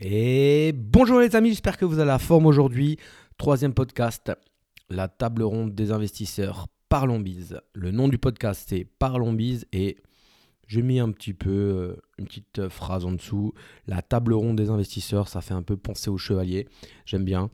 Et 0.00 0.72
bonjour 0.76 1.18
les 1.18 1.34
amis, 1.34 1.48
j'espère 1.48 1.76
que 1.76 1.84
vous 1.84 1.98
avez 1.98 2.06
la 2.06 2.20
forme 2.20 2.46
aujourd'hui. 2.46 2.98
Troisième 3.36 3.74
podcast, 3.74 4.30
la 4.90 5.08
table 5.08 5.42
ronde 5.42 5.74
des 5.74 5.90
investisseurs. 5.90 6.68
Parlons 6.88 7.18
bise. 7.18 7.60
Le 7.74 7.90
nom 7.90 8.06
du 8.06 8.16
podcast 8.16 8.64
c'est 8.68 8.84
Parlons 8.84 9.32
bise 9.32 9.66
et 9.72 9.96
j'ai 10.68 10.82
mis 10.82 11.00
un 11.00 11.10
petit 11.10 11.34
peu 11.34 11.50
euh, 11.50 11.96
une 12.16 12.26
petite 12.26 12.68
phrase 12.68 13.04
en 13.04 13.10
dessous. 13.10 13.54
La 13.88 14.00
table 14.00 14.34
ronde 14.34 14.56
des 14.56 14.70
investisseurs, 14.70 15.26
ça 15.26 15.40
fait 15.40 15.54
un 15.54 15.64
peu 15.64 15.76
penser 15.76 16.10
aux 16.10 16.18
chevaliers. 16.18 16.68
J'aime 17.04 17.24
bien. 17.24 17.50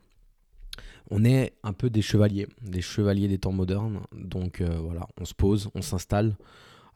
On 1.10 1.24
est 1.24 1.54
un 1.62 1.72
peu 1.72 1.88
des 1.88 2.02
chevaliers, 2.02 2.46
des 2.60 2.82
chevaliers 2.82 3.28
des 3.28 3.38
temps 3.38 3.52
modernes. 3.52 4.00
Donc 4.12 4.60
euh, 4.60 4.76
voilà, 4.82 5.08
on 5.18 5.24
se 5.24 5.32
pose, 5.32 5.70
on 5.74 5.80
s'installe. 5.80 6.36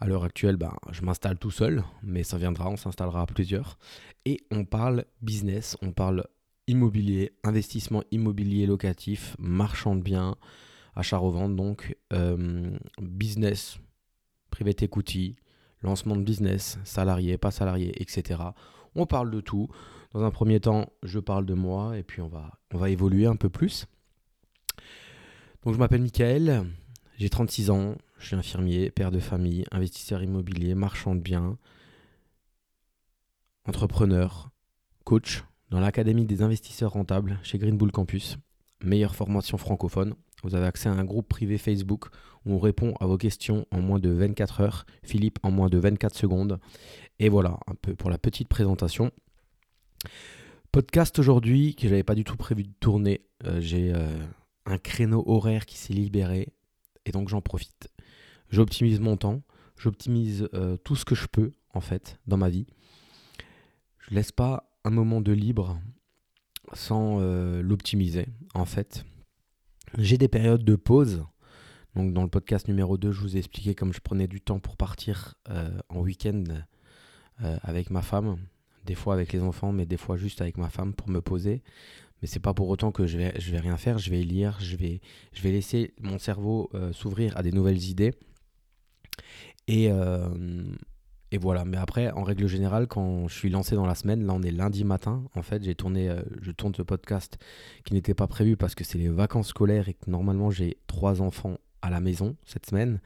À 0.01 0.07
l'heure 0.07 0.23
actuelle, 0.25 0.57
ben, 0.57 0.75
je 0.93 1.03
m'installe 1.03 1.39
tout 1.39 1.51
seul, 1.51 1.83
mais 2.03 2.23
ça 2.23 2.39
viendra, 2.39 2.69
on 2.69 2.77
s'installera 2.77 3.23
à 3.23 3.27
plusieurs. 3.27 3.79
Et 4.25 4.41
on 4.53 4.65
parle 4.65 5.05
business, 5.23 5.77
on 5.83 5.91
parle 5.91 6.25
immobilier, 6.69 7.33
investissement 7.43 8.05
immobilier 8.13 8.67
locatif, 8.67 9.35
marchand 9.41 9.97
de 9.97 10.03
biens, 10.03 10.37
achat-revente, 10.95 11.57
donc 11.57 11.97
euh, 12.13 12.71
business, 13.01 13.79
private 14.51 14.83
equity, 14.83 15.37
lancement 15.83 16.15
de 16.15 16.23
business, 16.23 16.79
salarié, 16.85 17.37
pas 17.39 17.51
salarié, 17.51 18.01
etc. 18.01 18.41
On 18.95 19.07
parle 19.07 19.31
de 19.31 19.41
tout. 19.41 19.69
Dans 20.13 20.23
un 20.23 20.31
premier 20.31 20.61
temps, 20.61 20.93
je 21.03 21.19
parle 21.19 21.45
de 21.45 21.55
moi 21.55 21.99
et 21.99 22.03
puis 22.03 22.21
on 22.21 22.29
va, 22.29 22.53
on 22.73 22.79
va 22.79 22.91
évoluer 22.91 23.27
un 23.27 23.37
peu 23.37 23.49
plus. 23.49 23.87
Donc 25.65 25.75
je 25.75 25.79
m'appelle 25.79 26.03
Michael, 26.03 26.67
j'ai 27.19 27.29
36 27.29 27.71
ans, 27.71 27.97
je 28.19 28.27
suis 28.27 28.37
infirmier, 28.37 28.91
père 28.91 29.11
de 29.11 29.21
famille, 29.21 29.65
investisseur 29.71 30.23
immobilier, 30.23 30.75
marchand 30.75 31.15
de 31.15 31.21
biens, 31.21 31.57
entrepreneur, 33.65 34.51
coach 35.05 35.45
dans 35.71 35.81
l'Académie 35.81 36.27
des 36.27 36.43
investisseurs 36.43 36.93
rentables 36.93 37.39
chez 37.43 37.59
Green 37.59 37.77
Bull 37.77 37.93
Campus. 37.93 38.39
Meilleure 38.83 39.15
formation 39.15 39.59
francophone. 39.59 40.15
Vous 40.43 40.55
avez 40.55 40.67
accès 40.67 40.89
à 40.89 40.93
un 40.93 41.05
groupe 41.05 41.29
privé 41.29 41.59
Facebook 41.59 42.07
où 42.45 42.55
on 42.55 42.59
répond 42.59 42.95
à 43.01 43.07
vos 43.07 43.19
questions 43.19 43.67
en 43.71 43.81
moins 43.81 43.99
de 43.99 44.09
24 44.09 44.61
heures. 44.61 44.87
Philippe 45.03 45.39
en 45.43 45.51
moins 45.51 45.69
de 45.69 45.79
24 45.79 46.15
secondes. 46.15 46.61
Et 47.19 47.29
voilà, 47.29 47.59
un 47.67 47.75
peu 47.75 47.95
pour 47.95 48.09
la 48.09 48.19
petite 48.19 48.49
présentation. 48.49 49.11
Podcast 50.71 51.19
aujourd'hui 51.19 51.75
que 51.75 51.89
j'avais 51.89 52.05
pas 52.05 52.15
du 52.15 52.25
tout 52.25 52.37
prévu 52.37 52.65
de 52.65 52.73
tourner. 52.81 53.23
Euh, 53.45 53.61
j'ai 53.61 53.93
euh, 53.93 54.07
un 54.65 54.79
créneau 54.79 55.25
horaire 55.27 55.67
qui 55.67 55.77
s'est 55.77 55.93
libéré 55.93 56.53
et 57.05 57.11
donc 57.11 57.29
j'en 57.29 57.41
profite 57.41 57.89
j'optimise 58.51 59.01
mon 59.01 59.17
temps, 59.17 59.43
j'optimise 59.77 60.49
euh, 60.55 60.77
tout 60.79 60.97
ce 60.97 61.05
que 61.05 61.15
je 61.15 61.27
peux 61.27 61.53
en 61.73 61.81
fait 61.81 62.19
dans 62.27 62.37
ma 62.37 62.49
vie. 62.49 62.67
Je 63.99 64.15
laisse 64.15 64.33
pas 64.33 64.71
un 64.85 64.91
moment 64.91 65.21
de 65.21 65.33
libre 65.33 65.81
sans 66.73 67.21
euh, 67.21 67.63
l'optimiser 67.63 68.27
en 68.55 68.65
fait. 68.65 69.05
J'ai 69.97 70.19
des 70.19 70.29
périodes 70.29 70.65
de 70.65 70.77
pause. 70.77 71.25
Donc 71.95 72.13
dans 72.13 72.23
le 72.23 72.29
podcast 72.29 72.69
numéro 72.69 72.99
2, 72.99 73.11
je 73.11 73.21
vous 73.21 73.37
ai 73.37 73.39
expliqué 73.39 73.75
comme 73.75 73.93
je 73.93 74.01
prenais 74.01 74.29
du 74.29 74.41
temps 74.41 74.61
pour 74.61 74.77
partir 74.77 75.35
euh, 75.49 75.71
en 75.89 76.01
week-end 76.01 76.45
avec 77.63 77.91
ma 77.91 78.03
femme, 78.03 78.37
des 78.85 78.97
fois 78.97 79.15
avec 79.15 79.33
les 79.33 79.41
enfants, 79.43 79.71
mais 79.71 79.87
des 79.87 79.97
fois 79.97 80.17
juste 80.17 80.41
avec 80.41 80.59
ma 80.59 80.71
femme 80.71 80.93
pour 80.93 81.09
me 81.09 81.21
poser. 81.21 81.63
Mais 82.21 82.27
c'est 82.27 82.41
pas 82.41 82.53
pour 82.53 82.69
autant 82.69 82.91
que 82.91 83.07
je 83.07 83.17
vais, 83.17 83.33
je 83.39 83.53
vais 83.53 83.61
rien 83.61 83.77
faire, 83.77 83.99
je 83.99 84.11
vais 84.11 84.23
lire, 84.23 84.59
je 84.59 84.75
vais, 84.75 85.01
je 85.33 85.43
vais 85.43 85.53
laisser 85.53 85.95
mon 86.01 86.19
cerveau 86.19 86.69
s'ouvrir 86.91 87.37
à 87.37 87.45
des 87.45 87.53
nouvelles 87.53 87.85
idées. 87.85 88.13
Et, 89.69 89.89
euh, 89.91 90.29
et 91.31 91.39
voilà. 91.39 91.65
Mais 91.65 91.77
après, 91.77 92.11
en 92.11 92.25
règle 92.25 92.47
générale, 92.47 92.87
quand 92.87 93.29
je 93.29 93.35
suis 93.35 93.51
lancé 93.51 93.77
dans 93.77 93.87
la 93.87 93.95
semaine, 93.95 94.27
là 94.27 94.33
on 94.33 94.43
est 94.43 94.51
lundi 94.51 94.85
matin, 94.85 95.25
en 95.35 95.43
fait, 95.43 95.63
j'ai 95.63 95.75
tourné, 95.75 96.09
euh, 96.09 96.23
je 96.41 96.51
tourne 96.51 96.75
ce 96.75 96.83
podcast 96.83 97.39
qui 97.85 97.95
n'était 97.95 98.15
pas 98.15 98.27
prévu 98.27 98.57
parce 98.57 98.75
que 98.75 98.83
c'est 98.83 98.99
les 98.99 99.11
vacances 99.11 99.49
scolaires 99.49 99.89
et 99.89 99.95
que 99.95 100.11
normalement 100.11 100.51
j'ai 100.51 100.79
trois 100.87 101.21
enfants 101.23 101.59
à 101.83 101.91
la 101.91 102.01
maison 102.01 102.35
cette 102.45 102.67
semaine. 102.67 103.01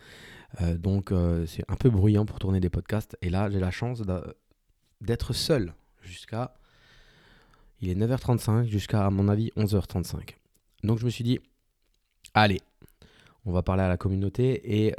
Euh, 0.61 0.79
donc 0.79 1.13
c'est 1.47 1.65
un 1.69 1.77
peu 1.77 1.91
bruyant 1.91 2.25
pour 2.25 2.39
tourner 2.39 2.61
des 2.61 2.71
podcasts. 2.71 3.17
Et 3.23 3.31
là, 3.31 3.51
j'ai 3.51 3.61
la 3.61 3.71
chance 3.71 4.03
d'être 5.01 5.33
seul 5.33 5.75
jusqu'à... 6.03 6.55
Il 7.81 7.89
est 7.89 7.97
9h35 7.97 8.67
jusqu'à, 8.67 9.05
à 9.05 9.11
mon 9.11 9.27
avis, 9.27 9.51
11h35. 9.57 10.37
Donc 10.85 10.99
je 10.99 11.05
me 11.05 11.11
suis 11.11 11.25
dit, 11.25 11.41
allez, 12.33 12.61
on 13.45 13.51
va 13.51 13.63
parler 13.63 13.83
à 13.83 13.89
la 13.89 13.97
communauté 13.97 14.85
et 14.85 14.95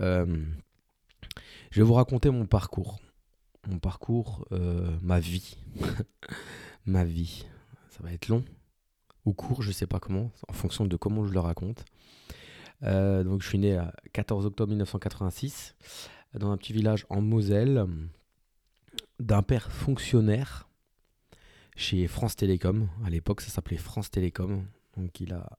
je 1.73 1.81
vais 1.81 1.87
vous 1.87 1.95
raconter 1.95 2.29
mon 2.29 2.45
parcours. 2.45 2.99
Mon 3.67 3.79
parcours, 3.79 4.45
euh, 4.51 4.95
ma 5.01 5.19
vie. 5.19 5.57
ma 6.85 7.03
vie. 7.03 7.47
Ça 7.89 8.03
va 8.03 8.13
être 8.13 8.27
long 8.27 8.45
ou 9.25 9.33
court, 9.33 9.63
je 9.63 9.69
ne 9.69 9.73
sais 9.73 9.87
pas 9.87 9.99
comment, 9.99 10.29
en 10.47 10.53
fonction 10.53 10.85
de 10.85 10.95
comment 10.95 11.25
je 11.25 11.33
le 11.33 11.39
raconte. 11.39 11.83
Euh, 12.83 13.23
donc 13.23 13.41
je 13.41 13.47
suis 13.47 13.57
né 13.57 13.75
le 13.75 14.09
14 14.11 14.45
octobre 14.45 14.69
1986 14.69 15.75
dans 16.35 16.51
un 16.51 16.57
petit 16.57 16.73
village 16.73 17.07
en 17.09 17.21
Moselle 17.21 17.87
d'un 19.19 19.41
père 19.41 19.71
fonctionnaire 19.71 20.69
chez 21.75 22.05
France 22.05 22.35
Télécom. 22.35 22.87
À 23.03 23.09
l'époque, 23.09 23.41
ça 23.41 23.49
s'appelait 23.49 23.77
France 23.77 24.11
Télécom. 24.11 24.67
Donc 24.95 25.19
il 25.19 25.33
a, 25.33 25.57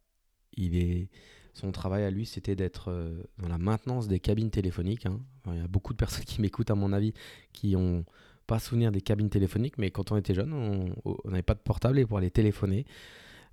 il 0.53 0.77
est, 0.77 1.09
son 1.55 1.73
travail 1.73 2.05
à 2.05 2.11
lui, 2.11 2.27
c'était 2.27 2.57
d'être 2.57 2.91
euh, 2.91 3.23
dans 3.39 3.49
la 3.49 3.59
maintenance 3.59 4.09
des 4.09 4.21
cabines 4.21 4.51
téléphoniques. 4.51 5.07
Hein. 5.07 5.21
il 5.47 5.57
y 5.57 5.65
a 5.65 5.69
beaucoup 5.69 5.93
de 5.93 5.99
personnes 5.99 6.25
qui 6.27 6.41
m'écoutent, 6.41 6.71
à 6.71 6.75
mon 6.75 6.93
avis, 6.93 7.15
qui 7.53 7.77
ont 7.77 8.05
pas 8.47 8.59
souvenir 8.59 8.93
des 8.93 9.01
cabines 9.01 9.31
téléphoniques, 9.31 9.79
mais 9.79 9.91
quand 9.91 10.13
on 10.13 10.17
était 10.17 10.35
jeune, 10.35 10.53
on 10.53 11.31
n'avait 11.31 11.43
pas 11.43 11.55
de 11.55 11.61
portable 11.61 11.99
et 11.99 12.05
pour 12.05 12.19
aller 12.19 12.31
téléphoner, 12.31 12.85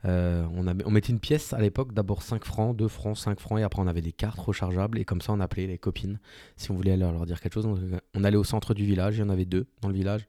euh, 0.05 0.45
on, 0.53 0.67
on, 0.67 0.91
mettait 0.91 1.13
une 1.13 1.19
pièce 1.19 1.53
à 1.53 1.59
l'époque, 1.59 1.93
d'abord 1.93 2.23
5 2.23 2.43
francs, 2.43 2.75
2 2.75 2.87
francs, 2.87 3.17
5 3.17 3.39
francs, 3.39 3.59
et 3.59 3.63
après 3.63 3.81
on 3.81 3.87
avait 3.87 4.01
des 4.01 4.11
cartes 4.11 4.39
rechargeables, 4.39 4.97
et 4.97 5.05
comme 5.05 5.21
ça 5.21 5.31
on 5.31 5.39
appelait 5.39 5.67
les 5.67 5.77
copines 5.77 6.19
si 6.57 6.71
on 6.71 6.75
voulait 6.75 6.97
leur, 6.97 7.11
leur 7.11 7.25
dire 7.25 7.39
quelque 7.39 7.53
chose. 7.53 7.67
on 8.13 8.23
allait 8.23 8.37
au 8.37 8.43
centre 8.43 8.73
du 8.73 8.85
village, 8.85 9.17
il 9.17 9.19
y 9.19 9.23
en 9.23 9.29
avait 9.29 9.45
deux 9.45 9.67
dans 9.81 9.89
le 9.89 9.93
village. 9.93 10.27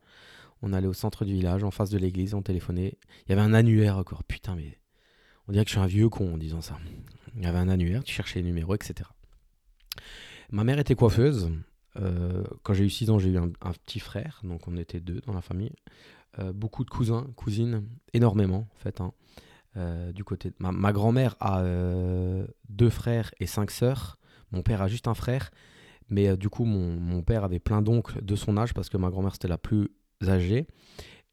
On 0.65 0.73
allait 0.73 0.87
au 0.87 0.93
centre 0.93 1.25
du 1.25 1.33
village, 1.33 1.65
en 1.65 1.73
face 1.73 1.91
de 1.91 1.99
l'église, 1.99 2.35
on 2.35 2.43
téléphonait. 2.43 2.99
Il 3.27 3.31
y 3.31 3.33
avait 3.33 3.43
un 3.43 3.53
annuaire 3.53 3.97
encore, 3.99 4.23
putain, 4.23 4.55
mais 4.55 4.79
on 5.49 5.53
dirait 5.53 5.65
que 5.65 5.71
je 5.71 5.75
suis 5.75 5.83
un 5.83 5.87
vieux 5.87 6.09
con 6.09 6.35
en 6.35 6.39
disant 6.39 6.61
ça. 6.61 6.79
Il 7.37 7.43
y 7.43 7.47
avait 7.47 7.59
un 7.59 7.69
annuaire, 7.69 8.05
tu 8.05 8.13
cherchais 8.13 8.41
les 8.41 8.47
numéros, 8.47 8.75
etc. 8.75 9.09
Ma 10.51 10.65
mère 10.65 10.79
était 10.79 10.95
coiffeuse. 10.95 11.51
Euh, 11.97 12.45
quand 12.63 12.75
j'ai 12.75 12.85
eu 12.85 12.91
6 12.91 13.11
ans, 13.11 13.19
j'ai 13.19 13.31
eu 13.31 13.39
un, 13.39 13.49
petit 13.49 14.01
frère, 14.01 14.41
donc 14.45 14.69
on 14.69 14.77
était 14.77 15.01
deux 15.01 15.21
dans 15.27 15.33
la 15.33 15.43
famille. 15.43 15.73
Euh, 16.39 16.53
beaucoup 16.53 16.85
de 16.85 16.91
cousins, 16.91 17.27
cousines, 17.37 17.87
énormément 18.13 18.69
en 18.75 18.79
fait. 18.79 19.01
Hein. 19.01 19.13
Euh, 19.77 20.13
du 20.13 20.25
côté 20.25 20.53
ma, 20.59 20.73
ma 20.73 20.93
grand-mère 20.93 21.37
a 21.41 21.63
deux 22.69 22.91
frères 22.91 23.33
et 23.41 23.47
cinq 23.47 23.71
sœurs. 23.71 24.19
Mon 24.51 24.63
père 24.63 24.83
a 24.83 24.89
juste 24.89 25.09
un 25.09 25.15
frère, 25.15 25.51
mais 26.11 26.37
du 26.37 26.51
coup 26.51 26.65
mon, 26.65 27.01
mon, 27.01 27.23
père 27.23 27.45
avait 27.45 27.59
plein 27.59 27.81
d'oncles 27.81 28.23
de 28.23 28.37
son 28.37 28.59
âge 28.59 28.75
parce 28.75 28.91
que 28.91 28.99
ma 28.99 29.09
grand-mère 29.09 29.33
c'était 29.33 29.49
la 29.49 29.59
plus 29.59 29.89
âgée. 30.23 30.67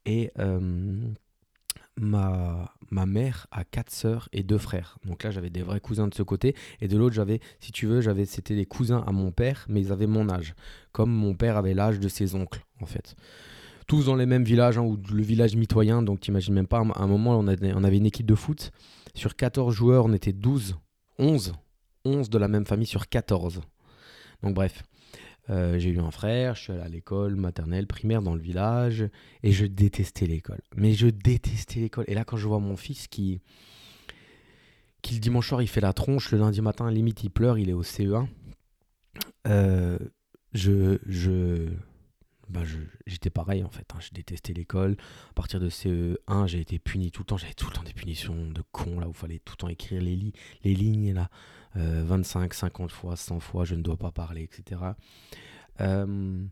Et 0.06 0.32
ma, 2.00 2.72
mère 2.90 3.46
a 3.50 3.64
quatre 3.64 3.90
sœurs 3.90 4.28
et 4.32 4.42
deux 4.42 4.58
frères. 4.58 4.98
Donc 5.04 5.22
là, 5.22 5.30
j'avais 5.30 5.50
des 5.50 5.62
vrais 5.62 5.80
cousins 5.80 6.08
de 6.08 6.14
ce 6.14 6.22
côté. 6.22 6.54
Et 6.80 6.88
de 6.88 6.96
l'autre, 6.96 7.14
j'avais, 7.14 7.40
si 7.60 7.72
tu 7.72 7.86
veux, 7.86 8.00
j'avais, 8.00 8.24
c'était 8.24 8.56
des 8.56 8.66
cousins 8.66 9.04
à 9.06 9.12
mon 9.12 9.30
père, 9.30 9.66
mais 9.68 9.80
ils 9.80 9.92
avaient 9.92 10.06
mon 10.06 10.28
âge. 10.28 10.54
Comme 10.92 11.10
mon 11.10 11.34
père 11.34 11.56
avait 11.56 11.74
l'âge 11.74 12.00
de 12.00 12.08
ses 12.08 12.34
oncles, 12.34 12.64
en 12.80 12.86
fait. 12.86 13.14
Tous 13.86 14.06
dans 14.06 14.16
les 14.16 14.26
mêmes 14.26 14.44
villages, 14.44 14.78
hein, 14.78 14.82
ou 14.82 14.98
le 15.12 15.22
village 15.22 15.56
mitoyen. 15.56 16.02
Donc 16.02 16.20
t'imagines 16.20 16.54
même 16.54 16.66
pas, 16.66 16.78
à 16.78 17.02
un 17.02 17.06
moment, 17.06 17.38
on 17.38 17.46
avait, 17.46 17.72
on 17.74 17.84
avait 17.84 17.98
une 17.98 18.06
équipe 18.06 18.26
de 18.26 18.34
foot. 18.34 18.72
Sur 19.14 19.36
14 19.36 19.74
joueurs, 19.74 20.04
on 20.04 20.12
était 20.12 20.32
12, 20.32 20.76
11. 21.18 21.52
11 22.04 22.30
de 22.30 22.38
la 22.38 22.48
même 22.48 22.64
famille 22.64 22.86
sur 22.86 23.08
14. 23.08 23.60
Donc 24.42 24.54
bref. 24.54 24.82
Euh, 25.50 25.78
j'ai 25.78 25.90
eu 25.90 25.98
un 25.98 26.10
frère, 26.10 26.54
je 26.54 26.62
suis 26.62 26.72
allé 26.72 26.82
à 26.82 26.88
l'école 26.88 27.34
maternelle, 27.34 27.86
primaire 27.86 28.22
dans 28.22 28.34
le 28.34 28.40
village, 28.40 29.04
et 29.42 29.52
je 29.52 29.66
détestais 29.66 30.26
l'école. 30.26 30.60
Mais 30.76 30.92
je 30.92 31.08
détestais 31.08 31.80
l'école. 31.80 32.04
Et 32.06 32.14
là, 32.14 32.24
quand 32.24 32.36
je 32.36 32.46
vois 32.46 32.60
mon 32.60 32.76
fils 32.76 33.08
qui, 33.08 33.40
qui 35.02 35.14
le 35.14 35.20
dimanche 35.20 35.48
soir, 35.48 35.60
il 35.60 35.68
fait 35.68 35.80
la 35.80 35.92
tronche, 35.92 36.30
le 36.30 36.38
lundi 36.38 36.60
matin, 36.60 36.90
limite, 36.90 37.24
il 37.24 37.30
pleure, 37.30 37.58
il 37.58 37.68
est 37.68 37.74
au 37.74 37.82
CE1, 37.82 38.28
euh, 39.46 39.98
je, 40.52 40.98
je, 41.06 41.68
bah 42.48 42.62
j'étais 43.06 43.30
pareil 43.30 43.64
en 43.64 43.70
fait. 43.70 43.86
Hein. 43.94 43.98
Je 44.00 44.10
détestais 44.12 44.52
l'école. 44.52 44.96
À 45.30 45.34
partir 45.34 45.60
de 45.60 45.68
CE1, 45.68 46.46
j'ai 46.46 46.60
été 46.60 46.78
puni 46.78 47.10
tout 47.10 47.22
le 47.22 47.26
temps. 47.26 47.36
J'avais 47.36 47.54
tout 47.54 47.66
le 47.66 47.72
temps 47.72 47.82
des 47.82 47.92
punitions 47.92 48.50
de 48.50 48.62
con 48.72 49.00
là 49.00 49.06
où 49.06 49.12
il 49.12 49.16
fallait 49.16 49.38
tout 49.38 49.54
le 49.54 49.56
temps 49.56 49.68
écrire 49.68 50.02
les, 50.02 50.32
les 50.64 50.74
lignes 50.74 51.14
là. 51.14 51.30
25, 51.74 52.52
euh, 52.52 52.54
50 52.54 52.90
fois, 52.90 53.16
100 53.16 53.40
fois, 53.40 53.64
je 53.64 53.74
ne 53.74 53.82
dois 53.82 53.96
pas 53.96 54.10
parler, 54.10 54.42
etc. 54.42 54.80
Euh, 55.80 56.44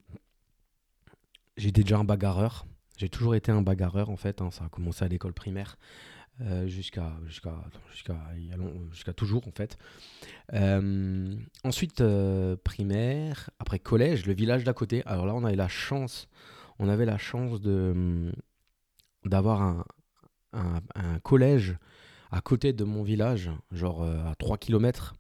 J'étais 1.57 1.83
déjà 1.83 1.99
un 1.99 2.05
bagarreur. 2.05 2.67
J'ai 2.97 3.09
toujours 3.09 3.35
été 3.35 3.51
un 3.51 3.63
bagarreur 3.63 4.11
en 4.11 4.17
fait. 4.17 4.41
Hein. 4.41 4.51
Ça 4.53 4.65
a 4.65 4.69
commencé 4.69 5.05
à 5.05 5.09
l'école 5.09 5.33
primaire. 5.33 5.77
Euh, 6.41 6.69
jusqu'à 6.69 7.17
jusqu'à 7.27 7.53
jusqu'à 7.91 9.13
toujours 9.13 9.49
en 9.49 9.51
fait. 9.51 9.77
ensuite 11.65 12.01
primaire, 12.63 13.51
après 13.59 13.81
collège, 13.81 14.25
le 14.25 14.35
village 14.35 14.63
d'à 14.63 14.73
côté. 14.73 15.03
Alors 15.05 15.27
là, 15.27 15.35
on 15.35 15.43
avait 15.43 15.57
la 15.57 15.67
chance, 15.67 16.29
on 16.79 16.89
avait 16.89 17.07
la 17.07 17.19
chance 17.19 17.61
d'avoir 19.25 19.63
un, 19.63 19.85
un 20.53 21.19
collège 21.25 21.77
à 22.31 22.41
côté 22.41 22.73
de 22.73 22.85
mon 22.85 23.03
village, 23.03 23.51
genre 23.73 24.03
à 24.03 24.35
3 24.37 24.59
km, 24.59 25.15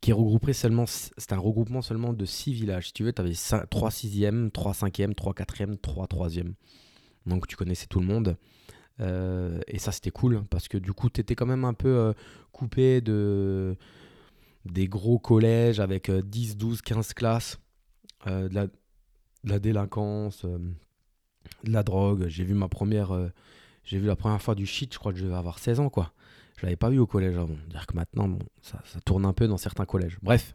qui 0.00 0.12
regrouperait 0.12 0.54
seulement, 0.54 0.86
c'était 0.86 1.34
un 1.34 1.38
regroupement 1.38 1.82
seulement 1.82 2.12
de 2.12 2.24
6 2.24 2.54
villages. 2.54 2.86
Si 2.86 2.92
tu 2.92 3.04
veux, 3.04 3.12
tu 3.12 3.20
avais 3.20 3.34
3 3.34 3.90
6e, 3.90 4.50
3 4.50 4.72
5e, 4.72 5.14
3 5.14 5.34
4e, 5.34 5.76
3 5.78 6.06
3e. 6.06 6.52
Donc 7.26 7.46
tu 7.46 7.56
connaissais 7.56 7.86
tout 7.86 8.00
le 8.00 8.06
monde. 8.06 8.36
Euh, 9.00 9.60
et 9.66 9.78
ça, 9.78 9.92
c'était 9.92 10.10
cool 10.10 10.42
parce 10.50 10.68
que 10.68 10.78
du 10.78 10.92
coup, 10.92 11.10
tu 11.10 11.20
étais 11.20 11.34
quand 11.34 11.46
même 11.46 11.64
un 11.64 11.74
peu 11.74 11.88
euh, 11.88 12.12
coupé 12.52 13.00
de 13.00 13.76
des 14.66 14.88
gros 14.88 15.18
collèges 15.18 15.80
avec 15.80 16.10
10, 16.10 16.58
12, 16.58 16.82
15 16.82 17.14
classes, 17.14 17.58
euh, 18.26 18.48
de, 18.48 18.54
la, 18.54 18.66
de, 18.66 18.72
la, 19.44 19.58
délinquance, 19.58 20.44
de 20.44 21.72
la 21.72 21.82
drogue. 21.82 22.26
J'ai 22.28 22.44
vu 22.44 22.52
ma 22.52 22.68
première, 22.68 23.30
j'ai 23.90 23.98
vu 23.98 24.06
la 24.06 24.16
première 24.16 24.40
fois 24.40 24.54
du 24.54 24.66
shit, 24.66 24.92
je 24.92 24.98
crois 24.98 25.12
que 25.12 25.18
je 25.18 25.24
devais 25.24 25.36
avoir 25.36 25.58
16 25.58 25.80
ans, 25.80 25.90
quoi. 25.90 26.12
Je 26.56 26.66
l'avais 26.66 26.76
pas 26.76 26.90
vu 26.90 26.98
au 26.98 27.06
collège 27.06 27.36
avant. 27.36 27.56
Dire 27.70 27.86
que 27.86 27.94
maintenant, 27.94 28.28
bon, 28.28 28.38
ça, 28.62 28.80
tourne 29.04 29.24
un 29.24 29.32
peu 29.32 29.48
dans 29.48 29.56
certains 29.56 29.86
collèges. 29.86 30.18
Bref. 30.22 30.54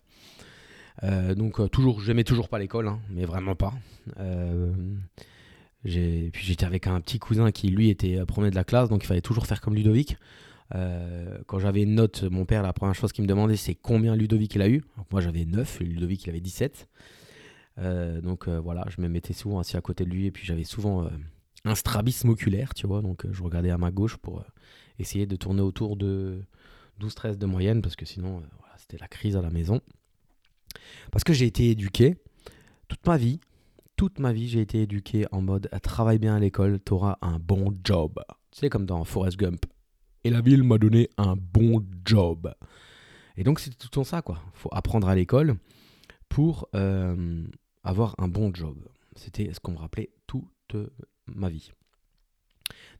donc 1.35 1.69
toujours, 1.71 1.99
j'aimais 1.99 2.23
toujours 2.23 2.47
pas 2.47 2.59
l'école, 2.59 2.87
hein, 2.87 2.99
mais 3.09 3.25
vraiment 3.25 3.55
pas. 3.55 3.73
Puis 5.83 6.31
j'étais 6.33 6.65
avec 6.65 6.87
un 6.87 7.01
petit 7.01 7.19
cousin 7.19 7.51
qui 7.51 7.69
lui 7.69 7.89
était 7.89 8.25
premier 8.25 8.51
de 8.51 8.55
la 8.55 8.63
classe, 8.63 8.87
donc 8.89 9.03
il 9.03 9.07
fallait 9.07 9.21
toujours 9.21 9.47
faire 9.47 9.59
comme 9.61 9.75
Ludovic. 9.75 10.17
Euh, 10.73 11.37
quand 11.45 11.59
j'avais 11.59 11.83
une 11.83 11.95
note, 11.95 12.23
mon 12.23 12.45
père, 12.45 12.63
la 12.63 12.73
première 12.73 12.95
chose 12.95 13.11
qu'il 13.11 13.23
me 13.23 13.27
demandait, 13.27 13.55
c'est 13.55 13.75
combien 13.75 14.15
Ludovic 14.15 14.55
il 14.55 14.61
a 14.61 14.69
eu. 14.69 14.83
moi 15.11 15.21
j'avais 15.21 15.45
9, 15.45 15.81
et 15.81 15.83
Ludovic 15.83 16.25
il 16.25 16.29
avait 16.29 16.39
17. 16.39 16.87
Euh, 17.77 18.21
donc 18.21 18.47
euh, 18.47 18.59
voilà, 18.59 18.85
je 18.89 19.01
me 19.01 19.07
mettais 19.07 19.33
souvent 19.33 19.59
assis 19.59 19.77
à 19.77 19.81
côté 19.81 20.05
de 20.05 20.09
lui, 20.09 20.25
et 20.25 20.31
puis 20.31 20.45
j'avais 20.45 20.63
souvent 20.63 21.07
un 21.65 21.75
strabisme 21.75 22.29
oculaire, 22.29 22.73
tu 22.73 22.87
vois, 22.87 23.01
donc 23.01 23.25
je 23.29 23.43
regardais 23.43 23.71
à 23.71 23.77
ma 23.77 23.91
gauche 23.91 24.17
pour 24.17 24.43
essayer 24.99 25.25
de 25.25 25.35
tourner 25.35 25.61
autour 25.61 25.97
de 25.97 26.43
12-13 27.01 27.37
de 27.37 27.45
moyenne, 27.45 27.81
parce 27.81 27.95
que 27.95 28.05
sinon 28.05 28.43
voilà, 28.59 28.73
c'était 28.77 28.97
la 28.97 29.07
crise 29.07 29.35
à 29.35 29.41
la 29.41 29.49
maison. 29.49 29.81
Parce 31.11 31.23
que 31.23 31.33
j'ai 31.33 31.45
été 31.45 31.69
éduqué 31.69 32.15
toute 32.87 33.05
ma 33.07 33.17
vie 33.17 33.39
toute 33.95 34.19
ma 34.19 34.33
vie, 34.33 34.47
j'ai 34.47 34.61
été 34.61 34.81
éduqué 34.81 35.25
en 35.31 35.41
mode 35.41 35.69
travaille 35.81 36.19
bien 36.19 36.35
à 36.35 36.39
l'école, 36.39 36.79
tu 36.85 36.93
auras 36.93 37.17
un 37.21 37.39
bon 37.39 37.73
job. 37.83 38.19
Tu 38.51 38.59
sais, 38.59 38.69
comme 38.69 38.85
dans 38.85 39.03
Forrest 39.03 39.37
Gump. 39.37 39.65
Et 40.23 40.29
la 40.29 40.41
ville 40.41 40.63
m'a 40.63 40.77
donné 40.77 41.09
un 41.17 41.35
bon 41.35 41.85
job. 42.03 42.53
Et 43.37 43.43
donc, 43.43 43.59
c'est 43.59 43.69
tout 43.71 43.87
le 43.87 43.95
temps 43.95 44.03
ça, 44.03 44.21
quoi. 44.21 44.41
Faut 44.53 44.69
apprendre 44.71 45.07
à 45.07 45.15
l'école 45.15 45.55
pour 46.29 46.67
euh, 46.75 47.45
avoir 47.83 48.15
un 48.17 48.27
bon 48.27 48.53
job. 48.53 48.77
C'était 49.15 49.53
ce 49.53 49.59
qu'on 49.59 49.73
me 49.73 49.77
rappelait 49.77 50.09
toute 50.27 50.75
ma 51.27 51.49
vie. 51.49 51.71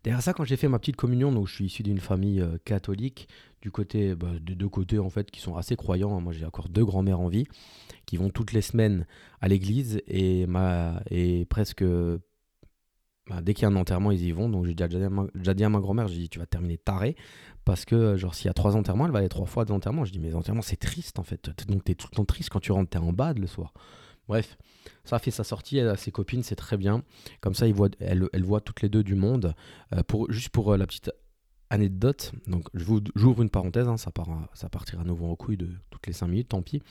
Derrière 0.03 0.21
ça, 0.21 0.33
quand 0.33 0.43
j'ai 0.43 0.57
fait 0.57 0.67
ma 0.67 0.77
petite 0.77 0.97
communion, 0.97 1.31
donc 1.31 1.47
je 1.47 1.55
suis 1.55 1.65
issu 1.65 1.81
d'une 1.81 1.99
famille 1.99 2.39
euh, 2.39 2.57
catholique, 2.63 3.27
du 3.61 3.71
côté, 3.71 4.13
bah, 4.13 4.29
des 4.39 4.53
deux 4.53 4.69
côtés 4.69 4.99
en 4.99 5.09
fait, 5.09 5.31
qui 5.31 5.41
sont 5.41 5.55
assez 5.55 5.75
croyants. 5.75 6.21
Moi, 6.21 6.31
j'ai 6.31 6.45
encore 6.45 6.69
deux 6.69 6.85
grands-mères 6.85 7.19
en 7.19 7.27
vie, 7.27 7.47
qui 8.05 8.17
vont 8.17 8.29
toutes 8.29 8.53
les 8.53 8.61
semaines 8.61 9.07
à 9.41 9.47
l'église 9.47 10.01
et, 10.07 10.45
ma, 10.45 11.01
et 11.09 11.45
presque 11.45 11.83
bah, 13.27 13.41
dès 13.41 13.55
qu'il 13.55 13.63
y 13.63 13.65
a 13.65 13.69
un 13.69 13.75
enterrement, 13.75 14.11
ils 14.11 14.23
y 14.23 14.31
vont. 14.31 14.49
Donc 14.49 14.65
j'ai 14.65 14.75
déjà, 14.75 14.87
dit 15.53 15.63
à 15.63 15.69
ma 15.69 15.79
grand-mère, 15.79 16.07
j'ai 16.07 16.19
dit 16.19 16.29
tu 16.29 16.39
vas 16.39 16.45
terminer 16.45 16.77
taré 16.77 17.15
parce 17.63 17.85
que 17.85 18.15
genre 18.17 18.35
s'il 18.35 18.45
y 18.45 18.49
a 18.49 18.53
trois 18.53 18.75
enterrements, 18.75 19.05
elle 19.05 19.11
va 19.11 19.19
aller 19.19 19.29
trois 19.29 19.47
fois 19.47 19.65
des 19.65 19.71
enterrements. 19.71 20.05
Je 20.05 20.11
dis 20.11 20.19
mais 20.19 20.27
les 20.27 20.35
enterrements 20.35 20.61
c'est 20.61 20.75
triste 20.75 21.17
en 21.17 21.23
fait. 21.23 21.49
Donc 21.67 21.83
tu 21.83 21.91
es 21.91 21.95
tout 21.95 22.07
le 22.11 22.15
temps 22.15 22.25
triste 22.25 22.49
quand 22.49 22.59
tu 22.59 22.71
rentres, 22.71 22.91
t'es 22.91 22.99
en 22.99 23.13
bas 23.13 23.33
le 23.33 23.47
soir. 23.47 23.73
Bref, 24.27 24.57
ça 25.03 25.19
fait 25.19 25.31
sa 25.31 25.43
sortie 25.43 25.79
à 25.79 25.95
ses 25.95 26.11
copines, 26.11 26.43
c'est 26.43 26.55
très 26.55 26.77
bien. 26.77 27.03
Comme 27.41 27.53
ça, 27.53 27.67
ils 27.67 27.73
voient, 27.73 27.89
elles, 27.99 28.43
voient 28.43 28.61
toutes 28.61 28.81
les 28.81 28.89
deux 28.89 29.03
du 29.03 29.15
monde. 29.15 29.53
Euh, 29.93 30.03
pour, 30.03 30.31
juste 30.31 30.49
pour 30.49 30.73
euh, 30.73 30.77
la 30.77 30.87
petite 30.87 31.11
anecdote, 31.69 32.31
donc 32.47 32.67
j'ouvre 32.73 33.41
une 33.41 33.49
parenthèse, 33.49 33.87
hein, 33.87 33.97
ça, 33.97 34.11
ça 34.53 34.69
partira 34.69 35.01
à 35.01 35.05
nouveau 35.05 35.27
en 35.27 35.35
couille 35.35 35.57
de 35.57 35.69
toutes 35.89 36.07
les 36.07 36.13
5 36.13 36.27
minutes, 36.27 36.49
tant 36.49 36.61
pis. 36.61 36.81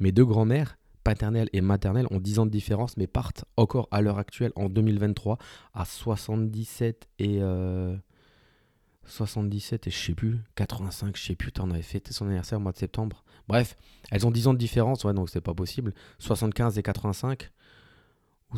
Mes 0.00 0.12
deux 0.12 0.24
grands-mères, 0.24 0.78
paternelle 1.04 1.48
et 1.52 1.60
maternelle, 1.60 2.06
ont 2.10 2.20
10 2.20 2.38
ans 2.40 2.46
de 2.46 2.50
différence, 2.50 2.96
mais 2.96 3.06
partent 3.06 3.44
encore 3.56 3.88
à 3.90 4.00
l'heure 4.00 4.18
actuelle, 4.18 4.52
en 4.56 4.68
2023, 4.68 5.38
à 5.74 5.84
77 5.84 7.08
et... 7.18 7.40
77 9.06 9.86
euh, 9.86 9.88
et 9.88 9.90
je 9.92 9.98
sais 9.98 10.14
plus, 10.14 10.38
85, 10.56 11.16
je 11.16 11.22
sais 11.22 11.34
plus, 11.34 11.52
on 11.60 11.70
avait 11.70 11.82
fêté 11.82 12.12
son 12.12 12.26
anniversaire 12.26 12.58
au 12.58 12.62
mois 12.62 12.72
de 12.72 12.78
septembre. 12.78 13.24
Bref, 13.48 13.76
elles 14.10 14.26
ont 14.26 14.30
10 14.30 14.48
ans 14.48 14.54
de 14.54 14.58
différence, 14.58 15.04
ouais, 15.04 15.12
donc 15.12 15.30
c'est 15.30 15.40
pas 15.40 15.54
possible. 15.54 15.94
75 16.18 16.78
et 16.78 16.82
85. 16.82 17.50
Ou, 18.52 18.56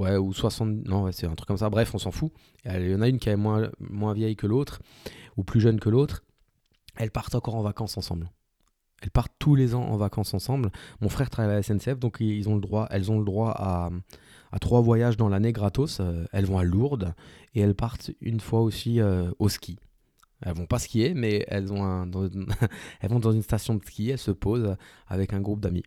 ouais, 0.00 0.16
ou 0.16 0.32
60. 0.32 0.86
Non, 0.86 1.10
c'est 1.12 1.26
un 1.26 1.34
truc 1.34 1.48
comme 1.48 1.56
ça. 1.56 1.70
Bref, 1.70 1.94
on 1.94 1.98
s'en 1.98 2.10
fout. 2.10 2.32
Il 2.64 2.90
y 2.90 2.94
en 2.94 3.00
a 3.00 3.08
une 3.08 3.18
qui 3.18 3.28
est 3.28 3.36
moins, 3.36 3.70
moins 3.80 4.12
vieille 4.12 4.36
que 4.36 4.46
l'autre, 4.46 4.80
ou 5.36 5.44
plus 5.44 5.60
jeune 5.60 5.80
que 5.80 5.88
l'autre. 5.88 6.22
Elles 6.96 7.10
partent 7.10 7.34
encore 7.34 7.54
en 7.54 7.62
vacances 7.62 7.96
ensemble. 7.96 8.30
Elles 9.02 9.10
partent 9.10 9.32
tous 9.38 9.54
les 9.54 9.74
ans 9.74 9.82
en 9.82 9.96
vacances 9.96 10.34
ensemble. 10.34 10.70
Mon 11.00 11.08
frère 11.08 11.30
travaille 11.30 11.52
à 11.52 11.54
la 11.54 11.62
SNCF, 11.62 11.98
donc 11.98 12.18
ils 12.20 12.48
ont 12.48 12.54
le 12.54 12.60
droit, 12.60 12.86
elles 12.90 13.10
ont 13.10 13.18
le 13.18 13.24
droit 13.24 13.50
à, 13.56 13.90
à 14.52 14.58
trois 14.58 14.80
voyages 14.80 15.16
dans 15.16 15.28
l'année 15.28 15.52
gratos. 15.52 16.00
Euh, 16.00 16.24
elles 16.32 16.46
vont 16.46 16.58
à 16.58 16.64
Lourdes 16.64 17.14
et 17.54 17.60
elles 17.60 17.74
partent 17.74 18.10
une 18.20 18.40
fois 18.40 18.60
aussi 18.60 19.00
euh, 19.00 19.30
au 19.38 19.48
ski. 19.48 19.78
Elles 20.42 20.54
vont 20.54 20.66
pas 20.66 20.78
skier, 20.78 21.12
mais 21.14 21.44
elles, 21.48 21.72
ont 21.72 21.84
un, 21.84 22.10
elles 23.00 23.10
vont 23.10 23.20
dans 23.20 23.32
une 23.32 23.42
station 23.42 23.74
de 23.74 23.84
ski, 23.84 24.10
elles 24.10 24.18
se 24.18 24.30
posent 24.30 24.76
avec 25.06 25.32
un 25.32 25.40
groupe 25.40 25.60
d'amis. 25.60 25.82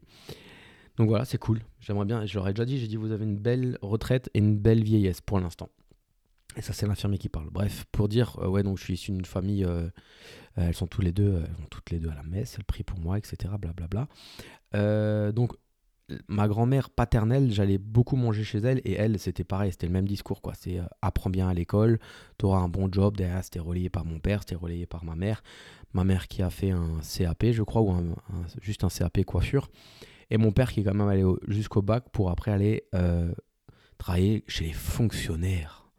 Donc 0.97 1.09
voilà, 1.09 1.25
c'est 1.25 1.39
cool. 1.39 1.61
J'aimerais 1.79 2.05
bien, 2.05 2.23
je 2.25 2.35
leur 2.35 2.47
ai 2.47 2.53
déjà 2.53 2.65
dit, 2.65 2.77
j'ai 2.77 2.87
dit, 2.87 2.97
vous 2.97 3.11
avez 3.11 3.23
une 3.23 3.37
belle 3.37 3.79
retraite 3.81 4.29
et 4.35 4.39
une 4.39 4.55
belle 4.55 4.83
vieillesse 4.83 5.21
pour 5.21 5.39
l'instant. 5.39 5.69
Et 6.55 6.61
ça, 6.61 6.71
c'est 6.71 6.85
l'infirmier 6.85 7.17
qui 7.17 7.29
parle. 7.29 7.49
Bref, 7.49 7.85
pour 7.91 8.07
dire, 8.07 8.37
euh, 8.43 8.47
ouais, 8.47 8.61
donc 8.61 8.77
je 8.77 8.83
suis 8.83 8.93
issu 8.93 9.11
d'une 9.11 9.25
famille, 9.25 9.65
elles 10.55 10.75
sont 10.75 10.85
tous 10.85 11.01
les 11.01 11.11
deux, 11.11 11.41
elles 11.43 11.55
vont 11.55 11.67
toutes 11.71 11.89
les 11.89 11.97
deux 11.97 12.09
à 12.09 12.15
la 12.15 12.21
messe, 12.21 12.55
elles 12.59 12.63
prient 12.63 12.83
pour 12.83 12.99
moi, 12.99 13.17
etc. 13.17 13.55
Blablabla. 13.59 14.07
donc 15.31 15.53
ma 16.27 16.47
grand-mère 16.47 16.89
paternelle, 16.89 17.51
j'allais 17.51 17.77
beaucoup 17.77 18.15
manger 18.15 18.43
chez 18.43 18.59
elle 18.59 18.81
et 18.83 18.93
elle, 18.93 19.19
c'était 19.19 19.43
pareil, 19.43 19.71
c'était 19.71 19.87
le 19.87 19.93
même 19.93 20.07
discours 20.07 20.41
quoi. 20.41 20.53
C'est 20.55 20.79
euh, 20.79 20.83
apprends 21.01 21.29
bien 21.29 21.47
à 21.47 21.53
l'école, 21.53 21.99
tu 22.37 22.45
auras 22.45 22.59
un 22.59 22.69
bon 22.69 22.89
job. 22.91 23.17
Derrière, 23.17 23.43
c'était 23.43 23.59
relayé 23.59 23.89
par 23.89 24.05
mon 24.05 24.19
père, 24.19 24.41
c'était 24.41 24.55
relayé 24.55 24.85
par 24.85 25.03
ma 25.03 25.15
mère. 25.15 25.43
Ma 25.93 26.03
mère 26.03 26.27
qui 26.27 26.41
a 26.41 26.49
fait 26.49 26.71
un 26.71 26.99
CAP, 27.01 27.51
je 27.51 27.63
crois, 27.63 27.81
ou 27.81 27.93
juste 28.61 28.83
un 28.83 28.89
CAP 28.89 29.23
coiffure. 29.25 29.69
Et 30.29 30.37
mon 30.37 30.51
père 30.51 30.71
qui 30.71 30.79
est 30.79 30.83
quand 30.83 30.93
même 30.93 31.07
allé 31.07 31.23
jusqu'au 31.47 31.81
bac 31.81 32.05
pour 32.11 32.31
après 32.31 32.51
aller 32.51 32.83
euh, 32.95 33.31
travailler 33.97 34.43
chez 34.47 34.65
les 34.65 34.73
fonctionnaires. 34.73 35.91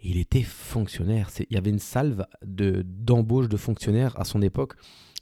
Il 0.00 0.16
était 0.16 0.42
fonctionnaire. 0.42 1.28
Il 1.50 1.54
y 1.54 1.58
avait 1.58 1.70
une 1.70 1.78
salve 1.78 2.24
d'embauche 2.42 3.48
de 3.48 3.56
fonctionnaires 3.56 4.18
à 4.18 4.24
son 4.24 4.40
époque 4.42 4.74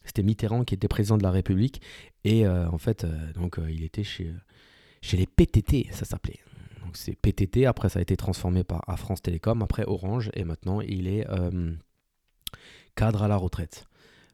c'était 0.06 0.22
Mitterrand 0.22 0.64
qui 0.64 0.74
était 0.74 0.88
président 0.88 1.18
de 1.18 1.22
la 1.22 1.30
République. 1.30 1.82
Et 2.24 2.46
euh, 2.46 2.68
en 2.70 2.78
fait, 2.78 3.04
euh, 3.04 3.32
donc, 3.34 3.58
euh, 3.58 3.70
il 3.70 3.84
était 3.84 4.04
chez, 4.04 4.34
les 5.12 5.26
PTT, 5.26 5.88
ça 5.92 6.04
s'appelait. 6.04 6.40
Donc 6.84 6.96
c'est 6.96 7.16
PTT, 7.16 7.66
après 7.66 7.88
ça 7.88 7.98
a 7.98 8.02
été 8.02 8.16
transformé 8.16 8.62
par, 8.64 8.82
à 8.88 8.96
France 8.96 9.20
Télécom, 9.22 9.62
après 9.62 9.84
Orange, 9.86 10.30
et 10.34 10.44
maintenant 10.44 10.80
il 10.80 11.08
est 11.08 11.26
cadre 12.94 13.22
à 13.24 13.28
la 13.28 13.36
retraite. 13.36 13.86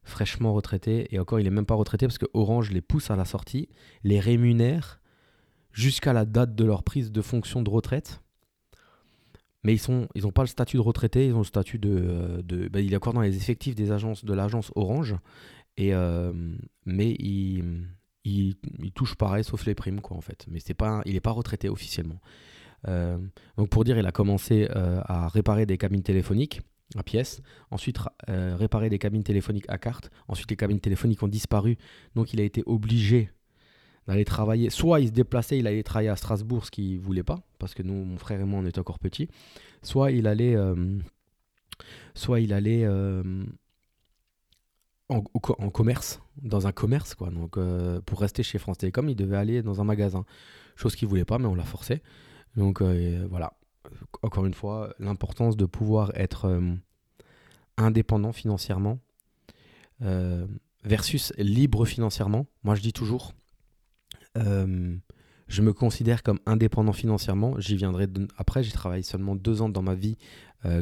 Fraîchement 0.04 0.52
retraité, 0.52 1.06
et 1.14 1.18
encore 1.18 1.40
il 1.40 1.44
n'est 1.44 1.50
même 1.50 1.66
pas 1.66 1.74
retraité 1.74 2.06
parce 2.06 2.18
que 2.18 2.26
Orange 2.34 2.70
les 2.70 2.82
pousse 2.82 3.10
à 3.10 3.16
la 3.16 3.24
sortie, 3.24 3.68
les 4.04 4.20
rémunère 4.20 5.00
jusqu'à 5.72 6.12
la 6.12 6.26
date 6.26 6.54
de 6.54 6.64
leur 6.64 6.82
prise 6.82 7.10
de 7.10 7.22
fonction 7.22 7.62
de 7.62 7.70
retraite. 7.70 8.20
Mais 9.64 9.76
ils 9.76 10.22
n'ont 10.22 10.32
pas 10.32 10.42
le 10.42 10.48
statut 10.48 10.76
de 10.76 10.82
retraité, 10.82 11.26
ils 11.26 11.34
ont 11.34 11.38
le 11.38 11.44
statut 11.44 11.78
de. 11.78 12.42
de 12.44 12.68
bah, 12.68 12.80
il 12.80 12.92
est 12.92 12.96
encore 12.96 13.12
dans 13.12 13.20
les 13.20 13.36
effectifs 13.36 13.76
des 13.76 13.92
agences, 13.92 14.24
de 14.24 14.34
l'agence 14.34 14.72
Orange. 14.74 15.14
Et, 15.76 15.94
euh, 15.94 16.32
mais 16.84 17.12
il, 17.18 17.86
il, 18.24 18.56
touche 18.94 19.14
pareil, 19.14 19.44
sauf 19.44 19.64
les 19.66 19.74
primes, 19.74 20.00
quoi, 20.00 20.16
en 20.16 20.20
fait. 20.20 20.46
Mais 20.50 20.60
c'est 20.60 20.74
pas, 20.74 21.02
il 21.06 21.14
n'est 21.14 21.20
pas 21.20 21.30
retraité 21.30 21.68
officiellement. 21.68 22.20
Euh, 22.88 23.18
donc 23.56 23.68
pour 23.68 23.84
dire, 23.84 23.96
il 23.98 24.06
a 24.06 24.12
commencé 24.12 24.68
euh, 24.74 25.00
à 25.04 25.28
réparer 25.28 25.66
des 25.66 25.78
cabines 25.78 26.02
téléphoniques 26.02 26.60
à 26.96 27.02
pièces, 27.02 27.40
ensuite 27.70 27.98
réparer 28.28 28.90
des 28.90 28.98
cabines 28.98 29.22
téléphoniques 29.22 29.64
à 29.68 29.78
carte, 29.78 30.10
ensuite 30.28 30.50
les 30.50 30.56
cabines 30.56 30.80
téléphoniques 30.80 31.22
ont 31.22 31.28
disparu, 31.28 31.78
donc 32.14 32.34
il 32.34 32.40
a 32.40 32.42
été 32.42 32.62
obligé 32.66 33.30
d'aller 34.06 34.26
travailler, 34.26 34.68
soit 34.68 35.00
il 35.00 35.06
se 35.06 35.12
déplaçait, 35.12 35.56
il 35.56 35.66
allait 35.66 35.84
travailler 35.84 36.10
à 36.10 36.16
Strasbourg, 36.16 36.66
ce 36.66 36.70
qu'il 36.70 37.00
voulait 37.00 37.22
pas, 37.22 37.40
parce 37.58 37.72
que 37.72 37.82
nous, 37.82 38.04
mon 38.04 38.18
frère 38.18 38.42
et 38.42 38.44
moi, 38.44 38.60
on 38.60 38.66
était 38.66 38.78
encore 38.78 38.98
petits, 38.98 39.28
soit 39.82 40.10
il 40.10 40.26
allait, 40.26 40.54
soit 42.14 42.40
il 42.40 42.52
allait 42.52 42.86
en, 45.08 45.70
commerce, 45.70 46.20
dans 46.40 46.66
un 46.66 46.72
commerce, 46.72 47.14
quoi. 47.14 47.30
Donc, 47.30 47.56
euh, 47.56 48.00
pour 48.00 48.20
rester 48.20 48.42
chez 48.42 48.58
France 48.58 48.78
Télécom, 48.78 49.08
il 49.08 49.16
devait 49.16 49.36
aller 49.36 49.62
dans 49.62 49.80
un 49.80 49.84
magasin. 49.84 50.24
Chose 50.76 50.96
qu'il 50.96 51.08
voulait 51.08 51.24
pas, 51.24 51.38
mais 51.38 51.46
on 51.46 51.54
l'a 51.54 51.64
forcé. 51.64 52.02
Donc, 52.56 52.80
euh, 52.80 53.26
voilà. 53.30 53.54
Encore 54.22 54.46
une 54.46 54.54
fois, 54.54 54.94
l'importance 54.98 55.56
de 55.56 55.66
pouvoir 55.66 56.12
être 56.14 56.46
euh, 56.46 56.74
indépendant 57.76 58.32
financièrement 58.32 58.98
versus 60.82 61.32
libre 61.38 61.84
financièrement. 61.84 62.46
Moi, 62.64 62.74
je 62.74 62.82
dis 62.82 62.92
toujours, 62.92 63.34
je 64.34 65.62
me 65.62 65.72
considère 65.72 66.24
comme 66.24 66.40
indépendant 66.44 66.92
financièrement. 66.92 67.54
J'y 67.60 67.76
viendrai 67.76 68.08
après. 68.36 68.64
J'ai 68.64 68.72
travaillé 68.72 69.04
seulement 69.04 69.36
deux 69.36 69.62
ans 69.62 69.68
dans 69.68 69.82
ma 69.82 69.94
vie 69.94 70.18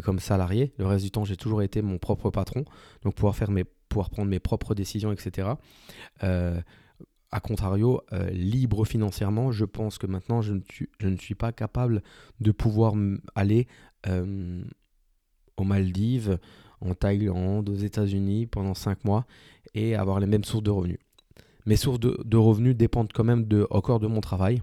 comme 0.02 0.18
salarié. 0.18 0.72
Le 0.78 0.86
reste 0.86 1.04
du 1.04 1.10
temps, 1.10 1.26
j'ai 1.26 1.36
toujours 1.36 1.60
été 1.60 1.82
mon 1.82 1.98
propre 1.98 2.30
patron. 2.30 2.64
Donc 3.02 3.14
pouvoir, 3.14 3.36
faire 3.36 3.50
mes, 3.50 3.66
pouvoir 3.90 4.08
prendre 4.08 4.30
mes 4.30 4.40
propres 4.40 4.74
décisions, 4.74 5.12
etc. 5.12 5.50
Euh, 6.22 6.60
a 7.30 7.40
contrario, 7.40 8.00
euh, 8.12 8.30
libre 8.30 8.86
financièrement, 8.86 9.52
je 9.52 9.66
pense 9.66 9.98
que 9.98 10.06
maintenant, 10.06 10.40
je 10.40 10.54
ne 10.54 11.16
suis, 11.18 11.34
pas 11.34 11.52
capable 11.52 12.02
de 12.40 12.50
pouvoir 12.50 12.94
aller 13.34 13.68
aux 15.56 15.64
Maldives, 15.64 16.38
en 16.80 16.94
Thaïlande, 16.94 17.68
aux 17.68 17.74
États-Unis 17.74 18.46
pendant 18.46 18.74
cinq 18.74 19.04
mois 19.04 19.26
et 19.74 19.94
avoir 19.94 20.20
les 20.20 20.26
mêmes 20.26 20.44
sources 20.44 20.62
de 20.62 20.70
revenus. 20.70 20.98
Mes 21.66 21.76
sources 21.76 22.00
de, 22.00 22.36
revenus 22.36 22.76
dépendent 22.76 23.12
quand 23.12 23.24
même 23.24 23.46
encore 23.70 24.00
de 24.00 24.06
mon 24.06 24.20
travail. 24.20 24.62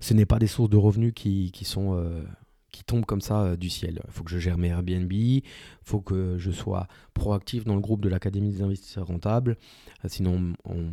Ce 0.00 0.14
n'est 0.14 0.26
pas 0.26 0.38
des 0.38 0.46
sources 0.46 0.70
de 0.70 0.76
revenus 0.76 1.12
qui, 1.14 1.52
sont, 1.64 1.94
euh, 1.94 2.22
qui 2.70 2.84
tombent 2.84 3.06
comme 3.06 3.20
ça 3.20 3.42
euh, 3.42 3.56
du 3.56 3.70
ciel. 3.70 4.00
Il 4.06 4.12
faut 4.12 4.24
que 4.24 4.30
je 4.30 4.38
gère 4.38 4.58
mes 4.58 4.68
Airbnb, 4.68 5.12
il 5.12 5.42
faut 5.82 6.00
que 6.00 6.36
je 6.38 6.50
sois 6.50 6.86
proactif 7.14 7.64
dans 7.64 7.74
le 7.74 7.80
groupe 7.80 8.02
de 8.02 8.08
l'Académie 8.08 8.50
des 8.50 8.62
investisseurs 8.62 9.06
rentables. 9.06 9.56
Euh, 10.04 10.08
sinon, 10.08 10.54
on, 10.64 10.90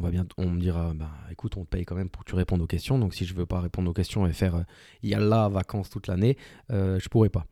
va 0.00 0.10
bien, 0.10 0.26
on 0.36 0.50
me 0.50 0.60
dira, 0.60 0.92
bah, 0.94 1.10
écoute, 1.30 1.56
on 1.56 1.64
te 1.64 1.68
paye 1.68 1.84
quand 1.84 1.96
même 1.96 2.08
pour 2.08 2.24
que 2.24 2.30
tu 2.30 2.36
répondes 2.36 2.62
aux 2.62 2.66
questions. 2.66 2.98
Donc 2.98 3.14
si 3.14 3.24
je 3.24 3.34
ne 3.34 3.38
veux 3.38 3.46
pas 3.46 3.60
répondre 3.60 3.90
aux 3.90 3.94
questions 3.94 4.26
et 4.26 4.32
faire 4.32 4.64
yalla 5.02 5.48
vacances 5.48 5.90
toute 5.90 6.06
l'année, 6.06 6.36
je 6.70 6.74
ne 6.94 7.08
pourrais 7.08 7.30
pas. 7.30 7.46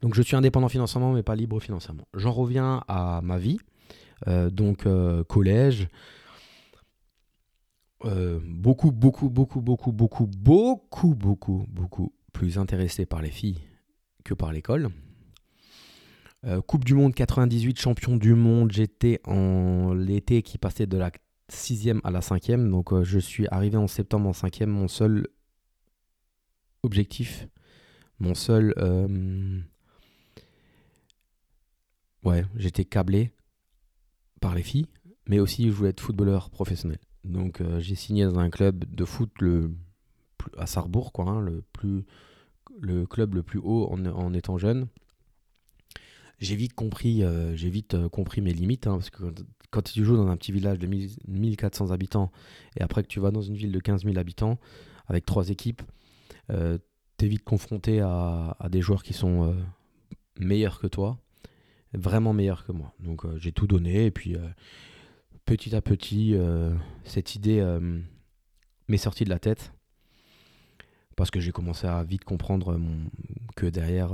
Donc 0.00 0.14
je 0.14 0.22
suis 0.22 0.36
indépendant 0.36 0.68
financièrement, 0.68 1.12
mais 1.12 1.22
pas 1.22 1.36
libre 1.36 1.60
financièrement. 1.60 2.06
J'en 2.14 2.32
reviens 2.32 2.82
à 2.88 3.20
ma 3.22 3.38
vie. 3.38 3.58
Euh, 4.28 4.50
donc 4.50 4.86
euh, 4.86 5.24
collège. 5.24 5.88
Euh, 8.04 8.40
beaucoup, 8.44 8.90
beaucoup, 8.90 9.30
beaucoup, 9.30 9.60
beaucoup, 9.60 9.92
beaucoup, 9.92 10.26
beaucoup, 10.26 11.14
beaucoup, 11.14 11.66
beaucoup 11.68 12.12
plus 12.32 12.58
intéressé 12.58 13.06
par 13.06 13.22
les 13.22 13.30
filles 13.30 13.60
que 14.24 14.34
par 14.34 14.52
l'école. 14.52 14.90
coupe 16.66 16.84
du 16.84 16.94
Monde 16.94 17.14
98, 17.14 17.78
champion 17.78 18.16
du 18.16 18.34
monde. 18.34 18.72
J'étais 18.72 19.20
en 19.24 19.94
l'été 19.94 20.42
qui 20.42 20.58
passait 20.58 20.86
de 20.86 20.96
la 20.98 21.10
6 21.48 21.90
à 22.04 22.10
la 22.10 22.20
5 22.20 22.50
Donc 22.68 23.02
je 23.02 23.18
suis 23.18 23.46
arrivé 23.48 23.76
en 23.76 23.86
septembre 23.86 24.28
en 24.28 24.32
5 24.32 24.62
Mon 24.62 24.88
seul 24.88 25.28
objectif, 26.82 27.46
mon 28.18 28.34
seul... 28.34 28.74
ouais, 32.24 32.44
j'étais 32.56 32.84
câblé 32.84 33.32
par 34.40 34.54
les 34.54 34.62
filles, 34.62 34.86
mais 35.28 35.38
aussi 35.38 35.66
je 35.66 35.72
voulais 35.72 35.90
être 35.90 36.00
footballeur 36.00 36.50
professionnel. 36.50 36.98
Donc 37.24 37.60
euh, 37.60 37.80
j'ai 37.80 37.94
signé 37.94 38.24
dans 38.24 38.38
un 38.38 38.50
club 38.50 38.84
de 38.84 39.04
foot 39.04 39.30
le, 39.40 39.70
à 40.58 40.66
Sarrebourg, 40.66 41.12
hein, 41.18 41.40
le, 41.40 41.62
plus, 41.72 42.04
le 42.80 43.06
club 43.06 43.34
le 43.34 43.42
plus 43.42 43.58
haut 43.58 43.90
en, 43.90 44.34
étant 44.34 44.58
jeune. 44.58 44.86
J'ai 46.38 46.56
vite 46.56 46.74
compris, 46.74 47.22
euh, 47.22 47.54
euh, 47.94 48.40
mes 48.42 48.52
limites, 48.52 48.86
hein, 48.86 48.94
parce 48.94 49.10
que 49.10 49.22
quand, 49.70 49.82
tu 49.82 50.04
joues 50.04 50.16
dans 50.16 50.28
un 50.28 50.36
petit 50.36 50.52
village 50.52 50.78
de 50.78 50.86
1400 50.86 51.90
habitants 51.92 52.32
et 52.76 52.82
après 52.82 53.02
que 53.02 53.08
tu 53.08 53.20
vas 53.20 53.30
dans 53.30 53.42
une 53.42 53.54
ville 53.54 53.72
de 53.72 53.78
15 53.78 54.04
000 54.04 54.18
habitants 54.18 54.58
avec 55.06 55.24
trois 55.24 55.48
équipes, 55.50 55.82
tu 56.48 56.54
es 56.54 57.28
vite 57.28 57.44
confronté 57.44 58.00
à, 58.00 58.56
à, 58.58 58.68
des 58.68 58.80
joueurs 58.80 59.02
qui 59.02 59.12
sont 59.12 59.54
meilleurs 60.38 60.80
que 60.80 60.88
toi 60.88 61.18
vraiment 61.94 62.32
meilleur 62.32 62.64
que 62.64 62.72
moi. 62.72 62.94
Donc 63.00 63.24
euh, 63.24 63.36
j'ai 63.38 63.52
tout 63.52 63.66
donné 63.66 64.06
et 64.06 64.10
puis 64.10 64.34
euh, 64.36 64.48
petit 65.44 65.74
à 65.74 65.82
petit, 65.82 66.34
euh, 66.34 66.74
cette 67.04 67.34
idée 67.34 67.62
m'est 68.88 68.96
sortie 68.96 69.24
de 69.24 69.30
la 69.30 69.38
tête 69.38 69.72
parce 71.16 71.30
que 71.30 71.40
j'ai 71.40 71.52
commencé 71.52 71.86
à 71.86 72.02
vite 72.02 72.24
comprendre 72.24 72.78
que 73.56 73.66
derrière 73.66 74.10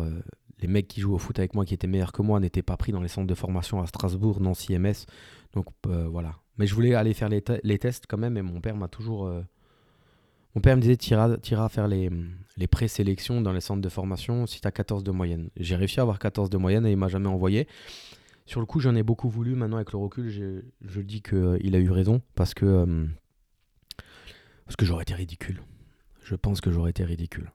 les 0.60 0.68
mecs 0.68 0.88
qui 0.88 1.00
jouent 1.00 1.14
au 1.14 1.18
foot 1.18 1.38
avec 1.38 1.54
moi 1.54 1.64
qui 1.64 1.74
étaient 1.74 1.86
meilleurs 1.86 2.12
que 2.12 2.22
moi 2.22 2.40
n'étaient 2.40 2.62
pas 2.62 2.76
pris 2.76 2.92
dans 2.92 3.00
les 3.00 3.08
centres 3.08 3.26
de 3.26 3.34
formation 3.34 3.80
à 3.80 3.86
Strasbourg, 3.86 4.40
Nancy, 4.40 4.78
MS. 4.78 5.06
Donc 5.54 5.66
voilà. 5.84 6.34
Mais 6.58 6.66
je 6.66 6.74
voulais 6.74 6.94
aller 6.94 7.14
faire 7.14 7.28
les, 7.28 7.40
tests 7.78 8.06
quand 8.08 8.18
même 8.18 8.36
et 8.36 8.42
mon 8.42 8.60
père 8.60 8.76
m'a 8.76 8.88
toujours 8.88 9.30
mon 10.54 10.60
père 10.60 10.76
me 10.76 10.82
disait 10.82 10.96
tu 10.96 11.12
iras, 11.12 11.68
faire 11.68 11.88
les, 11.88 12.10
les 12.56 12.66
présélections 12.66 13.40
dans 13.40 13.52
les 13.52 13.60
centres 13.60 13.82
de 13.82 13.88
formation 13.88 14.46
si 14.46 14.60
tu 14.60 14.66
as 14.66 14.72
14 14.72 15.04
de 15.04 15.10
moyenne. 15.10 15.50
J'ai 15.56 15.76
réussi 15.76 16.00
à 16.00 16.02
avoir 16.02 16.18
14 16.18 16.50
de 16.50 16.56
moyenne 16.56 16.86
et 16.86 16.90
il 16.90 16.96
m'a 16.96 17.08
jamais 17.08 17.28
envoyé. 17.28 17.68
Sur 18.48 18.60
le 18.60 18.66
coup, 18.66 18.80
j'en 18.80 18.94
ai 18.94 19.02
beaucoup 19.02 19.28
voulu. 19.28 19.54
Maintenant, 19.54 19.76
avec 19.76 19.92
le 19.92 19.98
recul, 19.98 20.30
je, 20.30 21.00
dis 21.00 21.20
qu'il 21.20 21.36
euh, 21.36 21.58
il 21.60 21.76
a 21.76 21.78
eu 21.78 21.90
raison 21.90 22.22
parce 22.34 22.54
que, 22.54 22.64
euh, 22.64 23.06
parce 24.64 24.74
que 24.74 24.86
j'aurais 24.86 25.02
été 25.02 25.12
ridicule. 25.14 25.60
Je 26.28 26.35
pense 26.35 26.61
que 26.61 26.70
j'aurais 26.70 26.90
été 26.90 27.04
ridicule. 27.04 27.50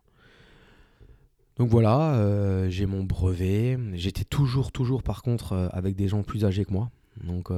Donc 1.58 1.70
voilà, 1.70 2.15
euh, 2.15 2.68
j'ai 2.70 2.88
mon 2.88 3.03
brevet. 3.03 3.77
J'étais 3.94 4.24
toujours, 4.24 4.72
toujours 4.72 5.03
par 5.03 5.22
contre 5.22 5.70
avec 5.72 5.96
des 5.96 6.08
gens 6.08 6.24
plus 6.24 6.44
âgés 6.44 6.65
que 6.65 6.74
moi. 6.74 6.89
Donc 7.24 7.51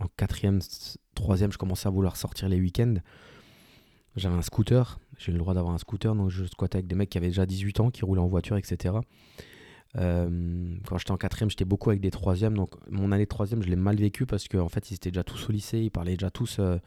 en 0.00 0.08
quatrième, 0.16 0.60
troisième, 1.14 1.52
je 1.52 1.58
commençais 1.58 1.86
à 1.86 1.90
vouloir 1.90 2.16
sortir 2.16 2.48
les 2.48 2.58
week-ends. 2.58 2.96
J'avais 4.16 4.34
un 4.34 4.42
scooter, 4.42 4.98
j'ai 5.18 5.30
le 5.32 5.38
droit 5.38 5.54
d'avoir 5.54 5.72
un 5.74 5.78
scooter, 5.78 6.14
donc 6.14 6.30
je 6.30 6.44
squattais 6.44 6.76
avec 6.76 6.86
des 6.86 6.94
mecs 6.94 7.10
qui 7.10 7.18
avaient 7.18 7.28
déjà 7.28 7.46
18 7.46 7.80
ans, 7.80 7.90
qui 7.90 8.04
roulaient 8.04 8.20
en 8.20 8.26
voiture, 8.26 8.56
etc. 8.56 8.94
Euh, 9.96 10.76
quand 10.86 10.98
j'étais 10.98 11.10
en 11.10 11.16
quatrième, 11.16 11.50
j'étais 11.50 11.64
beaucoup 11.64 11.90
avec 11.90 12.00
des 12.00 12.10
troisièmes, 12.10 12.56
donc 12.56 12.74
mon 12.90 13.12
année 13.12 13.24
de 13.24 13.28
troisième, 13.28 13.62
je 13.62 13.68
l'ai 13.68 13.76
mal 13.76 13.96
vécu 13.96 14.26
parce 14.26 14.48
qu'en 14.48 14.68
fait, 14.68 14.90
ils 14.90 14.94
étaient 14.94 15.10
déjà 15.10 15.22
tous 15.22 15.48
au 15.48 15.52
lycée, 15.52 15.78
ils 15.80 15.90
parlaient 15.90 16.16
déjà 16.16 16.30
tous, 16.30 16.58
euh, 16.58 16.78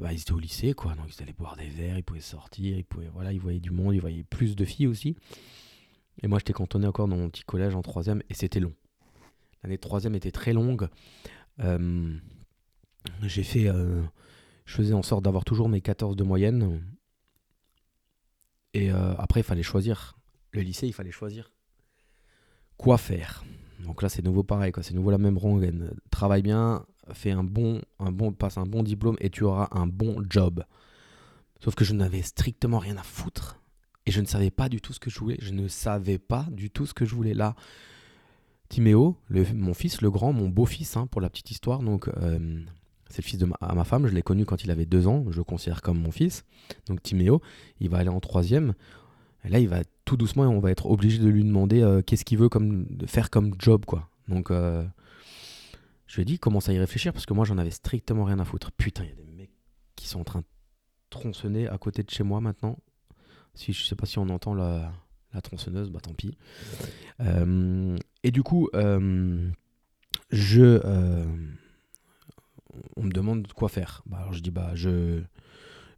bah, 0.00 0.12
ils 0.12 0.20
étaient 0.20 0.32
au 0.32 0.38
lycée, 0.38 0.72
quoi, 0.72 0.94
donc 0.94 1.14
ils 1.14 1.22
allaient 1.22 1.32
boire 1.32 1.56
des 1.56 1.68
verres, 1.68 1.98
ils 1.98 2.04
pouvaient 2.04 2.20
sortir, 2.20 2.76
ils 2.76 2.84
pouvaient, 2.84 3.10
voilà, 3.12 3.32
ils 3.32 3.40
voyaient 3.40 3.60
du 3.60 3.70
monde, 3.70 3.94
ils 3.94 4.00
voyaient 4.00 4.24
plus 4.24 4.56
de 4.56 4.64
filles 4.64 4.86
aussi. 4.86 5.16
Et 6.22 6.28
moi, 6.28 6.38
j'étais 6.38 6.52
cantonné 6.52 6.86
encore 6.86 7.08
dans 7.08 7.16
mon 7.16 7.30
petit 7.30 7.44
collège 7.44 7.74
en 7.74 7.82
troisième, 7.82 8.22
et 8.28 8.34
c'était 8.34 8.60
long. 8.60 8.74
L'année 9.62 9.76
de 9.76 9.80
troisième 9.80 10.14
était 10.14 10.30
très 10.30 10.52
longue. 10.52 10.88
Euh, 11.60 12.16
j'ai 13.22 13.42
fait. 13.42 13.68
Euh, 13.68 14.02
je 14.64 14.74
faisais 14.74 14.94
en 14.94 15.02
sorte 15.02 15.24
d'avoir 15.24 15.44
toujours 15.44 15.68
mes 15.68 15.80
14 15.80 16.16
de 16.16 16.24
moyenne. 16.24 16.82
Et 18.72 18.90
euh, 18.90 19.14
après, 19.16 19.40
il 19.40 19.44
fallait 19.44 19.62
choisir. 19.62 20.16
Le 20.52 20.62
lycée, 20.62 20.86
il 20.86 20.92
fallait 20.92 21.10
choisir 21.10 21.52
quoi 22.80 22.96
faire. 22.96 23.44
Donc 23.80 24.02
là, 24.02 24.08
c'est 24.08 24.24
nouveau 24.24 24.42
pareil, 24.42 24.72
quoi. 24.72 24.82
C'est 24.82 24.94
nouveau 24.94 25.10
la 25.10 25.18
même 25.18 25.36
rengaine. 25.36 25.92
Travaille 26.10 26.42
bien, 26.42 26.86
fais 27.14 27.30
un 27.30 27.44
bon, 27.44 27.80
un 27.98 28.12
bon, 28.12 28.32
passe 28.32 28.58
un 28.58 28.66
bon 28.66 28.82
diplôme 28.82 29.16
et 29.20 29.30
tu 29.30 29.44
auras 29.44 29.68
un 29.72 29.86
bon 29.86 30.22
job. 30.28 30.64
Sauf 31.62 31.74
que 31.74 31.84
je 31.84 31.94
n'avais 31.94 32.22
strictement 32.22 32.78
rien 32.78 32.96
à 32.96 33.02
foutre. 33.02 33.60
Et 34.06 34.10
je 34.10 34.20
ne 34.20 34.26
savais 34.26 34.50
pas 34.50 34.68
du 34.68 34.80
tout 34.80 34.92
ce 34.92 35.00
que 35.00 35.10
je 35.10 35.18
voulais. 35.18 35.36
Je 35.40 35.52
ne 35.52 35.68
savais 35.68 36.18
pas 36.18 36.46
du 36.50 36.70
tout 36.70 36.86
ce 36.86 36.94
que 36.94 37.04
je 37.04 37.14
voulais. 37.14 37.34
Là, 37.34 37.54
Timéo, 38.70 39.16
mon 39.54 39.74
fils, 39.74 40.00
le 40.00 40.10
grand, 40.10 40.32
mon 40.32 40.48
beau-fils, 40.48 40.96
hein, 40.96 41.06
pour 41.08 41.20
la 41.20 41.28
petite 41.28 41.50
histoire, 41.50 41.80
donc 41.80 42.06
euh, 42.08 42.62
c'est 43.10 43.22
le 43.22 43.26
fils 43.26 43.38
de 43.38 43.46
ma, 43.46 43.84
femme, 43.84 44.06
je 44.06 44.14
l'ai 44.14 44.22
connu 44.22 44.46
quand 44.46 44.62
il 44.62 44.70
avait 44.70 44.86
deux 44.86 45.08
ans, 45.08 45.24
je 45.28 45.36
le 45.36 45.44
considère 45.44 45.82
comme 45.82 46.00
mon 46.00 46.12
fils. 46.12 46.44
Donc 46.86 47.02
Timéo, 47.02 47.42
il 47.80 47.90
va 47.90 47.98
aller 47.98 48.08
en 48.08 48.20
troisième. 48.20 48.74
Et 49.44 49.48
là, 49.48 49.58
il 49.58 49.68
va 49.68 49.82
tout 50.04 50.16
doucement 50.16 50.44
et 50.44 50.46
on 50.46 50.60
va 50.60 50.70
être 50.70 50.86
obligé 50.86 51.18
de 51.18 51.28
lui 51.28 51.42
demander 51.42 51.82
euh, 51.82 52.00
qu'est-ce 52.00 52.24
qu'il 52.24 52.38
veut 52.38 52.48
comme, 52.48 52.86
faire 53.06 53.30
comme 53.30 53.54
job. 53.58 53.84
quoi. 53.84 54.08
Donc 54.28 54.52
euh, 54.52 54.84
je 56.10 56.16
lui 56.16 56.22
ai 56.22 56.24
dit, 56.24 56.40
commence 56.40 56.68
à 56.68 56.72
y 56.72 56.78
réfléchir 56.78 57.12
parce 57.12 57.24
que 57.24 57.34
moi, 57.34 57.44
j'en 57.44 57.56
avais 57.56 57.70
strictement 57.70 58.24
rien 58.24 58.40
à 58.40 58.44
foutre. 58.44 58.72
Putain, 58.72 59.04
il 59.04 59.10
y 59.10 59.12
a 59.12 59.14
des 59.14 59.30
mecs 59.30 59.52
qui 59.94 60.08
sont 60.08 60.18
en 60.18 60.24
train 60.24 60.40
de 60.40 60.46
tronçonner 61.08 61.68
à 61.68 61.78
côté 61.78 62.02
de 62.02 62.10
chez 62.10 62.24
moi 62.24 62.40
maintenant. 62.40 62.76
Si 63.54 63.72
Je 63.72 63.84
sais 63.84 63.94
pas 63.94 64.06
si 64.06 64.18
on 64.18 64.28
entend 64.28 64.52
la, 64.52 64.92
tronçonneuse, 65.40 65.90
bah 65.90 66.00
tant 66.00 66.12
pis. 66.12 66.36
Euh, 67.20 67.96
et 68.24 68.32
du 68.32 68.42
coup, 68.42 68.68
je 70.32 70.80
on 72.96 73.02
me 73.04 73.12
demande 73.12 73.46
quoi 73.52 73.68
faire. 73.68 74.02
Bah, 74.06 74.18
alors 74.18 74.32
je 74.32 74.40
dis 74.40 74.50
bah 74.50 74.72
je 74.74 75.22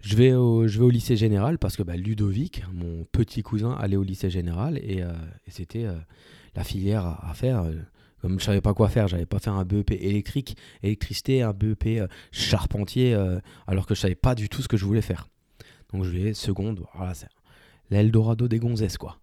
je 0.00 0.16
vais 0.16 0.34
au, 0.34 0.66
je 0.66 0.78
vais 0.78 0.84
au 0.84 0.90
lycée 0.90 1.16
général 1.16 1.58
parce 1.58 1.76
que 1.76 1.82
bah, 1.82 1.96
Ludovic, 1.96 2.64
mon 2.74 3.04
petit 3.04 3.42
cousin, 3.42 3.72
allait 3.72 3.96
au 3.96 4.02
lycée 4.02 4.30
général 4.30 4.78
et, 4.78 5.00
euh, 5.00 5.12
c'était 5.48 5.84
euh, 5.84 5.94
la 6.54 6.64
filière 6.64 7.06
à, 7.06 7.32
faire. 7.34 7.64
Comme 8.22 8.38
je 8.38 8.44
savais 8.44 8.60
pas 8.60 8.72
quoi 8.72 8.88
faire, 8.88 9.08
j'avais 9.08 9.26
pas 9.26 9.38
fait 9.38 9.50
un 9.50 9.64
BEP 9.64 9.90
électrique, 9.90 10.56
électricité, 10.82 11.42
un 11.42 11.52
BEP 11.52 11.86
euh, 11.86 12.06
charpentier, 12.30 13.14
alors 13.66 13.86
que 13.86 13.94
je 13.94 14.00
savais 14.00 14.14
pas 14.14 14.34
du 14.34 14.48
tout 14.48 14.62
ce 14.62 14.68
que 14.68 14.76
je 14.76 14.84
voulais 14.84 15.02
faire. 15.02 15.28
Donc 15.92 16.04
je 16.04 16.10
vais 16.10 16.32
seconde, 16.32 16.84
voilà, 16.94 17.14
c'est 17.14 17.28
l'Eldorado 17.90 18.48
des 18.48 18.58
gonzesses 18.58 18.96
quoi. 18.96 19.18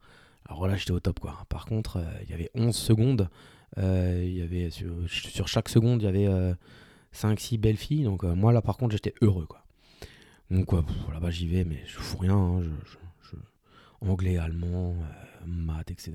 Alors 0.48 0.68
là 0.68 0.76
j'étais 0.76 0.92
au 0.92 1.00
top 1.00 1.20
quoi. 1.20 1.46
Par 1.50 1.66
contre, 1.66 2.04
il 2.24 2.30
y 2.30 2.34
avait 2.34 2.52
11 2.56 2.76
secondes, 2.76 3.30
il 3.78 4.38
y 4.38 4.42
avait 4.42 4.70
sur, 4.70 5.48
chaque 5.48 5.70
seconde 5.70 6.02
il 6.02 6.06
y 6.06 6.08
avait 6.08 6.54
5-6 7.14 7.58
belles 7.58 7.78
filles. 7.78 8.04
Donc 8.04 8.24
euh, 8.24 8.36
moi 8.36 8.52
là 8.52 8.62
par 8.62 8.78
contre 8.78 8.92
j'étais 8.92 9.14
heureux 9.22 9.46
quoi. 9.46 9.64
Donc 10.52 10.72
là-bas 11.12 11.32
j'y 11.32 11.48
vais 11.48 11.64
mais 11.64 11.82
je 11.86 11.98
fous 11.98 12.18
rien. 12.18 12.36
Hein, 12.36 12.62
Anglais, 14.02 14.38
allemand, 14.38 14.96
euh, 14.96 15.46
maths, 15.46 15.92
etc. 15.92 16.14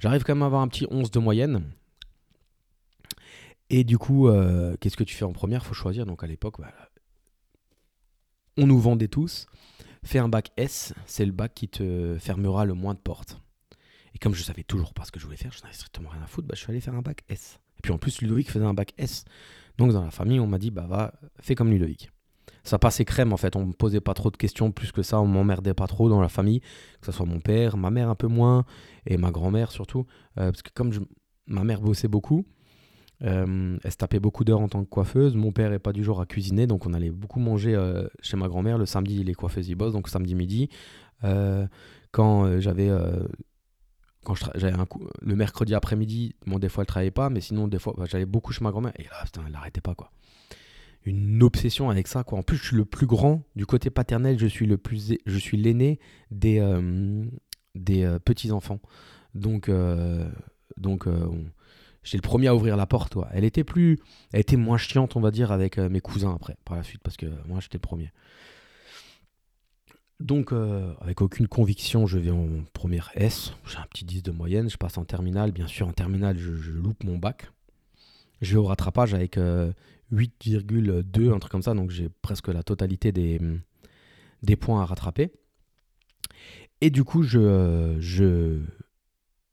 J'arrive 0.00 0.24
quand 0.24 0.34
même 0.34 0.42
à 0.42 0.46
avoir 0.46 0.62
un 0.62 0.68
petit 0.68 0.86
11 0.90 1.10
de 1.10 1.18
moyenne. 1.20 1.62
Et 3.76 3.82
du 3.82 3.98
coup, 3.98 4.28
euh, 4.28 4.76
qu'est-ce 4.78 4.96
que 4.96 5.02
tu 5.02 5.16
fais 5.16 5.24
en 5.24 5.32
première? 5.32 5.66
Faut 5.66 5.74
choisir. 5.74 6.06
Donc 6.06 6.22
à 6.22 6.28
l'époque, 6.28 6.60
bah, 6.60 6.72
on 8.56 8.68
nous 8.68 8.78
vendait 8.78 9.08
tous, 9.08 9.46
fais 10.04 10.20
un 10.20 10.28
bac 10.28 10.52
S, 10.56 10.94
c'est 11.06 11.26
le 11.26 11.32
bac 11.32 11.54
qui 11.54 11.68
te 11.68 12.16
fermera 12.20 12.66
le 12.66 12.74
moins 12.74 12.94
de 12.94 13.00
portes. 13.00 13.42
Et 14.14 14.18
comme 14.20 14.32
je 14.32 14.44
savais 14.44 14.62
toujours 14.62 14.94
pas 14.94 15.04
ce 15.04 15.10
que 15.10 15.18
je 15.18 15.24
voulais 15.24 15.36
faire, 15.36 15.50
je 15.50 15.60
n'avais 15.62 15.74
strictement 15.74 16.10
rien 16.10 16.22
à 16.22 16.28
foutre, 16.28 16.46
bah, 16.46 16.54
je 16.54 16.60
suis 16.60 16.70
allé 16.70 16.80
faire 16.80 16.94
un 16.94 17.02
bac 17.02 17.24
S. 17.28 17.58
Et 17.76 17.80
puis 17.82 17.90
en 17.90 17.98
plus, 17.98 18.20
Ludovic 18.22 18.48
faisait 18.48 18.64
un 18.64 18.74
bac 18.74 18.94
S. 18.96 19.24
Donc 19.76 19.90
dans 19.90 20.04
la 20.04 20.12
famille, 20.12 20.38
on 20.38 20.46
m'a 20.46 20.58
dit, 20.58 20.70
bah 20.70 20.86
va, 20.88 21.12
fais 21.40 21.56
comme 21.56 21.72
Ludovic. 21.72 22.12
Ça 22.62 22.78
passait 22.78 23.04
crème 23.04 23.32
en 23.32 23.36
fait, 23.36 23.56
on 23.56 23.66
me 23.66 23.72
posait 23.72 24.00
pas 24.00 24.14
trop 24.14 24.30
de 24.30 24.36
questions, 24.36 24.70
plus 24.70 24.92
que 24.92 25.02
ça, 25.02 25.20
on 25.20 25.26
m'emmerdait 25.26 25.74
pas 25.74 25.88
trop 25.88 26.08
dans 26.08 26.20
la 26.20 26.28
famille, 26.28 26.60
que 26.60 27.06
ce 27.06 27.10
soit 27.10 27.26
mon 27.26 27.40
père, 27.40 27.76
ma 27.76 27.90
mère 27.90 28.08
un 28.08 28.14
peu 28.14 28.28
moins, 28.28 28.66
et 29.04 29.16
ma 29.16 29.32
grand-mère 29.32 29.72
surtout. 29.72 30.06
Euh, 30.38 30.52
parce 30.52 30.62
que 30.62 30.70
comme 30.72 30.92
ma 31.48 31.64
mère 31.64 31.80
bossait 31.80 32.06
beaucoup, 32.06 32.46
euh, 33.24 33.78
elle 33.82 33.90
se 33.90 33.96
tapait 33.96 34.20
beaucoup 34.20 34.44
d'heures 34.44 34.60
en 34.60 34.68
tant 34.68 34.84
que 34.84 34.88
coiffeuse. 34.88 35.34
Mon 35.34 35.52
père 35.52 35.72
est 35.72 35.78
pas 35.78 35.92
du 35.92 36.04
genre 36.04 36.20
à 36.20 36.26
cuisiner, 36.26 36.66
donc 36.66 36.86
on 36.86 36.94
allait 36.94 37.10
beaucoup 37.10 37.40
manger 37.40 37.74
euh, 37.74 38.06
chez 38.20 38.36
ma 38.36 38.48
grand-mère. 38.48 38.78
Le 38.78 38.86
samedi, 38.86 39.24
les 39.24 39.34
coiffeuses 39.34 39.68
y 39.68 39.74
bossent, 39.74 39.94
donc 39.94 40.08
samedi 40.08 40.34
midi. 40.34 40.68
quand 42.12 42.60
j'avais 42.60 42.90
quand 44.24 44.34
j'avais 44.34 44.76
un 44.76 44.86
coup, 44.86 45.06
le 45.20 45.36
mercredi 45.36 45.74
après-midi, 45.74 46.34
bon, 46.46 46.58
des 46.58 46.68
fois 46.68 46.82
elle 46.82 46.86
travaillait 46.86 47.10
pas, 47.10 47.30
mais 47.30 47.40
sinon 47.40 47.68
des 47.68 47.78
fois 47.78 47.94
bah, 47.96 48.06
j'allais 48.08 48.26
beaucoup 48.26 48.52
chez 48.52 48.64
ma 48.64 48.70
grand-mère 48.70 48.92
et 48.98 49.04
là, 49.04 49.22
putain, 49.24 49.42
elle 49.46 49.52
n'arrêtait 49.52 49.80
pas 49.80 49.94
quoi. 49.94 50.10
Une 51.04 51.42
obsession 51.42 51.90
avec 51.90 52.08
ça 52.08 52.24
quoi. 52.24 52.38
En 52.38 52.42
plus, 52.42 52.56
je 52.56 52.64
suis 52.64 52.76
le 52.76 52.86
plus 52.86 53.06
grand 53.06 53.42
du 53.54 53.66
côté 53.66 53.90
paternel, 53.90 54.38
je 54.38 54.46
suis 54.46 54.66
le 54.66 54.78
plus, 54.78 55.14
je 55.24 55.38
suis 55.38 55.58
l'aîné 55.58 56.00
des 56.30 56.58
euh, 56.58 57.24
des 57.74 58.04
euh, 58.04 58.18
petits 58.18 58.50
enfants. 58.50 58.80
Donc 59.34 59.68
euh, 59.68 60.26
donc 60.78 61.06
j'étais 62.04 62.18
le 62.18 62.22
premier 62.22 62.46
à 62.46 62.54
ouvrir 62.54 62.76
la 62.76 62.86
porte. 62.86 63.16
Elle 63.32 63.44
était 63.44 63.64
plus, 63.64 63.98
elle 64.32 64.40
était 64.40 64.56
moins 64.56 64.78
chiante 64.78 65.16
on 65.16 65.20
va 65.20 65.30
dire 65.30 65.50
avec 65.50 65.78
mes 65.78 66.00
cousins 66.00 66.34
après 66.34 66.56
par 66.64 66.76
la 66.76 66.82
suite 66.82 67.02
parce 67.02 67.16
que 67.16 67.26
moi 67.46 67.58
j'étais 67.60 67.78
le 67.78 67.80
premier. 67.80 68.10
Donc, 70.20 70.52
euh, 70.52 70.94
avec 71.00 71.20
aucune 71.20 71.48
conviction, 71.48 72.06
je 72.06 72.18
vais 72.18 72.30
en 72.30 72.48
première 72.72 73.10
S. 73.14 73.52
J'ai 73.66 73.78
un 73.78 73.86
petit 73.90 74.04
10 74.04 74.22
de 74.22 74.30
moyenne. 74.30 74.70
Je 74.70 74.76
passe 74.76 74.96
en 74.96 75.04
terminale. 75.04 75.52
Bien 75.52 75.66
sûr, 75.66 75.88
en 75.88 75.92
terminale, 75.92 76.38
je, 76.38 76.70
loupe 76.70 77.02
mon 77.04 77.18
bac. 77.18 77.50
Je 78.40 78.52
vais 78.52 78.58
au 78.58 78.64
rattrapage 78.64 79.12
avec 79.12 79.36
8,2, 79.36 79.78
euh, 80.88 81.34
un 81.34 81.38
truc 81.38 81.50
comme 81.50 81.62
ça. 81.62 81.74
Donc, 81.74 81.90
j'ai 81.90 82.08
presque 82.22 82.48
la 82.48 82.62
totalité 82.62 83.12
des, 83.12 83.40
des 84.42 84.56
points 84.56 84.82
à 84.82 84.84
rattraper. 84.84 85.32
Et 86.80 86.90
du 86.90 87.02
coup, 87.02 87.22
je, 87.22 87.38
euh, 87.38 88.00
je, 88.00 88.60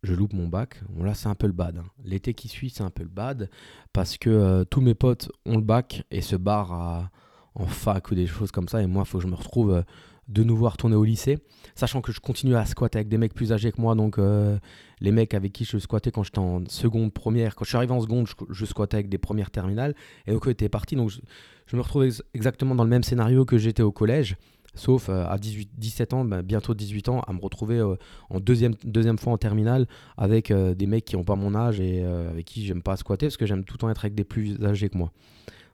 je 0.04 0.14
loupe 0.14 0.34
mon 0.34 0.48
bac. 0.48 0.82
Là, 1.00 1.14
c'est 1.14 1.28
un 1.28 1.36
peu 1.36 1.48
le 1.48 1.54
bad. 1.54 1.78
Hein. 1.78 1.86
L'été 2.04 2.34
qui 2.34 2.48
suit, 2.48 2.70
c'est 2.70 2.84
un 2.84 2.90
peu 2.90 3.04
le 3.04 3.10
bad. 3.10 3.50
Parce 3.94 4.18
que 4.18 4.64
tous 4.66 4.82
mes 4.82 4.96
potes 4.96 5.32
ont 5.46 5.56
le 5.56 5.64
bac 5.64 6.04
et 6.12 6.22
se 6.22 6.36
barrent 6.36 7.10
en 7.56 7.66
fac 7.66 8.10
ou 8.12 8.16
des 8.16 8.28
choses 8.28 8.52
comme 8.52 8.68
ça. 8.68 8.82
Et 8.82 8.88
moi, 8.88 9.04
il 9.06 9.10
faut 9.10 9.20
que 9.20 9.24
je 9.24 9.30
me 9.30 9.36
retrouve 9.36 9.84
de 10.32 10.44
nouveau 10.44 10.70
retourner 10.70 10.96
au 10.96 11.04
lycée, 11.04 11.40
sachant 11.76 12.02
que 12.02 12.12
je 12.12 12.20
continue 12.20 12.56
à 12.56 12.66
squatter 12.66 13.00
avec 13.00 13.10
des 13.10 13.18
mecs 13.18 13.34
plus 13.34 13.52
âgés 13.52 13.72
que 13.72 13.82
moi, 13.82 13.96
donc 13.96 14.18
euh, 14.18 14.58
les 15.02 15.12
mecs 15.12 15.34
avec 15.34 15.52
qui 15.52 15.66
je 15.66 15.78
squattais 15.78 16.12
quand 16.12 16.24
j'étais 16.24 16.40
en 16.40 16.64
seconde, 16.68 17.12
première, 17.12 17.56
quand 17.56 17.66
je 17.66 17.70
suis 17.70 17.78
arrivé 17.78 17.92
en 17.92 18.00
seconde, 18.00 18.28
je, 18.50 18.66
squattais 18.66 18.96
avec 18.96 19.10
des 19.10 19.18
premières 19.18 19.52
terminales, 19.52 19.94
et 20.28 20.32
donc 20.32 20.48
eux 20.48 20.52
étaient 20.52 20.70
partis, 20.70 20.96
donc 20.96 21.12
je, 21.66 21.76
me 21.76 21.82
retrouvais 21.82 22.10
exactement 22.34 22.76
dans 22.76 22.84
le 22.84 22.90
même 22.90 23.04
scénario 23.04 23.46
que 23.46 23.58
j'étais 23.58 23.84
au 23.84 23.92
collège, 23.92 24.38
sauf 24.74 25.10
euh, 25.10 25.26
à 25.28 25.38
18, 25.38 25.72
17 25.78 26.14
ans, 26.14 26.26
ben, 26.26 26.42
bientôt 26.42 26.74
18 26.74 27.10
ans, 27.10 27.22
à 27.22 27.34
me 27.34 27.40
retrouver 27.40 27.78
euh, 27.78 27.96
en 28.30 28.40
deuxième, 28.40 28.74
deuxième 28.84 29.18
fois 29.18 29.34
en 29.34 29.38
terminale 29.38 29.88
avec 30.18 30.52
des 30.52 30.88
mecs 30.88 31.06
qui 31.06 31.16
n'ont 31.16 31.24
pas 31.24 31.36
mon 31.36 31.56
âge 31.56 31.80
et 31.80 32.04
avec 32.04 32.46
qui 32.46 32.66
j'aime 32.66 32.82
pas 32.82 32.96
squatter, 32.98 33.28
parce 33.28 33.38
que 33.38 33.46
j'aime 33.46 33.64
tout 33.64 33.76
le 33.76 33.80
temps 33.80 33.90
être 33.90 34.06
avec 34.06 34.16
des 34.16 34.24
plus 34.24 34.62
âgés 34.64 34.90
que 34.90 34.98
moi. 34.98 35.12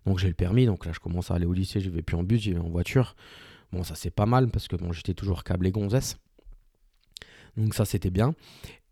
Donc 0.06 0.20
j'ai 0.20 0.28
le 0.28 0.34
permis, 0.34 0.66
donc 0.66 0.86
là 0.86 0.92
je 0.94 1.00
commence 1.00 1.32
à 1.32 1.36
aller 1.36 1.46
au 1.46 1.54
lycée, 1.54 1.80
je 1.80 1.90
vais 1.90 2.02
plus 2.02 2.16
en 2.16 2.24
bus, 2.24 2.42
j'y 2.42 2.54
vais 2.54 2.60
en 2.60 2.70
voiture. 2.70 3.16
Bon, 3.74 3.84
ça 3.84 3.96
c'est 3.96 4.10
pas 4.10 4.26
mal 4.26 4.50
parce 4.50 4.68
que 4.68 4.76
bon, 4.76 4.94
j'étais 4.94 5.14
toujours 5.14 5.44
câblé 5.44 5.72
gonzesse. 5.72 6.18
Donc 7.58 7.74
ça 7.74 7.86
c'était 7.86 8.10
bien. 8.10 8.34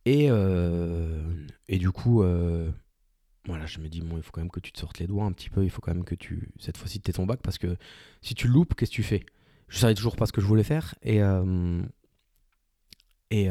Et, 0.06 0.28
euh, 0.30 1.24
et 1.68 1.78
du 1.78 1.92
coup, 1.92 2.22
euh, 2.22 2.70
voilà, 3.48 3.66
je 3.66 3.80
me 3.80 3.88
dis, 3.88 4.02
bon, 4.02 4.18
il 4.18 4.24
faut 4.24 4.32
quand 4.32 4.42
même 4.42 4.52
que 4.52 4.60
tu 4.60 4.72
te 4.72 4.80
sortes 4.80 5.00
les 5.00 5.08
doigts 5.08 5.26
un 5.26 5.32
petit 5.32 5.50
peu. 5.50 5.64
Il 5.64 5.70
faut 5.70 5.82
quand 5.82 5.94
même 5.94 6.04
que 6.04 6.16
tu, 6.16 6.50
cette 6.60 6.78
fois-ci, 6.78 7.02
tu 7.02 7.12
ton 7.12 7.26
bac 7.26 7.40
parce 7.42 7.58
que 7.58 7.76
si 8.22 8.36
tu 8.36 8.48
loupes, 8.48 8.76
qu'est-ce 8.76 8.92
que 8.92 8.96
tu 8.96 9.04
fais? 9.04 9.26
Je 9.68 9.80
savais 9.80 9.96
toujours 9.96 10.16
pas 10.16 10.26
ce 10.26 10.32
que 10.32 10.42
je 10.42 10.46
voulais 10.46 10.64
faire. 10.64 10.96
Et, 11.02 11.22
euh, 11.22 11.82
et 13.32 13.50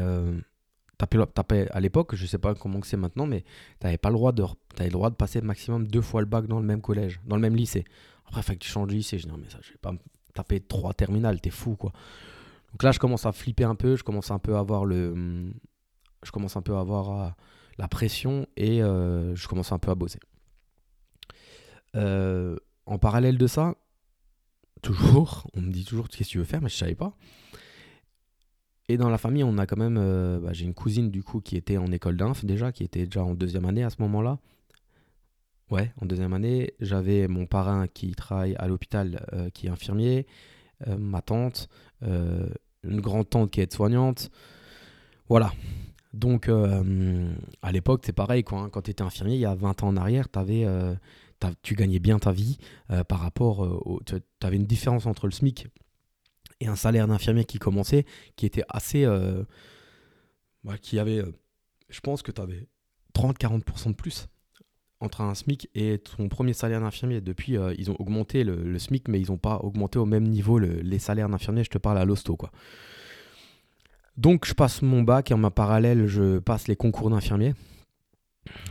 taper, 0.97 1.67
à 1.71 1.79
l'époque, 1.79 2.15
je 2.15 2.25
sais 2.25 2.37
pas 2.37 2.55
comment 2.55 2.79
c'est 2.83 2.97
maintenant, 2.97 3.27
mais 3.27 3.41
tu 3.41 3.85
n'avais 3.85 3.97
pas 3.97 4.09
le 4.09 4.15
droit 4.15 4.31
de, 4.31 4.43
avais 4.43 4.85
le 4.85 4.91
droit 4.91 5.09
de 5.09 5.15
passer 5.15 5.41
maximum 5.41 5.87
deux 5.87 6.01
fois 6.01 6.21
le 6.21 6.27
bac 6.27 6.47
dans 6.47 6.59
le 6.59 6.65
même 6.65 6.81
collège, 6.81 7.19
dans 7.25 7.35
le 7.35 7.41
même 7.41 7.55
lycée. 7.55 7.83
Après, 8.27 8.41
il 8.41 8.43
fallait 8.43 8.57
que 8.57 8.63
tu 8.63 8.71
changes 8.71 8.87
de 8.87 8.93
lycée. 8.93 9.17
Je 9.17 9.25
dis, 9.25 9.31
non, 9.31 9.37
mais 9.37 9.49
ça, 9.49 9.59
je 9.61 9.71
vais 9.71 9.77
pas 9.77 9.93
taper 10.33 10.59
trois 10.59 10.93
terminales, 10.93 11.39
t'es 11.41 11.49
fou 11.49 11.75
quoi. 11.75 11.91
Donc 12.71 12.83
là, 12.83 12.91
je 12.91 12.99
commence 12.99 13.25
à 13.25 13.31
flipper 13.31 13.63
un 13.63 13.75
peu, 13.75 13.95
je 13.95 14.03
commence 14.03 14.31
un 14.31 14.39
peu 14.39 14.55
à 14.55 14.59
avoir 14.59 14.85
le, 14.85 15.53
je 16.25 16.31
commence 16.31 16.57
un 16.57 16.61
peu 16.61 16.75
à 16.75 16.79
avoir 16.79 17.21
euh, 17.21 17.29
la 17.77 17.87
pression 17.87 18.47
et 18.57 18.83
euh, 18.83 19.35
je 19.35 19.47
commence 19.47 19.71
un 19.71 19.79
peu 19.79 19.91
à 19.91 19.95
bosser. 19.95 20.19
Euh, 21.95 22.57
en 22.85 22.97
parallèle 22.97 23.37
de 23.37 23.47
ça, 23.47 23.75
toujours, 24.85 25.47
on 25.53 25.61
me 25.61 25.71
dit 25.71 25.85
toujours 25.85 26.07
qu'est-ce 26.09 26.29
que 26.29 26.31
tu 26.31 26.37
veux 26.37 26.45
faire, 26.45 26.61
mais 26.61 26.69
je 26.69 26.75
savais 26.75 26.95
pas. 26.95 27.15
Et 28.87 28.97
dans 28.97 29.09
la 29.09 29.17
famille, 29.17 29.43
on 29.43 29.57
a 29.57 29.65
quand 29.65 29.77
même, 29.77 29.95
bah, 30.41 30.53
j'ai 30.53 30.65
une 30.65 30.75
cousine 30.75 31.09
du 31.09 31.23
coup 31.23 31.41
qui 31.41 31.57
était 31.57 31.77
en 31.77 31.91
école 31.91 32.17
d'inf 32.17 32.45
déjà, 32.45 32.71
qui 32.71 32.83
était 32.83 33.05
déjà 33.05 33.23
en 33.23 33.33
deuxième 33.33 33.65
année 33.65 33.83
à 33.83 33.89
ce 33.89 33.95
moment-là. 33.99 34.39
Ouais, 35.71 35.91
en 35.99 36.05
deuxième 36.05 36.33
année, 36.33 36.73
j'avais 36.79 37.27
mon 37.27 37.47
parrain 37.47 37.87
qui 37.87 38.11
travaille 38.11 38.55
à 38.57 38.67
l'hôpital, 38.67 39.25
euh, 39.33 39.49
qui 39.49 39.65
est 39.65 39.69
infirmier, 39.69 40.27
euh, 40.87 40.95
ma 40.97 41.21
tante, 41.21 41.69
euh, 42.03 42.47
une 42.83 43.01
grande-tante 43.01 43.49
qui 43.49 43.61
est 43.61 43.73
soignante 43.73 44.29
Voilà. 45.27 45.51
Donc, 46.13 46.49
à 46.49 47.71
l'époque, 47.73 48.03
c'est 48.05 48.13
pareil, 48.13 48.45
quoi, 48.45 48.59
hein. 48.59 48.69
quand 48.71 48.83
tu 48.83 48.91
étais 48.91 49.01
infirmier, 49.01 49.35
il 49.35 49.41
y 49.41 49.45
a 49.45 49.53
20 49.53 49.83
ans 49.83 49.89
en 49.89 49.97
arrière, 49.97 50.27
avais, 50.35 50.65
tu 51.61 51.75
gagnais 51.75 51.99
bien 51.99 52.19
ta 52.19 52.31
vie 52.31 52.57
par 53.07 53.19
rapport 53.19 53.59
au. 53.59 54.01
Tu 54.05 54.15
avais 54.41 54.55
une 54.55 54.65
différence 54.65 55.05
entre 55.05 55.27
le 55.27 55.31
SMIC 55.31 55.67
et 56.61 56.67
un 56.67 56.75
salaire 56.75 57.07
d'infirmier 57.07 57.45
qui 57.45 57.59
commençait, 57.59 58.05
qui 58.35 58.45
était 58.45 58.63
assez. 58.69 59.05
Bah, 60.63 60.77
qui 60.77 60.97
avait. 60.97 61.23
je 61.89 61.99
pense 61.99 62.21
que 62.21 62.31
tu 62.31 62.41
avais 62.41 62.67
30-40% 63.13 63.89
de 63.89 63.93
plus 63.93 64.27
entre 64.99 65.21
un 65.21 65.33
SMIC 65.33 65.69
et 65.75 65.99
ton 65.99 66.29
premier 66.29 66.53
salaire 66.53 66.81
d'infirmier. 66.81 67.21
Depuis, 67.21 67.57
euh, 67.57 67.73
ils 67.77 67.91
ont 67.91 67.95
augmenté 67.99 68.43
le, 68.43 68.77
SMIC, 68.77 69.07
mais 69.07 69.19
ils 69.19 69.31
n'ont 69.31 69.37
pas 69.37 69.57
augmenté 69.57 69.99
au 69.99 70.05
même 70.05 70.23
niveau 70.23 70.59
les 70.59 70.99
salaires 70.99 71.29
d'infirmier. 71.29 71.63
Je 71.63 71.69
te 71.69 71.77
parle 71.77 71.97
à 71.97 72.05
l'hosto, 72.05 72.35
quoi. 72.35 72.51
Donc, 74.17 74.45
je 74.45 74.53
passe 74.53 74.81
mon 74.81 75.03
bac 75.03 75.31
et 75.31 75.33
en 75.33 75.37
ma 75.37 75.51
parallèle, 75.51 76.07
je 76.07 76.39
passe 76.39 76.67
les 76.67 76.75
concours 76.75 77.09
d'infirmier 77.09 77.53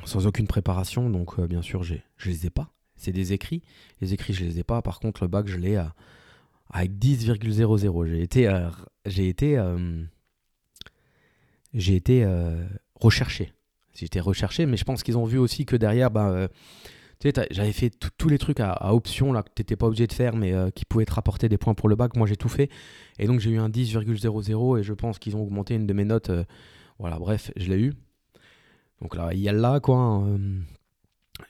sans 0.04 0.26
aucune 0.26 0.46
préparation. 0.46 1.10
Donc, 1.10 1.38
euh, 1.38 1.46
bien 1.46 1.62
sûr, 1.62 1.82
je 1.82 1.96
les 2.24 2.46
ai 2.46 2.50
pas. 2.50 2.70
C'est 2.96 3.12
des 3.12 3.32
écrits. 3.32 3.62
Les 4.00 4.14
écrits, 4.14 4.34
je 4.34 4.44
les 4.44 4.58
ai 4.60 4.64
pas. 4.64 4.82
Par 4.82 5.00
contre, 5.00 5.24
le 5.24 5.28
bac, 5.28 5.46
je 5.48 5.56
l'ai 5.56 5.82
avec 6.70 6.92
10,00. 6.92 8.06
J'ai 8.06 8.22
été, 8.22 8.60
j'ai 9.06 9.28
été, 9.28 9.74
j'ai 11.74 11.96
été 11.96 12.26
recherché 13.00 13.52
j'étais 13.94 14.20
recherché, 14.20 14.66
mais 14.66 14.76
je 14.76 14.84
pense 14.84 15.02
qu'ils 15.02 15.16
ont 15.18 15.24
vu 15.24 15.38
aussi 15.38 15.64
que 15.64 15.76
derrière, 15.76 16.10
euh, 16.16 16.48
sais, 17.22 17.32
j'avais 17.50 17.72
fait 17.72 17.90
tous 18.18 18.28
les 18.28 18.38
trucs 18.38 18.60
à, 18.60 18.94
option 18.94 19.32
là, 19.32 19.42
que 19.42 19.50
tu 19.54 19.60
n'étais 19.60 19.76
pas 19.76 19.86
obligé 19.86 20.06
de 20.06 20.12
faire, 20.12 20.36
mais 20.36 20.52
euh, 20.52 20.70
qui 20.70 20.84
pouvaient 20.84 21.04
te 21.04 21.14
rapporter 21.14 21.48
des 21.48 21.58
points 21.58 21.74
pour 21.74 21.88
le 21.88 21.96
bac. 21.96 22.16
Moi, 22.16 22.26
j'ai 22.26 22.36
tout 22.36 22.48
fait. 22.48 22.70
Et 23.18 23.26
donc, 23.26 23.40
j'ai 23.40 23.50
eu 23.50 23.58
un 23.58 23.68
10,00 23.68 24.78
et 24.78 24.82
je 24.82 24.92
pense 24.92 25.18
qu'ils 25.18 25.36
ont 25.36 25.42
augmenté 25.42 25.74
une 25.74 25.86
de 25.86 25.92
mes 25.92 26.04
notes. 26.04 26.30
Euh, 26.30 26.44
voilà, 26.98 27.18
bref, 27.18 27.50
je 27.56 27.70
l'ai 27.70 27.80
eu. 27.80 27.92
Donc 29.04 29.14
là, 29.14 29.32
il 29.32 29.38
y 29.38 29.48
a 29.48 29.52
là, 29.52 29.78
quoi. 29.78 29.96
Hein, 29.96 30.40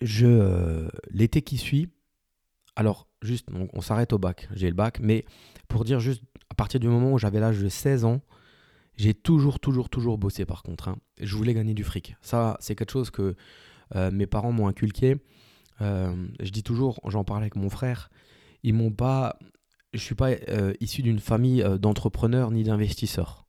je 0.02 0.86
L'été 1.10 1.40
qui 1.40 1.56
suit, 1.56 1.88
alors, 2.76 3.06
juste, 3.22 3.48
on, 3.72 3.80
s'arrête 3.80 4.12
au 4.12 4.18
bac. 4.18 4.48
J'ai 4.54 4.68
le 4.68 4.74
bac, 4.74 4.98
mais 5.00 5.24
pour 5.68 5.84
dire 5.84 6.00
juste, 6.00 6.22
à 6.50 6.54
partir 6.54 6.80
du 6.80 6.88
moment 6.88 7.12
où 7.12 7.18
j'avais 7.18 7.40
l'âge 7.40 7.60
de 7.60 7.68
16 7.68 8.04
ans, 8.04 8.20
j'ai 8.96 9.14
toujours, 9.14 9.60
toujours, 9.60 9.88
toujours 9.88 10.18
bossé 10.18 10.44
par 10.44 10.62
contre. 10.62 10.88
Hein. 10.88 10.96
Je 11.20 11.36
voulais 11.36 11.54
gagner 11.54 11.74
du 11.74 11.84
fric. 11.84 12.16
Ça, 12.20 12.56
c'est 12.60 12.74
quelque 12.74 12.92
chose 12.92 13.10
que 13.10 13.34
euh, 13.94 14.10
mes 14.10 14.26
parents 14.26 14.52
m'ont 14.52 14.68
inculqué. 14.68 15.16
Euh, 15.80 16.14
je 16.40 16.50
dis 16.50 16.62
toujours, 16.62 17.00
j'en 17.06 17.24
parlais 17.24 17.44
avec 17.44 17.56
mon 17.56 17.70
frère, 17.70 18.10
ils 18.62 18.74
m'ont 18.74 18.92
pas. 18.92 19.38
Je 19.92 20.00
suis 20.00 20.14
pas 20.16 20.30
euh, 20.48 20.72
issu 20.80 21.02
d'une 21.02 21.20
famille 21.20 21.64
d'entrepreneurs 21.78 22.50
ni 22.50 22.64
d'investisseurs. 22.64 23.46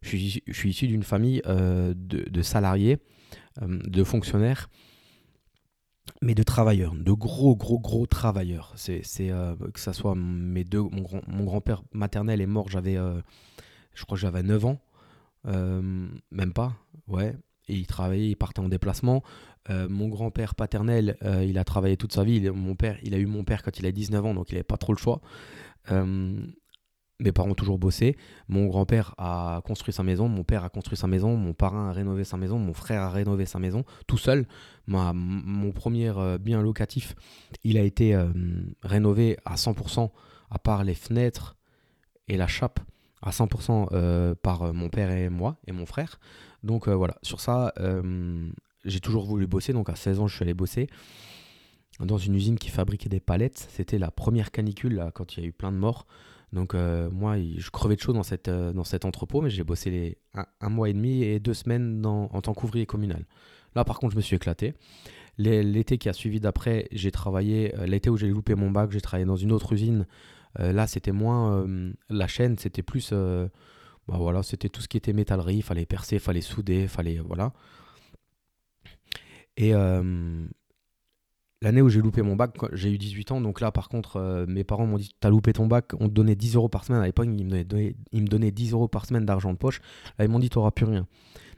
Je 0.00 0.08
suis, 0.08 0.70
issu 0.70 0.86
d'une 0.86 1.02
famille 1.02 1.42
de, 1.44 2.42
salariés, 2.42 2.98
de 3.60 4.04
fonctionnaires, 4.04 4.68
mais 6.22 6.34
de 6.34 6.42
travailleurs, 6.42 6.94
de 6.94 7.12
gros, 7.12 7.56
gros, 7.56 7.78
gros 7.78 8.06
travailleurs. 8.06 8.72
C'est, 8.76 9.00
que 9.00 9.80
ça 9.80 9.92
soit 9.92 10.14
mes 10.14 10.64
deux, 10.64 10.82
mon, 10.82 11.02
grand, 11.02 11.20
grand-père 11.28 11.82
maternel 11.92 12.40
est 12.40 12.46
mort, 12.46 12.68
j'avais 12.68 12.96
je 13.98 14.04
crois 14.04 14.16
j'avais 14.16 14.42
9 14.42 14.64
ans, 14.64 14.80
euh, 15.46 16.08
même 16.30 16.52
pas, 16.52 16.74
ouais. 17.08 17.36
Et 17.68 17.74
il 17.74 17.86
travaillait, 17.86 18.30
il 18.30 18.36
partait 18.36 18.60
en 18.60 18.68
déplacement. 18.68 19.22
Euh, 19.68 19.88
mon 19.88 20.08
grand-père 20.08 20.54
paternel, 20.54 21.18
euh, 21.22 21.44
il 21.44 21.58
a 21.58 21.64
travaillé 21.64 21.96
toute 21.96 22.12
sa 22.12 22.24
vie. 22.24 22.48
mon 22.50 22.76
père, 22.76 22.96
il 23.02 23.12
a 23.14 23.18
eu 23.18 23.26
mon 23.26 23.44
père 23.44 23.62
quand 23.62 23.78
il 23.78 23.84
a 23.86 23.92
19 23.92 24.24
ans, 24.24 24.34
donc 24.34 24.50
il 24.50 24.54
n'avait 24.54 24.64
pas 24.64 24.78
trop 24.78 24.92
le 24.92 24.98
choix. 24.98 25.20
Mes 27.20 27.32
parents 27.32 27.50
ont 27.50 27.54
toujours 27.54 27.78
bossé. 27.78 28.16
Mon 28.48 28.66
grand-père 28.66 29.14
a 29.18 29.60
construit 29.64 29.92
sa 29.92 30.02
maison, 30.02 30.28
mon 30.28 30.44
père 30.44 30.64
a 30.64 30.68
construit 30.68 30.96
sa 30.96 31.06
maison, 31.06 31.36
mon 31.36 31.52
parrain 31.52 31.88
a 31.88 31.92
rénové 31.92 32.24
sa 32.24 32.36
maison, 32.36 32.58
mon 32.58 32.72
frère 32.72 33.02
a 33.02 33.10
rénové 33.10 33.46
sa 33.46 33.58
maison, 33.58 33.84
tout 34.06 34.18
seul. 34.18 34.46
mon 34.86 35.72
premier 35.72 36.12
euh, 36.16 36.38
bien 36.38 36.62
locatif, 36.62 37.14
il 37.64 37.76
a 37.76 37.82
été 37.82 38.14
euh, 38.14 38.28
rénové 38.82 39.36
à 39.44 39.56
100%, 39.56 40.10
à 40.50 40.58
part 40.58 40.84
les 40.84 40.94
fenêtres 40.94 41.56
et 42.28 42.36
la 42.36 42.46
chape, 42.46 42.80
à 43.22 43.30
100% 43.30 43.88
euh, 43.92 44.34
par 44.34 44.72
mon 44.72 44.88
père 44.88 45.10
et 45.10 45.28
moi 45.28 45.56
et 45.66 45.72
mon 45.72 45.86
frère. 45.86 46.20
Donc 46.62 46.88
voilà, 46.88 47.16
sur 47.22 47.40
ça, 47.40 47.72
j'ai 48.84 49.00
toujours 49.00 49.26
voulu 49.26 49.46
bosser. 49.46 49.72
Donc 49.72 49.88
à 49.88 49.94
16 49.94 50.20
ans, 50.20 50.26
je 50.26 50.34
suis 50.34 50.42
allé 50.42 50.54
bosser 50.54 50.88
dans 52.00 52.18
une 52.18 52.34
usine 52.34 52.58
qui 52.58 52.68
fabriquait 52.68 53.08
des 53.08 53.20
palettes. 53.20 53.68
C'était 53.70 53.98
la 53.98 54.10
première 54.10 54.50
canicule 54.50 55.10
quand 55.14 55.36
il 55.36 55.40
y 55.40 55.46
a 55.46 55.48
eu 55.48 55.52
plein 55.52 55.70
de 55.70 55.76
morts. 55.76 56.06
Donc 56.52 56.74
euh, 56.74 57.10
moi, 57.10 57.36
je 57.38 57.70
crevais 57.70 57.96
de 57.96 58.00
chaud 58.00 58.12
dans, 58.12 58.22
cette, 58.22 58.48
euh, 58.48 58.72
dans 58.72 58.84
cet 58.84 59.04
entrepôt, 59.04 59.40
mais 59.40 59.50
j'ai 59.50 59.64
bossé 59.64 59.90
les, 59.90 60.18
un, 60.60 60.68
mois 60.68 60.88
et 60.88 60.92
demi 60.92 61.22
et 61.22 61.40
deux 61.40 61.54
semaines 61.54 62.04
en 62.06 62.40
tant 62.40 62.54
qu'ouvrier 62.54 62.86
communal. 62.86 63.24
Là, 63.74 63.84
par 63.84 63.98
contre, 63.98 64.12
je 64.12 64.16
me 64.16 64.22
suis 64.22 64.36
éclaté. 64.36 64.74
L'été 65.36 65.98
qui 65.98 66.08
a 66.08 66.12
suivi 66.12 66.40
d'après, 66.40 66.88
j'ai 66.90 67.12
travaillé, 67.12 67.74
euh, 67.76 67.86
l'été 67.86 68.10
où 68.10 68.16
j'ai 68.16 68.28
loupé 68.28 68.54
mon 68.54 68.70
bac, 68.70 68.90
j'ai 68.90 69.00
travaillé 69.00 69.26
dans 69.26 69.36
une 69.36 69.52
autre 69.52 69.72
usine. 69.72 70.06
là, 70.58 70.86
c'était 70.88 71.12
moins 71.12 71.64
la 72.08 72.26
chaîne, 72.26 72.58
c'était 72.58 72.82
plus... 72.82 73.12
bah 73.12 74.16
voilà, 74.16 74.42
c'était 74.42 74.68
tout 74.68 74.80
ce 74.80 74.88
qui 74.88 74.96
était 74.96 75.12
métallerie, 75.12 75.56
il 75.56 75.62
fallait 75.62 75.86
percer, 75.86 76.16
il 76.16 76.20
fallait 76.20 76.40
souder, 76.40 76.82
il 76.82 76.88
fallait... 76.88 77.18
Voilà. 77.18 77.52
Et, 79.56 79.72
L'année 81.60 81.82
où 81.82 81.88
j'ai 81.88 82.00
loupé 82.00 82.22
mon 82.22 82.36
bac, 82.36 82.54
j'ai 82.72 82.92
eu 82.92 82.98
18 82.98 83.32
ans, 83.32 83.40
donc 83.40 83.60
là 83.60 83.72
par 83.72 83.88
contre, 83.88 84.16
euh, 84.16 84.46
mes 84.46 84.62
parents 84.62 84.86
m'ont 84.86 84.96
dit 84.96 85.10
T'as 85.18 85.28
loupé 85.28 85.52
ton 85.52 85.66
bac, 85.66 85.92
on 85.98 86.08
te 86.08 86.12
donnait 86.12 86.36
10 86.36 86.54
euros 86.54 86.68
par 86.68 86.84
semaine. 86.84 87.02
À 87.02 87.06
l'époque, 87.06 87.26
ils, 87.26 87.44
me 87.44 88.28
donnaient 88.28 88.50
10 88.52 88.72
euros 88.72 88.86
par 88.86 89.06
semaine 89.06 89.24
d'argent 89.26 89.52
de 89.52 89.58
poche. 89.58 89.80
Là, 90.18 90.24
ils 90.24 90.30
m'ont 90.30 90.38
dit 90.38 90.50
T'auras 90.50 90.70
plus 90.70 90.86
rien. 90.86 91.06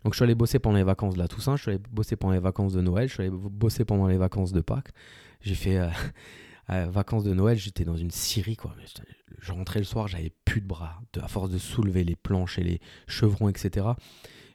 Donc 0.02 0.14
je 0.14 0.16
suis 0.16 0.24
allé 0.24 0.34
bosser 0.34 0.58
pendant 0.58 0.76
les 0.76 0.82
vacances 0.82 1.14
de 1.14 1.18
la 1.18 1.28
Toussaint, 1.28 1.56
je 1.56 1.62
suis 1.62 1.70
allé 1.72 1.80
bosser 1.90 2.16
pendant 2.16 2.32
les 2.32 2.40
vacances 2.40 2.72
de 2.72 2.80
Noël, 2.80 3.08
je 3.08 3.14
suis 3.14 3.22
allé 3.22 3.30
bosser 3.30 3.84
pendant 3.84 4.06
les 4.06 4.16
vacances 4.16 4.52
de 4.52 4.60
Pâques. 4.60 4.90
J'ai 5.42 5.54
fait 5.54 5.76
euh, 5.78 5.88
euh, 6.70 6.86
vacances 6.90 7.24
de 7.24 7.34
Noël, 7.34 7.58
j'étais 7.58 7.84
dans 7.84 7.96
une 7.96 8.10
scierie 8.10 8.56
quoi. 8.56 8.74
Je 9.38 9.52
rentrais 9.52 9.80
le 9.80 9.84
soir, 9.84 10.08
j'avais 10.08 10.32
plus 10.44 10.60
de 10.62 10.66
bras, 10.66 11.00
de, 11.12 11.20
à 11.20 11.28
force 11.28 11.50
de 11.50 11.58
soulever 11.58 12.04
les 12.04 12.16
planches 12.16 12.58
et 12.58 12.62
les 12.62 12.80
chevrons, 13.06 13.48
etc. 13.48 13.88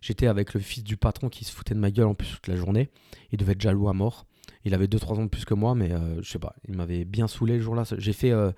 J'étais 0.01 0.27
avec 0.27 0.53
le 0.53 0.59
fils 0.59 0.83
du 0.83 0.97
patron 0.97 1.29
qui 1.29 1.45
se 1.45 1.51
foutait 1.51 1.75
de 1.75 1.79
ma 1.79 1.91
gueule 1.91 2.07
en 2.07 2.15
plus 2.15 2.29
toute 2.29 2.47
la 2.47 2.55
journée. 2.55 2.89
Il 3.31 3.37
devait 3.37 3.53
être 3.53 3.61
jaloux 3.61 3.87
à 3.87 3.93
mort. 3.93 4.25
Il 4.65 4.73
avait 4.73 4.87
2-3 4.87 5.19
ans 5.19 5.23
de 5.23 5.29
plus 5.29 5.45
que 5.45 5.53
moi, 5.53 5.75
mais 5.75 5.91
euh, 5.91 6.21
je 6.23 6.29
sais 6.29 6.39
pas, 6.39 6.55
il 6.67 6.75
m'avait 6.75 7.05
bien 7.05 7.27
saoulé 7.27 7.57
le 7.57 7.61
jour-là. 7.61 7.83
J'ai 7.99 8.13
fait, 8.13 8.31
euh, 8.31 8.51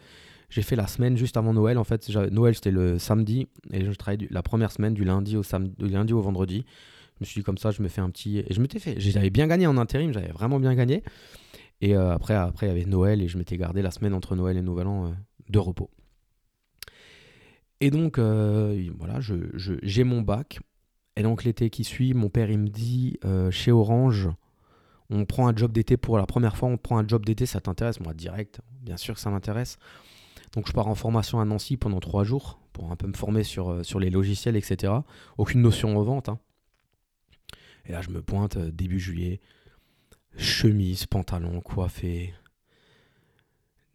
j'ai 0.50 0.62
fait 0.62 0.78
la 0.78 0.88
semaine 0.88 1.18
juste 1.18 1.36
avant 1.36 1.54
Noël. 1.54 1.78
En 1.78 1.84
fait, 1.84 2.10
Noël 2.32 2.56
c'était 2.56 2.72
le 2.72 2.98
samedi 2.98 3.48
et 3.74 3.84
je 3.84 3.92
travaillais 3.92 4.28
la 4.32 4.42
première 4.42 4.72
semaine 4.72 4.94
du 4.94 5.04
lundi 5.04 5.36
au 5.36 5.44
samedi, 5.44 5.76
du 5.78 5.90
lundi 5.90 6.14
au 6.14 6.22
vendredi. 6.22 6.66
Je 7.16 7.22
me 7.22 7.26
suis 7.26 7.42
dit 7.42 7.44
comme 7.44 7.58
ça, 7.58 7.72
je 7.72 7.82
me 7.82 7.90
fais 7.90 8.00
un 8.00 8.10
petit 8.10 8.40
et 8.40 8.54
je 8.54 8.62
m'étais 8.62 8.80
fait, 8.80 8.98
j'avais 9.00 9.30
bien 9.30 9.48
gagné 9.48 9.68
en 9.68 9.76
intérim, 9.76 10.14
j'avais 10.14 10.32
vraiment 10.32 10.62
bien 10.62 10.76
gagné. 10.76 11.04
Et 11.82 11.96
euh, 11.96 12.14
après, 12.14 12.36
après 12.36 12.68
il 12.68 12.70
y 12.70 12.72
avait 12.72 12.86
Noël 12.86 13.22
et 13.22 13.28
je 13.28 13.38
m'étais 13.38 13.58
gardé 13.58 13.82
la 13.82 13.92
semaine 13.92 14.14
entre 14.14 14.36
Noël 14.36 14.56
et 14.56 14.62
Nouvel 14.62 14.88
An 14.88 15.14
de 15.50 15.60
repos. 15.60 15.90
Et 17.82 17.92
donc 17.92 18.18
voilà, 18.18 19.20
j'ai 19.20 20.04
mon 20.06 20.22
bac. 20.22 20.60
Et 21.18 21.24
donc 21.24 21.44
l'été 21.44 21.70
qui 21.70 21.84
suit, 21.84 22.14
mon 22.14 22.30
père 22.30 22.50
il 22.50 22.60
me 22.60 22.70
dit 22.70 23.20
chez 23.52 23.74
Orange 23.74 24.30
on 25.10 25.26
prend 25.26 25.48
un 25.48 25.56
job 25.56 25.72
d'été 25.72 25.98
pour 25.98 26.18
la 26.18 26.26
première 26.26 26.58
fois, 26.58 26.70
on 26.70 26.78
prend 26.78 26.98
un 26.98 27.08
job 27.08 27.26
d'été, 27.26 27.46
ça 27.46 27.62
t'intéresse? 27.62 28.00
Moi, 28.00 28.14
direct, 28.14 28.62
bien 28.82 28.98
sûr 28.98 29.16
que 29.16 29.22
ça 29.22 29.30
m'intéresse. 29.30 29.78
Donc 30.54 30.68
je 30.68 30.74
pars 30.74 30.88
en 30.88 30.96
formation 30.96 31.40
à 31.40 31.46
Nancy 31.46 31.78
pendant 31.78 32.00
trois 32.00 32.24
jours 32.24 32.60
pour 32.74 32.92
un 32.92 32.96
peu 32.96 33.08
me 33.08 33.14
former 33.14 33.44
sur, 33.44 33.70
euh, 33.70 34.00
les 34.00 34.10
logiciels, 34.10 34.56
etc. 34.56 34.94
Aucune 35.38 35.62
notion 35.62 35.98
en 35.98 36.04
vente. 36.04 36.30
Hein. 36.30 36.40
Et 37.86 37.92
là, 37.92 38.02
je 38.02 38.10
me 38.10 38.22
pointe 38.22 38.58
euh, 38.58 38.72
début 38.72 39.00
juillet. 39.00 39.40
Chemise, 40.38 41.06
pantalon, 41.06 41.62
coiffé. 41.62 42.34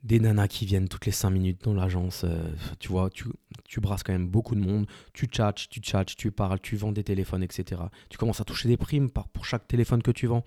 Des 0.03 0.19
nanas 0.19 0.49
qui 0.49 0.67
viennent 0.67 0.89
toutes 0.89 1.07
les 1.07 1.13
cinq 1.13 1.31
minutes 1.31 1.63
dans 1.63 1.75
l'agence. 1.75 2.25
Euh, 2.25 2.53
tu 2.81 2.89
vois, 2.89 3.09
tu, 3.09 3.27
tu 3.65 3.81
brasses 3.81 4.03
quand 4.03 4.13
même 4.13 4.27
beaucoup 4.27 4.57
de 4.57 4.61
monde. 4.61 4.87
Tu 5.13 5.27
tchatches, 5.27 5.69
tu 5.69 5.81
tchatches, 5.81 6.17
tu 6.17 6.33
parles, 6.33 6.59
tu 6.61 6.77
vends 6.77 6.91
des 6.91 7.05
téléphones, 7.05 7.45
etc. 7.45 7.83
Tu 8.09 8.19
commences 8.19 8.41
à 8.41 8.45
toucher 8.45 8.69
des 8.69 8.77
primes 8.77 9.11
pour 9.11 9.45
chaque 9.45 9.69
téléphone 9.69 10.03
que 10.03 10.11
tu 10.11 10.27
vends. 10.27 10.45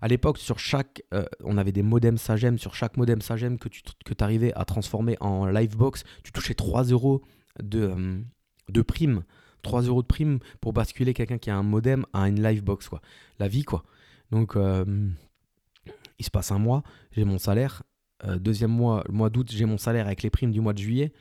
À 0.00 0.08
l'époque, 0.08 0.38
sur 0.38 0.58
chaque, 0.58 1.02
euh, 1.12 1.24
on 1.44 1.58
avait 1.58 1.72
des 1.72 1.82
modems 1.82 2.16
Sagem. 2.16 2.58
Sur 2.58 2.74
chaque 2.74 2.96
modem 2.96 3.20
Sagem 3.20 3.58
que 3.58 3.68
tu 3.68 3.82
que 4.04 4.14
arrivais 4.20 4.52
à 4.54 4.64
transformer 4.64 5.16
en 5.20 5.46
Livebox, 5.46 6.04
tu 6.24 6.32
touchais 6.32 6.54
3 6.54 6.84
euros 6.84 7.22
de, 7.62 7.80
euh, 7.80 8.20
de 8.68 8.82
prime. 8.82 9.24
3 9.62 9.82
euros 9.82 10.02
de 10.02 10.06
prime 10.06 10.38
pour 10.60 10.72
basculer 10.72 11.12
quelqu'un 11.12 11.38
qui 11.38 11.50
a 11.50 11.56
un 11.56 11.62
modem 11.62 12.06
à 12.12 12.28
une 12.28 12.42
Livebox. 12.42 12.88
Quoi. 12.88 13.02
La 13.38 13.48
vie, 13.48 13.64
quoi. 13.64 13.84
Donc, 14.30 14.56
euh, 14.56 15.08
il 16.18 16.24
se 16.24 16.30
passe 16.30 16.50
un 16.50 16.58
mois, 16.58 16.82
j'ai 17.12 17.24
mon 17.24 17.38
salaire. 17.38 17.82
deuxième 18.38 18.70
mois, 18.70 19.02
le 19.06 19.12
mois 19.12 19.28
d'août, 19.28 19.50
j'ai 19.50 19.64
mon 19.64 19.78
salaire 19.78 20.06
avec 20.06 20.22
les 20.22 20.30
primes 20.30 20.50
du 20.52 20.60
mois 20.60 20.72
de 20.72 20.78
juillet. 20.78 21.12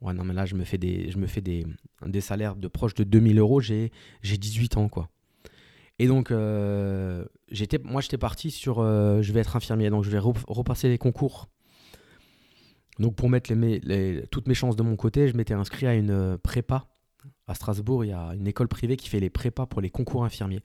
Ouais, 0.00 0.14
non, 0.14 0.24
mais 0.24 0.34
là, 0.34 0.46
je 0.46 0.54
me 0.54 0.64
fais 0.64 0.78
des, 0.78 1.10
je 1.10 1.18
me 1.18 1.26
fais 1.26 1.40
des, 1.40 1.66
des 2.04 2.20
salaires 2.20 2.56
de 2.56 2.68
proche 2.68 2.94
de 2.94 3.04
2000 3.04 3.38
euros. 3.38 3.60
J'ai 3.60 3.90
18 4.22 4.76
ans, 4.76 4.88
quoi. 4.88 5.08
Et 6.02 6.08
donc, 6.08 6.32
euh, 6.32 7.24
moi, 7.84 8.00
j'étais 8.00 8.18
parti 8.18 8.50
sur 8.50 8.80
euh, 8.80 9.22
je 9.22 9.32
vais 9.32 9.38
être 9.38 9.54
infirmier, 9.54 9.88
donc 9.88 10.02
je 10.02 10.10
vais 10.10 10.18
repasser 10.18 10.88
les 10.88 10.98
concours. 10.98 11.46
Donc, 12.98 13.14
pour 13.14 13.30
mettre 13.30 13.54
les, 13.54 14.24
toutes 14.32 14.48
mes 14.48 14.54
chances 14.54 14.74
de 14.74 14.82
mon 14.82 14.96
côté, 14.96 15.28
je 15.28 15.36
m'étais 15.36 15.54
inscrit 15.54 15.86
à 15.86 15.94
une 15.94 16.10
euh, 16.10 16.36
prépa. 16.36 16.88
À 17.46 17.54
Strasbourg, 17.54 18.04
il 18.04 18.08
y 18.08 18.12
a 18.12 18.34
une 18.34 18.48
école 18.48 18.66
privée 18.66 18.96
qui 18.96 19.08
fait 19.08 19.20
les 19.20 19.30
prépas 19.30 19.66
pour 19.66 19.80
les 19.80 19.90
concours 19.90 20.24
infirmiers. 20.24 20.64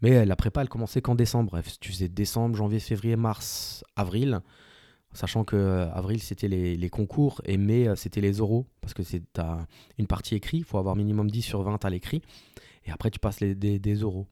Mais 0.00 0.24
la 0.24 0.36
prépa, 0.36 0.62
elle 0.62 0.70
commençait 0.70 1.02
qu'en 1.02 1.14
décembre. 1.14 1.50
Bref, 1.50 1.78
tu 1.80 1.92
faisais 1.92 2.08
décembre, 2.08 2.56
janvier, 2.56 2.80
février, 2.80 3.16
mars, 3.16 3.84
avril. 3.94 4.40
Sachant 5.12 5.44
que 5.44 5.86
avril, 5.92 6.22
c'était 6.22 6.48
les, 6.48 6.88
concours 6.88 7.42
et 7.44 7.58
mai, 7.58 7.88
c'était 7.94 8.22
les 8.22 8.40
oraux. 8.40 8.64
Parce 8.80 8.94
que 8.94 9.02
c'est 9.02 9.22
une 9.98 10.06
partie 10.06 10.34
écrite, 10.34 10.60
il 10.60 10.64
faut 10.64 10.78
avoir 10.78 10.96
minimum 10.96 11.30
10 11.30 11.42
sur 11.42 11.62
20 11.62 11.84
à 11.84 11.90
l'écrit. 11.90 12.22
Et 12.86 12.90
après, 12.90 13.10
tu 13.10 13.18
passes 13.18 13.40
les, 13.40 13.54
des, 13.54 13.78
des 13.78 14.02
oraux. 14.02 14.26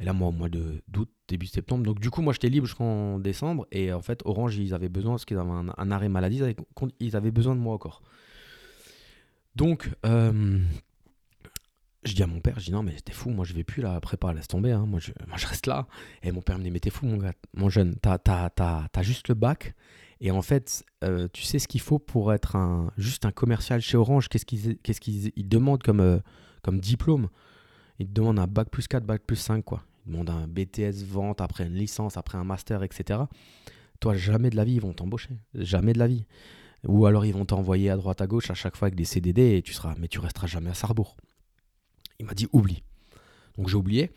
Et 0.00 0.04
là, 0.04 0.14
moi, 0.14 0.28
au 0.28 0.32
mois 0.32 0.48
d'août, 0.48 1.10
début 1.28 1.46
septembre. 1.46 1.84
Donc, 1.84 2.00
du 2.00 2.08
coup, 2.08 2.22
moi, 2.22 2.32
j'étais 2.32 2.48
libre 2.48 2.66
jusqu'en 2.66 3.18
décembre. 3.18 3.66
Et 3.70 3.92
en 3.92 4.00
fait, 4.00 4.22
Orange, 4.24 4.56
ils 4.56 4.72
avaient 4.72 4.88
besoin, 4.88 5.12
parce 5.12 5.26
qu'ils 5.26 5.36
avaient 5.36 5.50
un, 5.50 5.90
arrêt 5.90 6.08
maladie, 6.08 6.40
ils 7.00 7.16
avaient, 7.16 7.30
besoin 7.30 7.54
de 7.54 7.60
moi 7.60 7.74
encore. 7.74 8.02
Donc, 9.56 9.90
euh, 10.06 10.58
je 12.04 12.14
dis 12.14 12.22
à 12.22 12.26
mon 12.26 12.40
père, 12.40 12.58
je 12.58 12.66
dis 12.66 12.72
non, 12.72 12.82
mais 12.82 12.94
t'es 13.04 13.12
fou, 13.12 13.28
moi, 13.28 13.44
je 13.44 13.52
vais 13.52 13.62
plus 13.62 13.82
là, 13.82 14.00
prépa, 14.00 14.32
laisse 14.32 14.48
tomber. 14.48 14.72
Hein, 14.72 14.86
moi, 14.86 15.00
je, 15.00 15.12
moi, 15.28 15.36
je 15.36 15.46
reste 15.46 15.66
là. 15.66 15.86
Et 16.22 16.32
mon 16.32 16.40
père 16.40 16.58
me 16.58 16.64
dit, 16.64 16.70
mais 16.70 16.80
t'es 16.80 16.88
fou, 16.88 17.04
mon 17.04 17.18
gars, 17.18 17.34
mon 17.52 17.68
jeune, 17.68 17.94
t'as 17.96 18.18
as, 18.24 19.02
juste 19.02 19.28
le 19.28 19.34
bac. 19.34 19.74
Et 20.22 20.30
en 20.30 20.40
fait, 20.40 20.82
euh, 21.04 21.28
tu 21.32 21.42
sais 21.42 21.58
ce 21.58 21.68
qu'il 21.68 21.80
faut 21.80 21.98
pour 21.98 22.32
être 22.32 22.56
un, 22.56 22.90
juste 22.96 23.26
un 23.26 23.32
commercial 23.32 23.80
chez 23.80 23.96
Orange 23.96 24.28
Qu'est-ce 24.28 24.44
qu'ils 24.44 24.78
qu'est-ce 24.78 25.00
qu'ils 25.00 25.48
demandent 25.48 25.82
comme, 25.82 26.00
euh, 26.00 26.18
comme 26.62 26.80
diplôme? 26.80 27.28
Ils 27.98 28.06
te 28.06 28.12
demandent 28.12 28.38
un 28.38 28.46
bac 28.46 28.70
plus 28.70 28.86
4, 28.88 29.04
bac 29.04 29.22
plus 29.26 29.36
5, 29.36 29.62
quoi 29.62 29.84
demandent 30.10 30.30
un 30.30 30.46
BTS 30.46 31.04
vente, 31.04 31.40
après 31.40 31.66
une 31.66 31.74
licence, 31.74 32.16
après 32.16 32.38
un 32.38 32.44
master, 32.44 32.82
etc. 32.82 33.20
Toi, 34.00 34.14
jamais 34.14 34.50
de 34.50 34.56
la 34.56 34.64
vie, 34.64 34.74
ils 34.74 34.80
vont 34.80 34.92
t'embaucher. 34.92 35.38
Jamais 35.54 35.92
de 35.92 35.98
la 35.98 36.06
vie. 36.06 36.26
Ou 36.86 37.06
alors 37.06 37.26
ils 37.26 37.32
vont 37.32 37.44
t'envoyer 37.44 37.90
à 37.90 37.96
droite 37.96 38.20
à 38.20 38.26
gauche 38.26 38.50
à 38.50 38.54
chaque 38.54 38.76
fois 38.76 38.86
avec 38.86 38.94
des 38.94 39.04
CDD 39.04 39.56
et 39.56 39.62
tu 39.62 39.74
seras, 39.74 39.94
mais 39.98 40.08
tu 40.08 40.18
resteras 40.18 40.46
jamais 40.46 40.70
à 40.70 40.74
Sarrebourg. 40.74 41.16
Il 42.18 42.26
m'a 42.26 42.34
dit 42.34 42.48
oublie. 42.52 42.82
Donc 43.56 43.68
j'ai 43.68 43.76
oublié. 43.76 44.10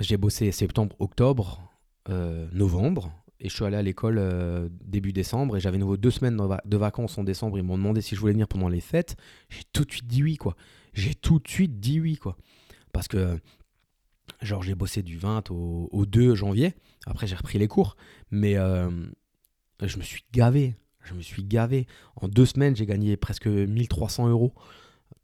J'ai 0.00 0.16
bossé 0.16 0.50
septembre, 0.50 0.96
octobre, 0.98 1.70
euh, 2.08 2.48
novembre 2.52 3.12
et 3.38 3.48
je 3.48 3.54
suis 3.54 3.64
allé 3.64 3.76
à 3.76 3.82
l'école 3.82 4.18
euh, 4.18 4.68
début 4.84 5.12
décembre 5.12 5.56
et 5.56 5.60
j'avais 5.60 5.78
nouveau 5.78 5.96
deux 5.96 6.10
semaines 6.10 6.40
de 6.64 6.76
vacances 6.76 7.18
en 7.18 7.24
décembre. 7.24 7.58
Ils 7.58 7.64
m'ont 7.64 7.76
demandé 7.76 8.00
si 8.00 8.16
je 8.16 8.20
voulais 8.20 8.32
venir 8.32 8.48
pendant 8.48 8.68
les 8.68 8.80
fêtes. 8.80 9.16
J'ai 9.48 9.62
tout 9.72 9.84
de 9.84 9.92
suite 9.92 10.06
dit 10.06 10.22
oui 10.22 10.36
quoi. 10.36 10.56
J'ai 10.94 11.14
tout 11.14 11.38
de 11.38 11.48
suite 11.48 11.78
dit 11.78 12.00
oui 12.00 12.16
quoi. 12.16 12.36
Parce 12.92 13.06
que 13.06 13.38
Genre, 14.42 14.62
j'ai 14.62 14.74
bossé 14.74 15.02
du 15.02 15.16
20 15.18 15.50
au, 15.50 16.04
2 16.06 16.34
janvier. 16.34 16.74
Après, 17.06 17.26
j'ai 17.26 17.36
repris 17.36 17.58
les 17.58 17.68
cours. 17.68 17.96
Mais 18.30 18.56
euh, 18.56 18.90
je 19.80 19.96
me 19.98 20.02
suis 20.02 20.24
gavé. 20.32 20.74
Je 21.04 21.14
me 21.14 21.22
suis 21.22 21.44
gavé. 21.44 21.86
En 22.16 22.28
deux 22.28 22.46
semaines, 22.46 22.76
j'ai 22.76 22.86
gagné 22.86 23.16
presque 23.16 23.46
1300 23.46 24.28
euros. 24.28 24.52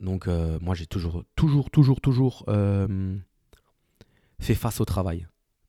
Donc, 0.01 0.29
euh, 0.29 0.59
moi, 0.61 0.75
j'ai 0.75 0.87
toujours, 0.87 1.25
toujours, 1.35 1.71
toujours, 1.71 2.01
toujours 2.01 2.45
euh, 2.49 3.17
fait 4.39 4.55
face 4.55 4.81
au 4.81 4.85
travail. 4.85 5.27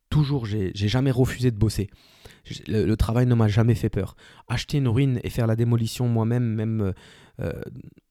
Toujours, 0.09 0.45
j'ai 0.45 0.73
jamais 0.73 1.11
refusé 1.11 1.51
de 1.51 1.57
bosser. 1.57 1.89
Le, 2.67 2.95
travail 2.95 3.27
ne 3.27 3.35
m'a 3.35 3.47
jamais 3.47 3.75
fait 3.75 3.89
peur. 3.89 4.15
Acheter 4.47 4.77
une 4.77 4.87
ruine 4.87 5.19
et 5.23 5.29
faire 5.29 5.45
la 5.45 5.55
démolition 5.55 6.07
moi-même, 6.07 6.55
même 6.55 6.93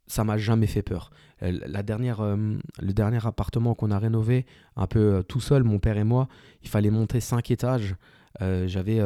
ça 0.09 0.25
m'a 0.25 0.37
jamais 0.39 0.67
fait 0.67 0.83
peur. 0.83 1.11
Euh, 1.43 1.59
la 1.67 1.83
dernière, 1.83 2.21
euh, 2.21 2.37
le 2.81 2.93
dernier 2.93 3.25
appartement 3.25 3.75
qu'on 3.75 3.91
a 3.91 3.99
rénové, 3.99 4.47
un 4.77 4.87
peu 4.87 4.99
euh, 5.17 5.23
tout 5.23 5.41
seul, 5.41 5.63
mon 5.63 5.79
père 5.79 5.97
et 5.97 6.05
moi, 6.05 6.29
il 6.63 6.69
fallait 6.69 6.91
monter 6.91 7.21
5 7.21 7.51
étages. 7.51 7.95
J'avais 8.41 9.01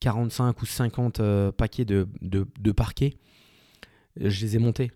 45 0.00 0.60
ou 0.60 0.66
50 0.66 1.22
paquets 1.52 1.86
de, 1.86 2.06
de, 2.20 2.72
parquet. 2.72 3.16
je 4.16 4.44
les 4.44 4.56
ai 4.56 4.58
montés. 4.58 4.90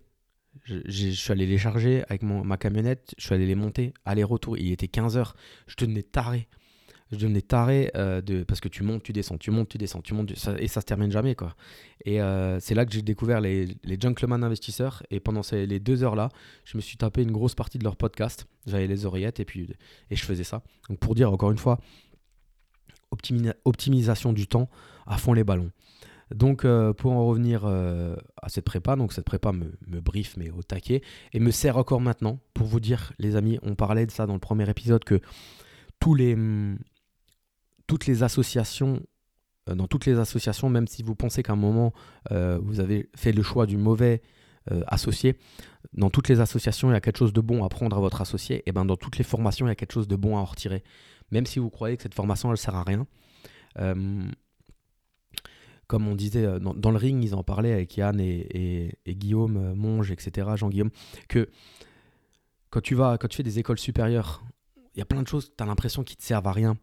Je, 0.65 1.09
suis 1.09 1.31
allé 1.31 1.47
les 1.47 1.57
charger 1.57 2.03
avec 2.07 2.21
mon- 2.21 2.43
ma 2.43 2.57
camionnette, 2.57 3.15
je 3.17 3.25
suis 3.25 3.33
allé 3.33 3.47
les 3.47 3.55
monter, 3.55 3.91
aller-retour. 4.05 4.55
Il 4.55 4.71
était 4.71 4.85
15h, 4.85 5.33
je 5.65 5.75
devenais 5.79 6.03
taré. 6.03 6.47
Je 7.15 7.19
devenais 7.21 7.41
taré 7.41 7.91
euh, 7.95 8.21
de, 8.21 8.43
parce 8.43 8.59
que 8.59 8.67
tu 8.67 8.83
montes, 8.83 9.03
tu 9.03 9.13
descends, 9.13 9.37
tu 9.37 9.49
montes, 9.51 9.69
tu 9.69 9.77
descends, 9.77 10.01
tu 10.01 10.13
montes, 10.13 10.31
et 10.31 10.67
ça 10.67 10.81
se 10.81 10.85
termine 10.85 11.11
jamais. 11.11 11.33
quoi. 11.33 11.55
Et 12.03 12.21
euh, 12.21 12.59
c'est 12.59 12.75
là 12.75 12.85
que 12.85 12.91
j'ai 12.91 13.01
découvert 13.01 13.39
les, 13.41 13.67
les 13.83 13.97
Gentleman 13.99 14.43
Investisseurs. 14.43 15.01
Et 15.09 15.19
pendant 15.19 15.41
ces, 15.41 15.65
les 15.65 15.79
deux 15.79 16.03
heures-là, 16.03 16.29
je 16.65 16.77
me 16.77 16.81
suis 16.81 16.97
tapé 16.97 17.23
une 17.23 17.31
grosse 17.31 17.55
partie 17.55 17.77
de 17.77 17.83
leur 17.83 17.95
podcast. 17.95 18.47
J'avais 18.67 18.87
les 18.87 19.05
oreillettes 19.05 19.39
et 19.39 19.45
puis 19.45 19.69
et 20.11 20.15
je 20.15 20.23
faisais 20.25 20.43
ça. 20.43 20.61
Donc 20.89 20.99
pour 20.99 21.15
dire 21.15 21.31
encore 21.31 21.51
une 21.51 21.57
fois, 21.57 21.79
optimi- 23.11 23.53
optimisation 23.63 24.33
du 24.33 24.47
temps 24.47 24.69
à 25.07 25.17
fond 25.17 25.33
les 25.33 25.43
ballons. 25.43 25.71
Donc 26.33 26.65
euh, 26.65 26.91
pour 26.91 27.11
en 27.11 27.25
revenir 27.27 27.65
à 27.65 28.49
cette 28.49 28.65
prépa, 28.65 28.95
donc 28.95 29.13
cette 29.13 29.25
prépa 29.25 29.51
me, 29.51 29.77
me 29.87 30.01
brief 30.01 30.35
mais 30.37 30.49
au 30.49 30.63
taquet 30.63 31.01
et 31.33 31.39
me 31.39 31.51
sert 31.51 31.77
encore 31.77 32.01
maintenant 32.01 32.39
pour 32.55 32.65
vous 32.65 32.79
dire 32.79 33.13
les 33.19 33.35
amis, 33.35 33.59
on 33.61 33.75
parlait 33.75 34.07
de 34.07 34.11
ça 34.11 34.25
dans 34.25 34.33
le 34.33 34.39
premier 34.39 34.67
épisode 34.69 35.03
que 35.03 35.21
tous 35.99 36.15
les 36.15 36.35
toutes 37.87 38.05
les 38.07 38.23
associations 38.23 39.01
euh, 39.69 39.75
dans 39.75 39.87
toutes 39.87 40.05
les 40.05 40.19
associations, 40.19 40.69
même 40.69 40.87
si 40.87 41.03
vous 41.03 41.15
pensez 41.15 41.43
qu'à 41.43 41.53
un 41.53 41.57
moment 41.57 41.93
euh, 42.31 42.59
vous 42.61 42.79
avez 42.79 43.09
fait 43.15 43.31
le 43.31 43.41
choix 43.41 43.65
du 43.65 43.77
mauvais 43.77 44.21
euh, 44.71 44.83
associé, 44.87 45.37
dans 45.93 46.09
toutes 46.09 46.27
les 46.27 46.39
associations 46.39 46.89
il 46.89 46.93
y 46.93 46.95
a 46.95 47.01
quelque 47.01 47.17
chose 47.17 47.33
de 47.33 47.41
bon 47.41 47.63
à 47.63 47.69
prendre 47.69 47.97
à 47.97 47.99
votre 47.99 48.21
associé, 48.21 48.63
et 48.67 48.71
ben 48.71 48.85
dans 48.85 48.97
toutes 48.97 49.17
les 49.17 49.23
formations 49.23 49.65
il 49.65 49.69
y 49.69 49.71
a 49.71 49.75
quelque 49.75 49.93
chose 49.93 50.07
de 50.07 50.15
bon 50.15 50.37
à 50.37 50.41
en 50.41 50.45
retirer. 50.45 50.83
Même 51.31 51.45
si 51.45 51.59
vous 51.59 51.69
croyez 51.69 51.97
que 51.97 52.03
cette 52.03 52.13
formation 52.13 52.51
elle 52.51 52.57
sert 52.57 52.75
à 52.75 52.83
rien, 52.83 53.07
comme 55.87 56.07
on 56.07 56.15
disait 56.15 56.59
dans, 56.59 56.91
le 56.91 56.97
ring, 56.97 57.23
ils 57.23 57.35
en 57.35 57.43
parlaient 57.43 57.73
avec 57.73 57.97
Yann 57.97 58.19
et, 58.19 58.97
Guillaume 59.07 59.73
Monge, 59.73 60.11
etc., 60.11 60.47
Jean-Guillaume, 60.55 60.91
que 61.27 61.49
quand 62.69 62.81
tu 62.81 62.95
vas, 62.95 63.17
quand 63.17 63.27
tu 63.27 63.37
fais 63.37 63.43
des 63.43 63.59
écoles 63.59 63.77
supérieures, 63.79 64.43
il 64.95 64.99
y 64.99 65.01
a 65.01 65.05
plein 65.05 65.21
de 65.21 65.27
choses, 65.27 65.51
tu 65.55 65.63
as 65.63 65.67
l'impression 65.67 66.03
qu'ils 66.03 66.17
te 66.17 66.23
servent 66.23 66.47
à 66.47 66.51
rien. 66.51 66.77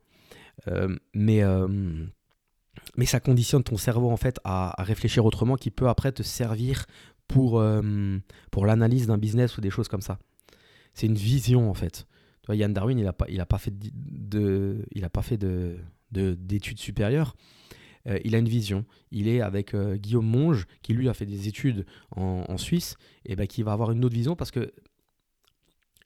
Euh, 0.68 0.96
mais, 1.14 1.42
euh, 1.42 1.66
mais 2.96 3.06
ça 3.06 3.20
conditionne 3.20 3.62
ton 3.62 3.76
cerveau 3.76 4.10
en 4.10 4.16
fait 4.16 4.38
à, 4.44 4.74
réfléchir 4.82 5.24
autrement 5.24 5.56
qui 5.56 5.70
peut 5.70 5.88
après 5.88 6.12
te 6.12 6.22
servir 6.22 6.86
pour, 7.28 7.58
euh, 7.60 8.18
pour 8.50 8.66
l'analyse 8.66 9.06
d'un 9.06 9.18
business 9.18 9.56
ou 9.56 9.60
des 9.60 9.70
choses 9.70 9.88
comme 9.88 10.00
ça. 10.00 10.18
C'est 10.94 11.06
une 11.06 11.14
vision 11.14 11.70
en 11.70 11.74
fait. 11.74 12.06
Tu 12.42 12.46
vois, 12.46 12.56
Yann 12.56 12.72
Darwin, 12.72 12.98
il 12.98 13.04
n'a 13.04 13.12
pas, 13.12 13.26
pas 13.46 13.58
fait 13.58 13.70
de, 15.38 15.78
de- 16.10 16.34
d'études 16.34 16.78
supérieures. 16.78 17.34
Il 18.24 18.34
a 18.34 18.38
une 18.38 18.48
vision. 18.48 18.84
Il 19.12 19.28
est 19.28 19.40
avec 19.40 19.76
Guillaume 19.76 20.26
Monge, 20.26 20.66
qui 20.82 20.92
lui 20.92 21.08
a 21.08 21.14
fait 21.14 21.24
des 21.24 21.46
études 21.46 21.86
en, 22.16 22.44
en 22.48 22.58
Suisse, 22.58 22.96
et 23.24 23.36
ben, 23.36 23.46
qui 23.46 23.62
va 23.62 23.72
avoir 23.72 23.92
une 23.92 24.04
autre 24.04 24.16
vision 24.16 24.34
parce 24.34 24.50
que 24.50 24.72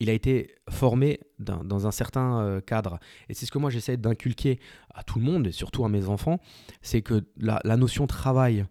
il 0.00 0.11
a 0.11 0.12
été 0.12 0.54
formé 0.68 1.20
dans, 1.38 1.87
un 1.87 1.90
certain 1.90 2.40
euh, 2.40 2.61
cadre. 2.61 2.98
Et 3.28 3.35
c'est 3.35 3.46
ce 3.46 3.50
que 3.50 3.59
moi 3.59 3.70
j'essaie 3.70 3.96
d'inculquer 3.96 4.59
à 4.94 5.02
tout 5.02 5.18
le 5.18 5.24
monde, 5.24 5.46
et 5.46 5.52
surtout 5.52 5.85
à 5.85 5.88
mes 5.88 6.06
enfants, 6.09 6.40
c'est 6.82 7.02
que 7.02 7.24
la, 7.37 7.61
notion 7.76 8.06
travail 8.06 8.66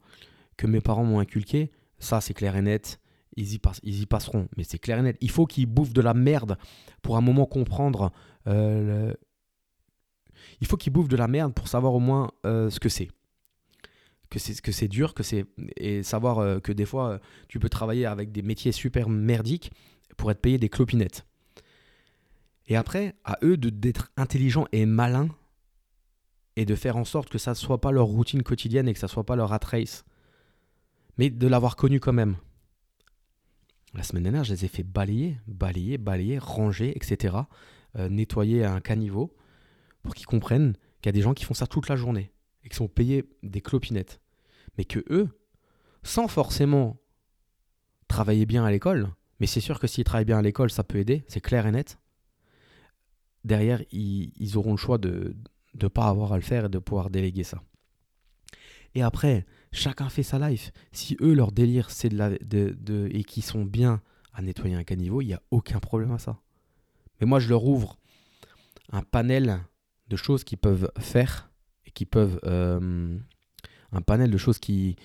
que 0.57 0.67
mes 0.67 0.81
parents 0.81 1.03
m'ont 1.03 1.19
inculqué, 1.19 1.71
ça 1.99 2.21
c'est 2.21 2.33
clair 2.33 2.55
et 2.55 2.61
net, 2.61 2.99
ils 3.35 3.53
y, 3.53 4.05
passeront. 4.05 4.47
Mais 4.55 4.63
c'est 4.63 4.79
clair 4.79 4.99
et 4.99 5.01
net. 5.01 5.17
Il 5.19 5.29
faut 5.29 5.45
qu'ils 5.45 5.65
bouffent 5.65 5.93
de 5.93 6.01
la 6.01 6.13
merde 6.13 6.57
pour 7.01 7.17
un 7.17 7.21
moment 7.21 7.45
comprendre. 7.45 8.11
euh, 8.47 9.13
Il 10.61 10.67
faut 10.67 10.77
qu'ils 10.77 10.93
bouffent 10.93 11.09
de 11.09 11.17
la 11.17 11.27
merde 11.27 11.53
pour 11.53 11.67
savoir 11.67 11.93
au 11.93 11.99
moins 11.99 12.31
euh, 12.45 12.69
ce 12.69 12.79
que 12.79 12.87
c'est. 12.87 13.09
Que 14.29 14.39
c'est 14.39 14.59
que 14.61 14.71
c'est 14.71 14.87
dur, 14.87 15.13
que 15.13 15.21
c'est 15.21 15.45
et 15.75 16.01
savoir 16.01 16.61
que 16.61 16.71
des 16.71 16.85
fois 16.85 17.19
tu 17.47 17.59
peux 17.59 17.69
travailler 17.69 18.05
avec 18.05 18.31
des 18.31 18.41
métiers 18.41 18.71
super 18.71 19.07
merdiques 19.07 19.71
pour 20.17 20.31
être 20.31 20.41
payé 20.41 20.57
des 20.57 20.69
clopinettes. 20.69 21.25
Et 22.67 22.75
après, 22.75 23.15
à 23.23 23.37
eux 23.43 23.57
d'être 23.57 24.11
intelligents 24.17 24.67
et 24.71 24.85
malins 24.85 25.29
et 26.55 26.65
de 26.65 26.75
faire 26.75 26.97
en 26.97 27.05
sorte 27.05 27.29
que 27.29 27.37
ça 27.37 27.51
ne 27.51 27.55
soit 27.55 27.81
pas 27.81 27.91
leur 27.91 28.05
routine 28.05 28.43
quotidienne 28.43 28.87
et 28.87 28.93
que 28.93 28.99
ça 28.99 29.07
soit 29.07 29.25
pas 29.25 29.35
leur 29.35 29.49
race, 29.49 30.05
mais 31.17 31.29
de 31.29 31.47
l'avoir 31.47 31.75
connu 31.75 31.99
quand 31.99 32.13
même. 32.13 32.37
La 33.93 34.03
semaine 34.03 34.23
dernière, 34.23 34.43
je 34.43 34.53
les 34.53 34.65
ai 34.65 34.67
fait 34.67 34.83
balayer, 34.83 35.37
balayer, 35.47 35.97
balayer, 35.97 36.37
ranger, 36.37 36.95
etc. 36.97 37.35
euh, 37.97 38.09
nettoyer 38.09 38.63
à 38.63 38.73
un 38.73 38.81
caniveau 38.81 39.35
pour 40.01 40.15
qu'ils 40.15 40.25
comprennent 40.25 40.73
qu'il 41.01 41.07
y 41.07 41.09
a 41.09 41.13
des 41.13 41.21
gens 41.21 41.33
qui 41.33 41.45
font 41.45 41.53
ça 41.53 41.67
toute 41.67 41.87
la 41.87 41.95
journée 41.95 42.31
et 42.63 42.69
qui 42.69 42.75
sont 42.75 42.87
payés 42.87 43.25
des 43.43 43.61
clopinettes. 43.61 44.19
Mais 44.77 44.85
que 44.85 45.03
eux, 45.09 45.29
sans 46.03 46.27
forcément 46.27 46.97
travailler 48.07 48.45
bien 48.45 48.65
à 48.65 48.71
l'école, 48.71 49.09
mais 49.39 49.47
c'est 49.47 49.59
sûr 49.59 49.79
que 49.79 49.87
s'ils 49.87 50.03
travaillent 50.03 50.25
bien 50.25 50.37
à 50.37 50.41
l'école, 50.41 50.69
ça 50.69 50.83
peut 50.83 50.97
aider, 50.97 51.25
c'est 51.27 51.41
clair 51.41 51.65
et 51.65 51.71
net. 51.71 51.99
Derrière, 53.43 53.81
ils, 53.91 54.57
auront 54.57 54.71
le 54.71 54.77
choix 54.77 54.97
de 54.97 55.35
ne 55.81 55.87
pas 55.87 56.07
avoir 56.07 56.33
à 56.33 56.37
le 56.37 56.41
faire 56.41 56.65
et 56.65 56.69
de 56.69 56.79
pouvoir 56.79 57.09
déléguer 57.09 57.43
ça. 57.43 57.61
Et 58.95 59.03
après, 59.03 59.45
chacun 59.71 60.09
fait 60.09 60.23
sa 60.23 60.39
life. 60.49 60.71
Si 60.91 61.17
eux, 61.21 61.33
leur 61.33 61.51
délire, 61.51 61.91
c'est 61.91 62.09
de 62.09 62.17
la, 62.17 62.31
et 62.31 63.23
qu'ils 63.23 63.43
sont 63.43 63.65
bien 63.65 64.01
à 64.33 64.41
nettoyer 64.41 64.75
un 64.75 64.83
caniveau, 64.83 65.21
il 65.21 65.27
n'y 65.27 65.33
a 65.33 65.41
aucun 65.51 65.79
problème 65.79 66.11
à 66.11 66.17
ça. 66.17 66.39
Mais 67.19 67.27
moi, 67.27 67.39
je 67.39 67.49
leur 67.49 67.65
ouvre 67.65 67.97
un 68.91 69.03
panel 69.03 69.59
de 70.07 70.15
choses 70.15 70.43
qu'ils 70.43 70.57
peuvent 70.57 70.91
faire 70.97 71.51
et 71.85 71.91
qui 71.91 72.05
peuvent. 72.05 72.39
euh, 72.45 73.17
un 73.95 74.01
panel 74.01 74.29
de 74.29 74.37
choses 74.37 74.59
qui, 74.59 74.95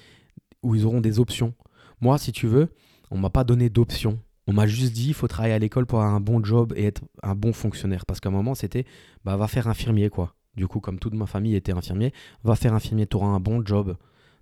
où 0.62 0.74
ils 0.74 0.84
auront 0.84 1.00
des 1.00 1.18
options. 1.18 1.54
Moi, 2.00 2.18
si 2.18 2.32
tu 2.32 2.46
veux, 2.46 2.72
on 3.10 3.18
m'a 3.18 3.30
pas 3.30 3.44
donné 3.44 3.68
d'options. 3.68 4.18
On 4.46 4.52
m'a 4.52 4.66
juste 4.66 4.92
dit 4.92 5.08
il 5.08 5.14
faut 5.14 5.28
travailler 5.28 5.54
à 5.54 5.58
l'école 5.58 5.86
pour 5.86 6.00
avoir 6.00 6.14
un 6.14 6.20
bon 6.20 6.42
job 6.42 6.72
et 6.76 6.84
être 6.84 7.02
un 7.22 7.34
bon 7.34 7.52
fonctionnaire. 7.52 8.06
Parce 8.06 8.20
qu'à 8.20 8.30
un 8.30 8.32
moment, 8.32 8.54
c'était 8.54 8.84
bah, 9.24 9.36
va 9.36 9.46
faire 9.48 9.68
infirmier, 9.68 10.10
quoi. 10.10 10.34
Du 10.56 10.66
coup, 10.66 10.80
comme 10.80 10.98
toute 10.98 11.14
ma 11.14 11.26
famille 11.26 11.54
était 11.54 11.72
infirmier, 11.72 12.12
va 12.42 12.56
faire 12.56 12.74
infirmier, 12.74 13.06
tu 13.06 13.16
auras 13.16 13.28
un 13.28 13.40
bon 13.40 13.64
job. 13.64 13.96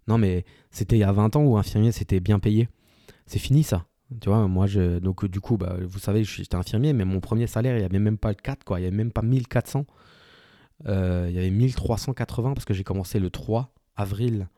Non, 0.06 0.16
mais 0.16 0.44
c'était 0.70 0.96
il 0.96 1.00
y 1.00 1.04
a 1.04 1.12
20 1.12 1.36
ans 1.36 1.42
où 1.44 1.58
infirmier, 1.58 1.92
c'était 1.92 2.20
bien 2.20 2.38
payé. 2.38 2.68
C'est 3.26 3.38
fini, 3.38 3.62
ça. 3.62 3.84
Tu 4.22 4.30
vois, 4.30 4.48
moi, 4.48 4.66
je, 4.66 4.98
donc 5.00 5.26
du 5.26 5.40
coup, 5.40 5.58
bah, 5.58 5.76
vous 5.86 5.98
savez, 5.98 6.24
j'étais 6.24 6.54
infirmier, 6.54 6.94
mais 6.94 7.04
mon 7.04 7.20
premier 7.20 7.46
salaire, 7.46 7.76
il 7.76 7.80
n'y 7.80 7.84
avait 7.84 7.98
même 7.98 8.16
pas 8.16 8.30
le 8.30 8.36
4, 8.36 8.64
quoi. 8.64 8.78
Il 8.78 8.82
n'y 8.82 8.88
avait 8.88 8.96
même 8.96 9.12
pas 9.12 9.22
1400. 9.22 9.84
Euh, 10.86 11.26
il 11.28 11.34
y 11.34 11.38
avait 11.38 11.50
1380 11.50 12.54
parce 12.54 12.64
que 12.64 12.72
j'ai 12.72 12.84
commencé 12.84 13.18
le 13.18 13.30
3 13.30 13.74
avril 13.96 14.48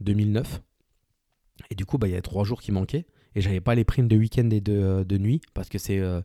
2009. 0.00 0.62
Et 1.70 1.74
du 1.74 1.84
coup, 1.84 1.98
bah, 1.98 2.08
il 2.08 2.10
y 2.10 2.14
avait 2.14 2.22
trois 2.22 2.44
jours 2.44 2.62
qui 2.62 2.72
manquaient. 2.72 3.06
Et 3.34 3.40
j'avais 3.40 3.60
pas 3.60 3.74
les 3.74 3.84
primes 3.84 4.08
de 4.08 4.16
week-end 4.16 4.48
et 4.50 4.60
de, 4.60 5.04
de 5.04 5.18
nuit 5.18 5.40
parce 5.54 5.68
que 5.68 5.78
c'est 5.78 5.98
euh, 5.98 6.20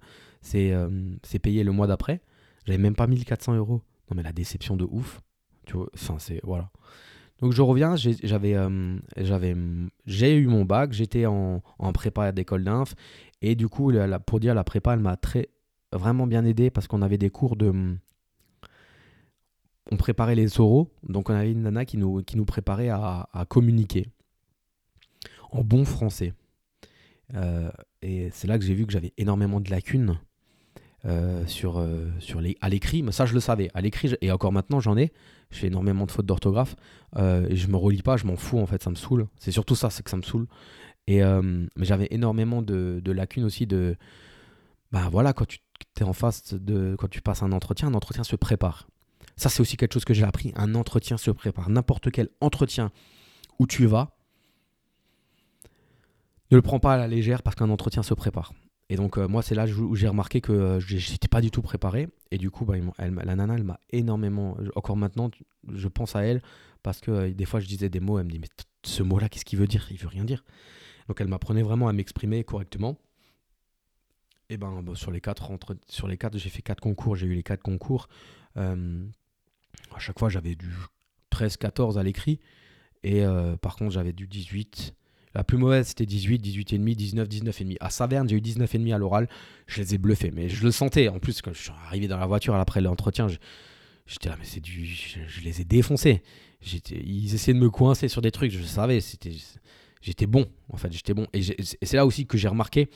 euh, 0.55 1.15
c'est 1.23 1.39
payé 1.39 1.63
le 1.63 1.71
mois 1.71 1.87
d'après. 1.87 2.21
J'avais 2.65 2.77
même 2.77 2.95
pas 2.95 3.07
1400 3.07 3.55
euros. 3.55 3.81
Non, 4.09 4.15
mais 4.15 4.23
la 4.23 4.33
déception 4.33 4.75
de 4.75 4.85
ouf. 4.85 5.21
Tu 5.65 5.73
vois, 5.77 5.89
c'est. 6.19 6.39
Voilà. 6.43 6.69
Donc 7.41 7.51
je 7.51 7.61
reviens, 7.61 7.95
j'avais 7.97 8.55
euh, 8.55 8.97
j'ai 10.05 10.37
eu 10.37 10.47
mon 10.47 10.63
bac, 10.63 10.93
j'étais 10.93 11.25
en, 11.25 11.61
en 11.79 11.91
prépa 11.91 12.31
d'école 12.31 12.63
d'inf 12.63 12.95
et 13.41 13.55
du 13.55 13.67
coup 13.67 13.91
pour 14.25 14.39
dire 14.39 14.55
la 14.55 14.63
prépa 14.63 14.93
elle 14.93 15.01
m'a 15.01 15.17
vraiment 15.91 16.27
bien 16.27 16.45
aidé 16.45 16.69
parce 16.69 16.87
qu'on 16.87 17.01
avait 17.01 17.17
des 17.17 17.29
cours 17.29 17.57
de 17.57 17.97
on 19.91 19.97
préparait 19.97 20.35
les 20.35 20.59
oraux, 20.59 20.89
donc 21.03 21.29
on 21.29 21.33
avait 21.33 21.51
une 21.51 21.63
nana 21.63 21.85
qui 21.85 21.97
nous, 21.97 22.23
qui 22.23 22.37
nous 22.37 22.45
préparait 22.45 22.89
à, 22.89 23.29
à 23.33 23.45
communiquer 23.45 24.07
en 25.51 25.63
bon 25.63 25.85
français. 25.85 26.33
Euh, 27.33 27.71
et 28.01 28.29
c'est 28.31 28.47
là 28.47 28.59
que 28.59 28.65
j'ai 28.65 28.75
vu 28.75 28.85
que 28.85 28.93
j'avais 28.93 29.13
énormément 29.17 29.59
de 29.59 29.69
lacunes 29.71 30.19
euh, 31.05 31.45
sur, 31.47 31.79
euh, 31.79 32.09
sur 32.19 32.39
les, 32.41 32.55
à 32.61 32.69
l'écrit, 32.69 33.01
mais 33.01 33.11
ça 33.11 33.25
je 33.25 33.33
le 33.33 33.39
savais. 33.39 33.69
À 33.73 33.81
l'écrit, 33.81 34.15
et 34.21 34.31
encore 34.31 34.51
maintenant 34.51 34.79
j'en 34.79 34.95
ai, 34.97 35.11
je 35.49 35.57
fais 35.57 35.67
énormément 35.67 36.05
de 36.05 36.11
fautes 36.11 36.25
d'orthographe, 36.25 36.75
et 37.17 37.55
je 37.55 37.67
me 37.67 37.77
relis 37.77 38.01
pas, 38.01 38.17
je 38.17 38.25
m'en 38.25 38.35
fous 38.35 38.59
en 38.59 38.65
fait, 38.65 38.83
ça 38.83 38.89
me 38.89 38.95
saoule. 38.95 39.27
C'est 39.37 39.51
surtout 39.51 39.75
ça, 39.75 39.89
c'est 39.89 40.03
que 40.03 40.09
ça 40.09 40.17
me 40.17 40.21
saoule. 40.21 40.47
Et, 41.07 41.23
euh, 41.23 41.41
mais 41.75 41.85
j'avais 41.85 42.07
énormément 42.11 42.61
de, 42.61 42.99
de 43.03 43.11
lacunes 43.11 43.43
aussi 43.43 43.67
de... 43.67 43.95
Ben 44.91 45.07
voilà, 45.09 45.33
quand 45.33 45.45
tu 45.45 45.59
es 45.99 46.03
en 46.03 46.13
face 46.13 46.53
de... 46.53 46.95
Quand 46.97 47.07
tu 47.07 47.21
passes 47.21 47.43
un 47.43 47.51
entretien, 47.51 47.89
un 47.89 47.93
entretien 47.93 48.23
se 48.23 48.35
prépare. 48.35 48.87
Ça, 49.37 49.49
c'est 49.49 49.61
aussi 49.61 49.77
quelque 49.77 49.93
chose 49.93 50.05
que 50.05 50.13
j'ai 50.13 50.23
appris. 50.23 50.51
Un 50.55 50.73
entretien 50.75 51.17
se 51.17 51.29
prépare. 51.29 51.69
N'importe 51.69 52.09
quel 52.09 52.29
entretien 52.41 52.91
où 53.59 53.67
tu 53.67 53.85
vas, 53.85 54.14
ne 56.51 56.57
le 56.57 56.61
prends 56.61 56.79
pas 56.79 56.93
à 56.93 56.97
la 56.97 57.07
légère 57.07 57.41
parce 57.43 57.55
qu'un 57.55 57.69
entretien 57.69 58.03
se 58.03 58.13
prépare. 58.13 58.53
Et 58.89 58.97
donc, 58.97 59.17
euh, 59.17 59.27
moi, 59.27 59.41
c'est 59.41 59.55
là 59.55 59.65
où 59.65 59.95
j'ai 59.95 60.07
remarqué 60.07 60.41
que 60.41 60.51
euh, 60.51 60.79
j'étais 60.79 61.27
pas 61.27 61.41
du 61.41 61.49
tout 61.49 61.61
préparé. 61.61 62.07
Et 62.29 62.37
du 62.37 62.51
coup, 62.51 62.65
bah, 62.65 62.75
la 62.97 63.35
nana, 63.35 63.55
elle 63.55 63.63
m'a 63.63 63.79
énormément. 63.89 64.57
Encore 64.75 64.95
maintenant, 64.95 65.31
je 65.73 65.87
pense 65.87 66.15
à 66.15 66.21
elle 66.21 66.41
parce 66.83 67.01
que 67.01 67.11
euh, 67.11 67.33
des 67.33 67.45
fois, 67.45 67.59
je 67.59 67.67
disais 67.67 67.89
des 67.89 67.99
mots. 67.99 68.19
Elle 68.19 68.25
me 68.25 68.31
dit 68.31 68.39
Mais 68.39 68.49
ce 68.83 69.01
mot-là, 69.01 69.27
qu'est-ce 69.27 69.45
qu'il 69.45 69.57
veut 69.57 69.67
dire? 69.67 69.87
Il 69.89 69.97
veut 69.97 70.07
rien 70.07 70.23
dire. 70.23 70.43
Donc, 71.07 71.19
elle 71.19 71.27
m'apprenait 71.27 71.63
vraiment 71.63 71.87
à 71.87 71.93
m'exprimer 71.93 72.43
correctement. 72.43 72.99
Et 74.49 74.57
ben, 74.57 74.83
bah, 74.83 74.93
sur 74.93 75.09
les 75.09 75.21
quatre, 75.21 75.49
entre, 75.49 75.75
sur 75.87 76.07
les 76.07 76.17
quatre, 76.17 76.37
j'ai 76.37 76.49
fait 76.49 76.61
quatre 76.61 76.81
concours. 76.81 77.15
J'ai 77.15 77.25
eu 77.25 77.33
les 77.33 77.43
quatre 77.43 77.63
concours. 77.63 78.07
Euh, 78.57 79.03
à 79.95 79.99
chaque 79.99 80.19
fois, 80.19 80.29
j'avais 80.29 80.53
du 80.53 80.71
13-14 81.31 81.97
à 81.97 82.03
l'écrit. 82.03 82.39
Et 83.03 83.23
par 83.61 83.75
contre, 83.75 83.91
j'avais 83.91 84.13
du 84.13 84.25
18. 84.25 84.95
La 85.35 85.43
plus 85.43 85.57
mauvaise, 85.57 85.87
c'était 85.87 86.05
18, 86.05 86.41
18,5, 86.41 86.95
19, 86.95 87.27
19,5. 87.27 87.77
À 87.81 87.89
Saverne, 87.89 88.27
j'ai 88.29 88.37
eu 88.37 88.39
19,5 88.39 88.95
à 88.95 88.97
l'oral. 88.97 89.27
Je 89.67 89.81
les 89.81 89.93
ai 89.93 89.97
bluffés, 89.97 90.31
mais 90.31 90.47
je 90.47 90.63
le 90.63 90.71
sentais. 90.71 91.09
En 91.09 91.19
plus, 91.19 91.41
quand 91.41 91.53
je 91.53 91.61
suis 91.61 91.71
arrivé 91.85 92.07
dans 92.07 92.17
la 92.17 92.25
voiture 92.25 92.55
après 92.55 92.79
l'entretien, 92.79 93.27
j'étais 94.07 94.29
là, 94.29 94.37
mais 94.39 94.45
c'est 94.45 94.61
du. 94.61 94.85
Je, 94.85 95.41
les 95.41 95.59
ai 95.59 95.65
défoncés. 95.65 96.23
Ils 96.63 97.35
essayaient 97.35 97.53
de 97.53 97.59
me 97.59 97.69
coincer 97.69 98.07
sur 98.07 98.21
des 98.21 98.31
trucs, 98.31 98.51
je 98.51 98.63
savais. 98.63 98.99
J'étais 100.01 100.25
bon, 100.25 100.45
en 100.69 100.77
fait, 100.77 100.93
j'étais 100.93 101.13
bon. 101.13 101.27
Et, 101.33 101.41
c'est 101.41 101.97
là 101.97 102.05
aussi 102.05 102.25
que 102.25 102.37
j'ai 102.37 102.47
remarqué, 102.47 102.89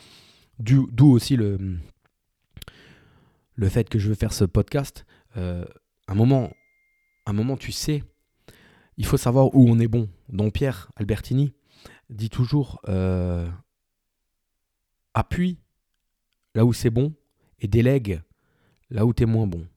d'où 0.60 1.12
aussi 1.12 1.36
le, 1.36 1.58
le 3.56 3.69
fait 3.69 3.89
que 3.89 3.99
je 3.99 4.08
veux 4.08 4.15
faire 4.15 4.32
ce 4.32 4.45
podcast. 4.45 5.06
Euh, 5.36 5.65
un 6.08 6.15
moment, 6.15 6.54
un 7.25 7.34
moment, 7.34 7.58
tu 7.58 7.73
sais, 7.73 8.02
il 8.97 9.06
faut 9.06 9.17
savoir 9.17 9.54
où 9.54 9.69
on 9.69 9.78
est 9.80 9.89
bon. 9.89 10.08
Donc 10.30 10.54
Pierre 10.54 10.89
Albertini, 10.95 11.54
dit 12.09 12.29
toujours 12.29 12.81
euh, 12.87 13.47
appuie 15.13 15.59
là 16.55 16.65
où 16.65 16.73
c'est 16.73 16.89
bon 16.89 17.13
et 17.59 17.67
délègue 17.67 18.21
là 18.89 19.05
où 19.05 19.13
tu 19.13 19.23
es 19.23 19.25
moins 19.25 19.47
bon. 19.47 19.67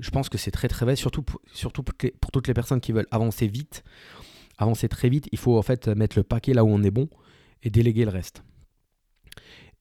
Je 0.00 0.10
pense 0.10 0.28
que 0.28 0.38
c'est 0.38 0.50
très 0.50 0.66
très 0.66 0.84
vrai, 0.84 0.96
surtout, 0.96 1.22
pour, 1.22 1.40
surtout 1.52 1.84
pour 1.84 2.30
toutes 2.32 2.48
les 2.48 2.54
personnes 2.54 2.80
qui 2.80 2.90
veulent 2.90 3.06
avancer 3.12 3.46
vite, 3.46 3.84
avancer 4.58 4.88
très 4.88 5.08
vite. 5.08 5.28
Il 5.30 5.38
faut 5.38 5.56
en 5.56 5.62
fait 5.62 5.86
mettre 5.88 6.18
le 6.18 6.24
paquet 6.24 6.52
là 6.52 6.64
où 6.64 6.68
on 6.68 6.82
est 6.82 6.90
bon 6.90 7.08
et 7.62 7.70
déléguer 7.70 8.04
le 8.04 8.10
reste. 8.10 8.42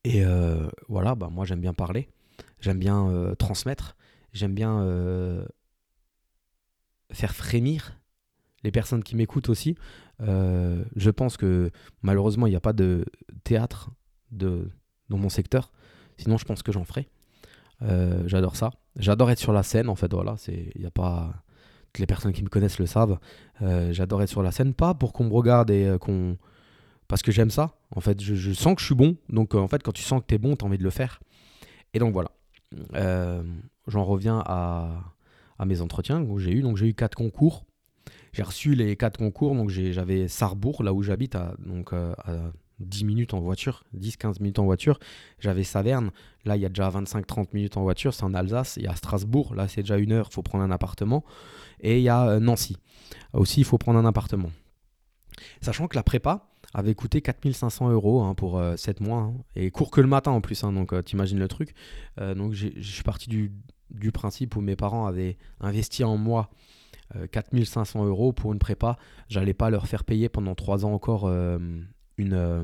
Et 0.03 0.23
euh, 0.23 0.69
voilà, 0.87 1.15
bah 1.15 1.29
moi 1.31 1.45
j'aime 1.45 1.61
bien 1.61 1.73
parler, 1.73 2.09
j'aime 2.59 2.77
bien 2.77 3.07
euh, 3.09 3.33
transmettre, 3.35 3.95
j'aime 4.33 4.53
bien 4.53 4.85
faire 7.11 7.33
frémir 7.35 7.99
les 8.63 8.71
personnes 8.71 9.03
qui 9.03 9.15
m'écoutent 9.15 9.49
aussi. 9.49 9.75
Euh, 10.21 10.83
je 10.95 11.09
pense 11.09 11.37
que 11.37 11.71
malheureusement, 12.01 12.47
il 12.47 12.51
n'y 12.51 12.55
a 12.55 12.61
pas 12.61 12.73
de 12.73 13.05
théâtre 13.43 13.91
de, 14.31 14.69
dans 15.09 15.17
mon 15.17 15.29
secteur. 15.29 15.71
Sinon, 16.17 16.37
je 16.37 16.45
pense 16.45 16.63
que 16.63 16.71
j'en 16.71 16.83
ferai. 16.83 17.09
Euh, 17.81 18.23
j'adore 18.27 18.55
ça. 18.55 18.71
J'adore 18.97 19.31
être 19.31 19.39
sur 19.39 19.53
la 19.53 19.63
scène, 19.63 19.89
en 19.89 19.95
fait. 19.95 20.13
Voilà, 20.13 20.35
c'est, 20.37 20.71
il 20.75 20.81
y 20.81 20.85
a 20.85 20.91
pas. 20.91 21.43
Toutes 21.91 21.99
les 21.99 22.07
personnes 22.07 22.33
qui 22.33 22.43
me 22.43 22.49
connaissent 22.49 22.79
le 22.79 22.87
savent. 22.87 23.19
Euh, 23.61 23.93
j'adore 23.93 24.23
être 24.23 24.29
sur 24.29 24.41
la 24.41 24.51
scène, 24.51 24.73
pas 24.73 24.95
pour 24.95 25.13
qu'on 25.13 25.25
me 25.25 25.33
regarde 25.33 25.69
et 25.69 25.95
qu'on. 25.99 26.37
Parce 27.07 27.21
que 27.21 27.31
j'aime 27.31 27.51
ça. 27.51 27.75
En 27.95 28.01
fait, 28.01 28.19
je, 28.21 28.53
sens 28.53 28.73
que 28.73 28.81
je 28.81 28.85
suis 28.85 28.95
bon. 28.95 29.17
Donc, 29.29 29.53
en 29.53 29.67
fait, 29.67 29.83
quand 29.83 29.91
tu 29.91 30.01
sens 30.01 30.21
que 30.21 30.25
tu 30.27 30.35
es 30.35 30.37
bon, 30.39 30.55
tu 30.55 30.65
as 30.65 30.67
envie 30.67 30.79
de 30.79 30.83
le 30.83 30.89
faire. 30.89 31.19
Et 31.93 31.99
donc, 31.99 32.13
voilà. 32.13 32.31
J'en 33.85 34.03
reviens 34.05 34.41
à, 34.45 35.13
à 35.59 35.65
mes 35.65 35.81
entretiens 35.81 36.25
que 36.25 36.37
j'ai 36.39 36.51
eu. 36.51 36.61
Donc, 36.61 36.77
j'ai 36.77 36.87
eu 36.87 36.93
quatre 36.95 37.15
concours 37.15 37.65
j'ai 38.33 38.41
reçu 38.41 38.73
les 38.73 38.97
quatre 38.97 39.17
concours, 39.17 39.55
donc 39.55 39.69
j'avais 39.69 40.27
Sarrebourg, 40.27 40.83
là 40.83 40.91
où 40.91 41.03
j'habite, 41.03 41.35
à, 41.35 41.55
donc 41.59 41.93
euh, 41.93 42.13
à 42.25 42.51
10 42.79 43.05
minutes 43.05 43.33
en 43.35 43.39
voiture, 43.39 43.83
10-15 43.95 44.41
minutes 44.41 44.57
en 44.57 44.65
voiture. 44.65 44.99
J'avais 45.39 45.63
Saverne, 45.63 46.09
là 46.43 46.57
il 46.57 46.61
y 46.61 46.65
a 46.65 46.69
déjà 46.69 46.89
25-30 46.89 47.49
minutes 47.53 47.77
en 47.77 47.83
voiture, 47.83 48.13
c'est 48.13 48.23
en 48.23 48.33
Alsace. 48.33 48.77
Il 48.77 48.83
y 48.83 48.87
a 48.87 48.95
Strasbourg, 48.95 49.53
là 49.53 49.67
c'est 49.67 49.81
déjà 49.81 49.97
une 49.97 50.11
heure, 50.11 50.27
il 50.31 50.33
faut 50.33 50.41
prendre 50.41 50.63
un 50.63 50.71
appartement. 50.71 51.23
Et 51.79 51.99
il 51.99 52.03
y 52.03 52.09
a 52.09 52.27
euh, 52.27 52.39
Nancy, 52.39 52.77
aussi 53.33 53.61
il 53.61 53.65
faut 53.65 53.77
prendre 53.77 53.99
un 53.99 54.05
appartement. 54.05 54.49
Sachant 55.61 55.87
que 55.87 55.95
la 55.95 56.03
prépa 56.03 56.49
avait 56.73 56.95
coûté 56.95 57.21
4500 57.21 57.91
euros 57.91 58.23
hein, 58.23 58.33
pour 58.33 58.59
7 58.75 58.99
euh, 58.99 59.05
mois, 59.05 59.19
hein, 59.19 59.33
et 59.55 59.69
court 59.69 59.91
que 59.91 60.01
le 60.01 60.07
matin 60.07 60.31
en 60.31 60.41
plus, 60.41 60.63
hein, 60.63 60.73
donc 60.73 60.91
t'imagines 61.03 61.39
le 61.39 61.47
truc. 61.47 61.75
donc 62.17 62.53
je 62.53 62.81
suis 62.81 63.03
parti 63.03 63.29
du, 63.29 64.11
principe 64.11 64.55
où 64.55 64.61
mes 64.61 64.75
parents 64.75 65.05
avaient 65.05 65.37
investi 65.59 66.03
en 66.03 66.17
moi 66.17 66.49
4500 67.31 68.03
euh, 68.03 68.07
euros 68.07 68.33
pour 68.33 68.53
une 68.53 68.59
prépa, 68.59 68.97
j'allais 69.29 69.53
pas 69.53 69.69
leur 69.69 69.87
faire 69.87 70.03
payer 70.03 70.29
pendant 70.29 70.55
3 70.55 70.85
ans 70.85 70.93
encore 70.93 71.25
euh, 71.25 71.59
une, 72.17 72.33
euh, 72.33 72.63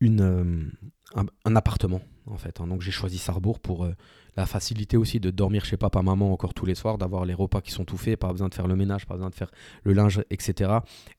une, 0.00 0.70
un, 1.14 1.56
appartement 1.56 2.00
en 2.26 2.36
fait. 2.36 2.60
Hein. 2.60 2.66
Donc 2.66 2.82
j'ai 2.82 2.90
choisi 2.90 3.18
Sarrebourg 3.18 3.60
pour 3.60 3.88
la 4.36 4.46
facilité 4.46 4.96
aussi 4.96 5.20
de 5.20 5.30
dormir 5.30 5.64
chez 5.64 5.76
papa 5.76 6.02
maman 6.02 6.32
encore 6.32 6.54
tous 6.54 6.66
les 6.66 6.74
soirs, 6.74 6.98
d'avoir 6.98 7.24
les 7.24 7.34
repas 7.34 7.60
qui 7.60 7.70
sont 7.70 7.84
tout 7.84 7.96
faits, 7.96 8.18
pas 8.18 8.32
besoin 8.32 8.48
de 8.48 8.54
faire 8.54 8.66
le 8.66 8.76
ménage, 8.76 9.06
pas 9.06 9.14
besoin 9.14 9.30
de 9.30 9.34
faire 9.34 9.50
le 9.84 9.92
linge, 9.92 10.22
etc. 10.30 10.72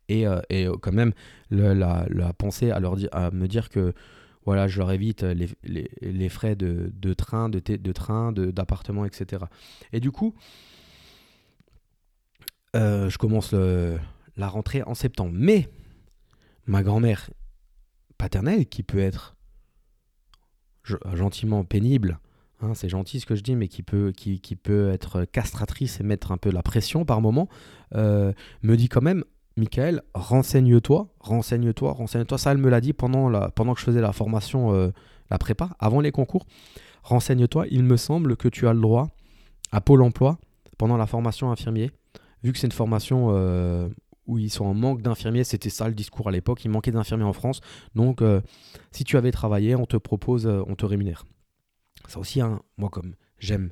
Et, 0.10 0.26
et 0.50 0.68
quand 0.82 0.92
même 0.92 1.14
la, 1.50 1.74
la, 2.10 2.34
pensée 2.34 2.72
à, 2.72 2.80
leur 2.80 2.98
à 3.12 3.32
me 3.32 3.48
dire 3.48 3.70
que 3.70 3.94
voilà, 4.46 4.68
je 4.68 4.78
leur 4.78 4.92
évite 4.92 5.24
les, 5.24 5.50
les, 5.64 5.90
les 6.02 6.30
frais 6.30 6.56
de, 6.56 6.92
de, 6.94 7.14
train, 7.14 7.50
de, 7.50 7.60
de 7.60 7.92
train, 7.92 8.32
d'appartement, 8.32 9.06
etc. 9.06 9.46
Et 9.94 10.00
du 10.00 10.12
coup, 10.12 10.36
euh, 12.76 13.10
je 13.10 13.18
commence 13.18 13.54
la 13.54 14.48
rentrée 14.48 14.84
en 14.84 14.94
septembre. 14.94 15.32
Mais 15.34 15.70
ma 16.68 16.84
grand-mère 16.84 17.30
paternelle, 18.18 18.66
qui 18.66 18.84
peut 18.84 19.00
être 19.00 19.36
gentiment 21.14 21.64
pénible, 21.64 22.20
hein, 22.62 22.74
c'est 22.76 22.90
gentil 22.90 23.20
ce 23.20 23.26
que 23.26 23.36
je 23.36 23.42
dis, 23.42 23.56
mais 23.56 23.68
qui 23.68 23.84
peut, 23.84 24.14
être 24.92 25.26
castratrice 25.26 26.00
et 26.00 26.04
mettre 26.04 26.32
un 26.32 26.38
peu 26.38 26.52
la 26.52 26.64
pression 26.64 27.06
par 27.06 27.22
moment, 27.22 27.50
euh, 27.96 28.34
me 28.62 28.76
dit 28.76 28.90
quand 28.90 29.02
même, 29.02 29.24
Michael, 29.58 30.02
renseigne-toi, 30.14 31.08
renseigne-toi, 31.20 31.94
renseigne-toi. 31.94 32.38
Ça, 32.38 32.52
elle 32.52 32.58
me 32.58 32.70
l'a 32.70 32.82
dit 32.82 32.94
pendant 32.94 33.30
que 33.74 33.80
je 33.80 33.86
faisais 33.86 34.02
la 34.02 34.12
formation, 34.12 34.74
euh, 34.74 34.92
la 35.30 35.38
prépa, 35.38 35.70
avant 35.80 36.02
les 36.02 36.12
concours. 36.12 36.46
Renseigne-toi, 37.04 37.66
il 37.70 37.84
me 37.84 37.96
semble 37.98 38.36
que 38.36 38.50
tu 38.50 38.68
as 38.68 38.74
le 38.74 38.82
droit 38.82 39.08
à 39.72 39.80
Pôle 39.80 40.02
emploi 40.02 40.38
pendant 40.78 40.98
la 40.98 41.08
formation 41.08 41.52
infirmier 41.52 41.92
vu 42.46 42.54
que 42.54 42.60
c'est 42.60 42.68
une 42.68 42.72
formation 42.74 43.30
euh, 43.32 43.90
où 44.28 44.38
ils 44.38 44.52
sont 44.52 44.66
en 44.66 44.76
manque 44.76 45.02
d'infirmiers, 45.02 45.44
c'était 45.44 45.72
ça 45.72 45.88
le 45.88 45.96
discours 45.96 46.30
à 46.30 46.32
l'époque, 46.32 46.64
il 46.64 46.70
manquait 46.70 46.92
d'infirmiers 46.92 47.24
en 47.24 47.34
France. 47.34 47.60
Donc, 47.96 48.22
euh, 48.22 48.40
si 48.92 49.04
tu 49.04 49.18
avais 49.18 49.32
travaillé, 49.32 49.76
on 49.76 49.88
te 49.88 49.98
propose, 49.98 50.46
euh, 50.46 50.62
on 50.68 50.76
te 50.76 50.86
rémunère. 50.86 51.26
Ça 52.08 52.20
aussi, 52.20 52.42
hein, 52.42 52.62
moi, 52.78 52.90
comme 52.90 53.16
j'aime 53.40 53.72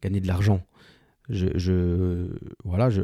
gagner 0.00 0.20
de 0.20 0.26
l'argent, 0.26 0.62
je, 1.28 2.30
voilà, 2.64 2.88
je, 2.88 3.02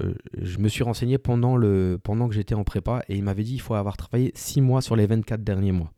me 0.59 0.69
suis 0.69 0.83
renseigné 0.83 1.19
pendant, 1.19 1.59
le, 1.59 2.01
pendant 2.03 2.27
que 2.27 2.35
j'étais 2.35 2.55
en 2.55 2.64
prépa 2.64 3.05
et 3.11 3.17
il 3.17 3.23
m'avait 3.23 3.43
dit 3.43 3.53
qu'il 3.53 3.61
faut 3.61 3.75
avoir 3.75 3.99
travaillé 3.99 4.33
6 4.35 4.62
mois 4.62 4.81
sur 4.81 4.97
les 4.97 5.05
24 5.05 5.45
derniers 5.45 5.73
mois. 5.73 5.93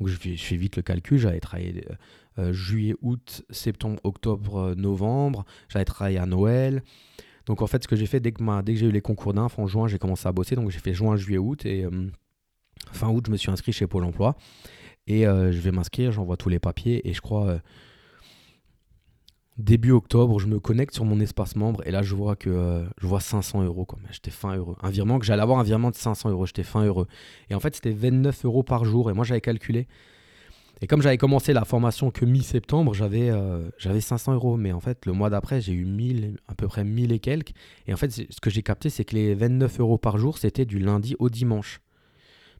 Donc, 0.00 0.08
je 0.08 0.16
fais 0.16 0.56
vite 0.56 0.74
le 0.74 0.82
calcul, 0.82 1.18
j'avais 1.18 1.38
travaillé 1.38 1.84
juillet, 2.50 2.96
août, 3.02 3.44
septembre, 3.50 4.00
octobre, 4.02 4.74
novembre, 4.74 5.44
j'avais 5.68 5.84
travaillé 5.84 6.18
à 6.18 6.26
Noël. 6.26 6.82
Donc 7.46 7.62
en 7.62 7.66
fait, 7.66 7.82
ce 7.82 7.88
que 7.88 7.96
j'ai 7.96 8.06
fait 8.06 8.20
dès 8.20 8.32
que, 8.32 8.42
j'ai 8.74 8.86
eu 8.86 8.92
les 8.92 9.00
concours 9.00 9.34
d'inf 9.34 9.58
en 9.58 9.66
juin, 9.66 9.88
j'ai 9.88 9.98
commencé 9.98 10.26
à 10.28 10.32
bosser. 10.32 10.54
Donc 10.54 10.70
j'ai 10.70 10.78
fait 10.78 10.94
juin, 10.94 11.16
juillet, 11.16 11.38
août. 11.38 11.66
Et 11.66 11.84
euh, 11.84 12.10
fin 12.92 13.08
août, 13.08 13.24
je 13.26 13.32
me 13.32 13.36
suis 13.36 13.50
inscrit 13.50 13.72
chez 13.72 13.86
Pôle 13.86 14.04
emploi. 14.04 14.36
Et 15.06 15.26
euh, 15.26 15.50
je 15.50 15.58
vais 15.58 15.72
m'inscrire, 15.72 16.12
j'envoie 16.12 16.36
tous 16.36 16.48
les 16.48 16.58
papiers. 16.58 17.08
Et 17.08 17.12
je 17.12 17.20
crois, 17.20 17.46
euh, 17.48 17.58
début 19.58 19.90
octobre, 19.90 20.38
je 20.38 20.46
me 20.46 20.60
connecte 20.60 20.94
sur 20.94 21.04
mon 21.04 21.18
espace 21.18 21.56
membre. 21.56 21.86
Et 21.86 21.90
là, 21.90 22.02
je 22.02 22.14
vois 22.14 22.36
que 22.36 22.84
je 23.00 23.06
vois 23.06 23.20
500 23.20 23.64
euros. 23.64 23.86
J'étais 24.10 24.30
fin 24.30 24.54
heureux. 24.56 24.76
Un 24.80 24.90
virement, 24.90 25.18
que 25.18 25.26
j'allais 25.26 25.42
avoir 25.42 25.58
un 25.58 25.64
virement 25.64 25.90
de 25.90 25.96
500 25.96 26.30
euros. 26.30 26.46
J'étais 26.46 26.62
fin 26.62 26.84
heureux. 26.84 27.08
Et 27.50 27.54
en 27.54 27.60
fait, 27.60 27.74
c'était 27.74 27.92
29 27.92 28.44
euros 28.44 28.62
par 28.62 28.84
jour. 28.84 29.10
Et 29.10 29.14
moi, 29.14 29.24
j'avais 29.24 29.40
calculé. 29.40 29.88
Et 30.82 30.88
comme 30.88 31.00
j'avais 31.00 31.16
commencé 31.16 31.52
la 31.52 31.64
formation 31.64 32.10
que 32.10 32.24
mi-septembre, 32.24 32.92
j'avais 32.92 33.30
euh, 33.30 33.70
j'avais 33.78 34.00
500 34.00 34.34
euros. 34.34 34.56
Mais 34.56 34.72
en 34.72 34.80
fait, 34.80 35.06
le 35.06 35.12
mois 35.12 35.30
d'après, 35.30 35.60
j'ai 35.60 35.72
eu 35.72 35.84
1000, 35.84 36.38
à 36.48 36.56
peu 36.56 36.66
près 36.66 36.82
1000 36.82 37.12
et 37.12 37.20
quelques. 37.20 37.52
Et 37.86 37.94
en 37.94 37.96
fait, 37.96 38.10
ce 38.10 38.40
que 38.40 38.50
j'ai 38.50 38.64
capté, 38.64 38.90
c'est 38.90 39.04
que 39.04 39.14
les 39.14 39.32
29 39.36 39.78
euros 39.78 39.96
par 39.96 40.18
jour, 40.18 40.38
c'était 40.38 40.64
du 40.64 40.80
lundi 40.80 41.14
au 41.20 41.30
dimanche. 41.30 41.80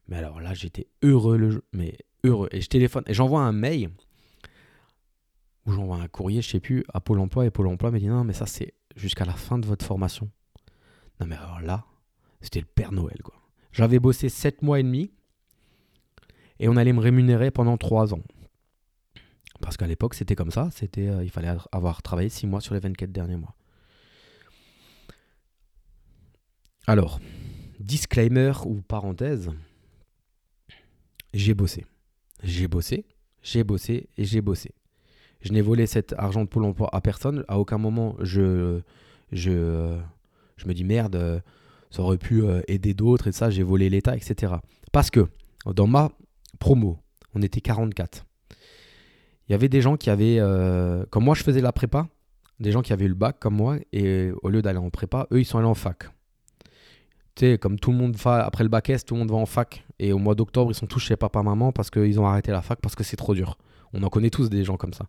Mais 0.07 0.17
alors 0.17 0.41
là, 0.41 0.55
j'étais 0.55 0.87
heureux, 1.03 1.37
le, 1.37 1.65
mais 1.73 1.99
heureux. 2.23 2.49
Et 2.53 2.61
je 2.61 2.69
téléphone, 2.69 3.03
et 3.09 3.15
j'envoie 3.15 3.41
un 3.43 3.53
mail, 3.53 3.91
ou 5.67 5.73
j'envoie 5.73 5.97
un 5.97 6.07
courrier, 6.07 6.43
je 6.43 6.51
sais 6.51 6.61
plus, 6.61 6.85
à 6.95 7.01
Pôle 7.01 7.19
emploi. 7.19 7.45
Et 7.45 7.51
Pôle 7.51 7.67
emploi 7.67 7.91
me 7.91 7.99
dit 7.99 8.07
non, 8.07 8.23
mais 8.23 8.35
ça, 8.35 8.47
c'est 8.47 8.73
jusqu'à 8.95 9.25
la 9.25 9.35
fin 9.35 9.59
de 9.59 9.67
votre 9.67 9.85
formation. 9.85 10.31
Non, 11.21 11.27
mais 11.27 11.37
alors 11.37 11.61
là, 11.61 11.87
c'était 12.41 12.61
le 12.61 12.67
Père 12.67 12.93
Noël, 12.93 13.19
quoi. 13.25 13.35
J'avais 13.73 13.99
bossé 13.99 14.29
7 14.29 14.63
mois 14.63 14.79
et 14.79 14.85
demi 14.85 15.11
et 16.63 16.69
on 16.69 16.77
allait 16.77 16.93
me 16.93 17.01
rémunérer 17.01 17.51
pendant 17.51 17.77
trois 17.77 18.15
ans. 18.15 18.23
Parce 19.61 19.77
qu'à 19.77 19.89
l'époque, 19.89 20.15
c'était 20.15 20.37
comme 20.37 20.53
ça, 20.53 20.69
c'était, 20.71 21.09
euh, 21.09 21.25
il 21.25 21.31
fallait 21.31 21.53
avoir 21.73 22.03
travaillé 22.03 22.29
six 22.29 22.47
mois 22.47 22.61
sur 22.61 22.73
les 22.73 22.81
24 22.81 23.11
derniers 23.11 23.37
mois. 23.37 23.55
Alors, 26.87 27.19
disclaimer 27.81 28.53
ou 28.65 28.81
parenthèse, 28.81 29.51
j'ai 31.35 31.53
bossé. 31.53 31.85
J'ai 32.45 32.69
bossé, 32.69 33.07
j'ai 33.43 33.65
bossé 33.65 34.09
et 34.17 34.25
j'ai 34.25 34.41
bossé. 34.41 34.71
Je 35.41 35.53
n'ai 35.53 35.63
volé 35.63 35.87
cet 35.87 36.13
argent 36.13 36.45
de 36.45 36.49
Pôle 36.49 36.65
emploi 36.65 36.89
à 36.93 37.01
personne. 37.01 37.45
À 37.49 37.59
aucun 37.59 37.79
moment, 37.79 38.15
je, 38.21 38.81
je, 39.33 39.99
je 40.57 40.67
me 40.69 40.75
dis 40.75 40.85
merde, 40.85 41.43
ça 41.91 42.03
aurait 42.03 42.19
pu 42.19 42.45
euh, 42.45 42.61
aider 42.69 42.95
d'autres 42.95 43.27
et 43.27 43.33
ça, 43.33 43.51
j'ai 43.51 43.65
volé 43.65 43.91
l'État, 43.91 44.17
etc. 44.17 44.55
Parce 44.93 45.11
que 45.11 45.27
dans 45.67 45.89
ma 45.89 46.13
promo. 46.63 47.01
On 47.35 47.43
était 47.43 47.61
44. 47.61 48.25
Il 49.49 49.53
y 49.53 49.55
avait 49.55 49.69
des 49.69 49.81
gens 49.81 49.97
qui 49.97 50.11
avaient, 50.11 50.37
euh, 50.39 51.05
comme 51.11 51.25
moi 51.25 51.35
je 51.35 51.43
faisais 51.43 51.61
la 51.61 51.73
prépa, 51.73 52.07
des 52.61 52.71
gens 52.71 52.83
qui 52.83 52.93
avaient 52.93 53.07
eu 53.07 53.09
le 53.09 53.15
bac 53.15 53.41
comme 53.41 53.57
moi, 53.57 53.79
et 53.93 54.31
au 54.43 54.49
lieu 54.49 54.63
d'aller 54.63 54.79
en 54.79 54.89
prépa, 54.89 55.27
eux 55.33 55.41
ils 55.41 55.45
sont 55.45 55.59
allés 55.59 55.67
en 55.67 55.75
fac. 55.75 56.05
tu 57.35 57.41
sais, 57.41 57.59
comme 57.59 57.81
tout 57.81 57.91
le 57.91 57.97
monde 57.97 58.15
va 58.15 58.45
après 58.45 58.63
le 58.63 58.69
bac 58.69 58.91
S, 58.91 59.05
tout 59.05 59.15
le 59.15 59.19
monde 59.19 59.31
va 59.33 59.39
en 59.39 59.47
fac. 59.47 59.85
Et 59.99 60.13
au 60.13 60.19
mois 60.19 60.37
d'octobre, 60.37 60.71
ils 60.71 60.77
sont 60.77 60.87
tous 60.87 61.01
chez 61.01 61.17
papa-maman 61.17 61.73
parce 61.73 61.91
qu'ils 61.91 62.21
ont 62.21 62.27
arrêté 62.27 62.53
la 62.53 62.63
fac 62.63 62.81
parce 62.81 62.95
que 62.95 63.03
c'est 63.03 63.17
trop 63.17 63.35
dur. 63.35 63.59
On 63.93 64.01
en 64.05 64.09
connaît 64.09 64.31
tous 64.31 64.49
des 64.49 64.63
gens 64.63 64.77
comme 64.77 64.95
ça. 64.95 65.07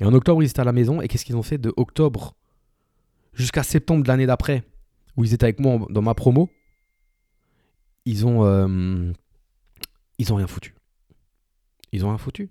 Et 0.00 0.04
en 0.04 0.12
octobre, 0.12 0.42
ils 0.42 0.50
étaient 0.50 0.60
à 0.60 0.64
la 0.64 0.72
maison. 0.72 1.00
Et 1.00 1.08
qu'est-ce 1.08 1.24
qu'ils 1.24 1.36
ont 1.36 1.42
fait 1.42 1.58
de 1.58 1.72
octobre 1.78 2.34
jusqu'à 3.32 3.62
septembre 3.62 4.02
de 4.02 4.08
l'année 4.08 4.26
d'après, 4.26 4.64
où 5.16 5.24
ils 5.24 5.32
étaient 5.32 5.44
avec 5.44 5.60
moi 5.60 5.80
dans 5.88 6.02
ma 6.02 6.14
promo 6.14 6.50
Ils 8.04 8.26
ont, 8.26 8.44
euh, 8.44 9.12
ils 10.22 10.32
ont 10.32 10.36
rien 10.36 10.46
foutu. 10.46 10.74
Ils 11.92 12.04
ont 12.04 12.08
rien 12.08 12.18
foutu. 12.18 12.50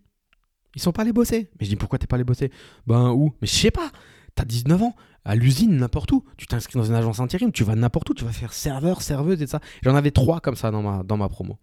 Ils 0.75 0.81
sont 0.81 0.91
pas 0.91 1.01
allés 1.01 1.13
bosser. 1.13 1.49
Mais 1.59 1.65
je 1.65 1.71
dis 1.71 1.75
pourquoi 1.75 1.97
t'es 1.99 2.07
pas 2.07 2.15
allé 2.15 2.23
bosser? 2.23 2.51
Ben 2.85 3.11
où? 3.11 3.33
Mais 3.41 3.47
je 3.47 3.53
sais 3.53 3.71
pas. 3.71 3.91
T'as 4.35 4.45
19 4.45 4.81
ans, 4.83 4.95
à 5.25 5.35
l'usine, 5.35 5.77
n'importe 5.77 6.11
où. 6.11 6.23
Tu 6.37 6.47
t'inscris 6.47 6.77
dans 6.77 6.85
une 6.85 6.95
agence 6.95 7.19
intérim, 7.19 7.51
tu 7.51 7.63
vas 7.63 7.75
n'importe 7.75 8.09
où, 8.09 8.13
tu 8.13 8.23
vas 8.23 8.31
faire 8.31 8.53
serveur, 8.53 9.01
serveuse 9.01 9.41
et 9.41 9.47
ça. 9.47 9.59
J'en 9.83 9.95
avais 9.95 10.11
trois 10.11 10.39
comme 10.39 10.55
ça 10.55 10.71
dans 10.71 10.81
ma, 10.81 11.03
dans 11.03 11.17
ma 11.17 11.29
promo. 11.29 11.57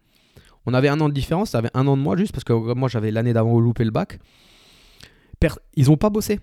On 0.66 0.74
avait 0.74 0.88
un 0.88 1.00
an 1.00 1.09
de 1.09 1.14
différence, 1.14 1.50
ça 1.50 1.59
avait 1.59 1.70
un 1.72 1.86
an 1.86 1.96
de 1.96 2.02
moi 2.02 2.16
juste 2.16 2.32
parce 2.32 2.44
que 2.44 2.52
moi 2.74 2.88
j'avais 2.88 3.11
l'année 3.11 3.32
d'avant 3.32 3.59
loupé 3.59 3.84
le 3.84 3.90
bac. 3.90 4.18
ils 5.76 5.90
ont 5.90 5.96
pas 5.96 6.11
bossé. 6.11 6.40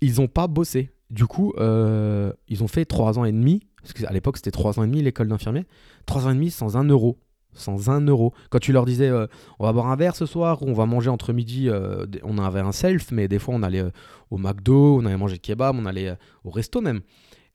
Ils 0.00 0.20
ont 0.20 0.28
pas 0.28 0.46
bossé. 0.48 0.92
Du 1.10 1.26
coup, 1.26 1.54
euh, 1.56 2.32
ils 2.48 2.62
ont 2.62 2.68
fait 2.68 2.84
trois 2.84 3.18
ans 3.18 3.24
et 3.24 3.32
demi, 3.32 3.62
parce 3.80 3.94
qu'à 3.94 4.12
l'époque 4.12 4.36
c'était 4.36 4.50
trois 4.50 4.78
ans 4.78 4.84
et 4.84 4.86
demi 4.86 5.00
l'école 5.00 5.28
d'infirmier, 5.28 5.66
trois 6.04 6.26
ans 6.26 6.30
et 6.30 6.34
demi 6.34 6.50
sans 6.50 6.76
un 6.76 6.84
euro 6.84 7.18
sans 7.52 7.90
un 7.90 8.00
euro. 8.00 8.32
Quand 8.50 8.58
tu 8.58 8.72
leur 8.72 8.84
disais 8.84 9.08
euh, 9.08 9.26
on 9.58 9.64
va 9.64 9.72
boire 9.72 9.88
un 9.88 9.96
verre 9.96 10.16
ce 10.16 10.26
soir 10.26 10.62
ou 10.62 10.68
on 10.68 10.74
va 10.74 10.86
manger 10.86 11.10
entre 11.10 11.32
midi, 11.32 11.68
euh, 11.68 12.06
on 12.22 12.38
avait 12.38 12.60
un 12.60 12.72
self, 12.72 13.10
mais 13.10 13.28
des 13.28 13.38
fois 13.38 13.54
on 13.54 13.62
allait 13.62 13.82
euh, 13.82 13.90
au 14.30 14.38
McDo, 14.38 14.98
on 14.98 15.06
allait 15.06 15.16
manger 15.16 15.34
le 15.34 15.40
kebab, 15.40 15.76
on 15.76 15.86
allait 15.86 16.16
au 16.44 16.50
resto 16.50 16.80
même. 16.80 17.00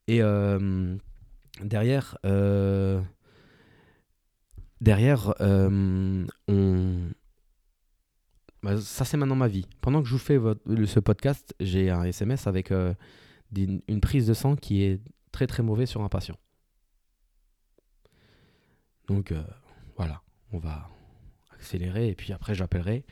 Et 0.07 0.21
derrière, 1.61 2.17
derrière. 4.81 5.33
Bah, 8.63 8.77
ça 8.79 9.03
c'est 9.03 9.17
maintenant 9.17 9.35
ma 9.35 9.47
vie. 9.49 9.65
Pendant 9.81 10.01
que 10.01 10.07
je 10.07 10.13
vous 10.13 10.19
fais 10.19 10.39
ce 10.85 10.99
podcast, 10.99 11.53
j'ai 11.59 11.89
un 11.89 12.03
SMS 12.03 12.47
avec 12.47 12.71
une 12.71 14.01
prise 14.01 14.27
de 14.27 14.33
sang 14.33 14.55
qui 14.55 14.83
est 14.83 15.01
très 15.31 15.47
très 15.47 15.63
mauvais 15.63 15.85
sur 15.85 16.01
un 16.01 16.09
patient. 16.09 16.35
Donc 19.07 19.33
voilà, 19.97 20.21
on 20.51 20.57
va 20.57 20.89
accélérer 21.53 22.09
et 22.09 22.15
puis 22.15 22.33
après 22.33 22.55
j'appellerai. 22.55 23.05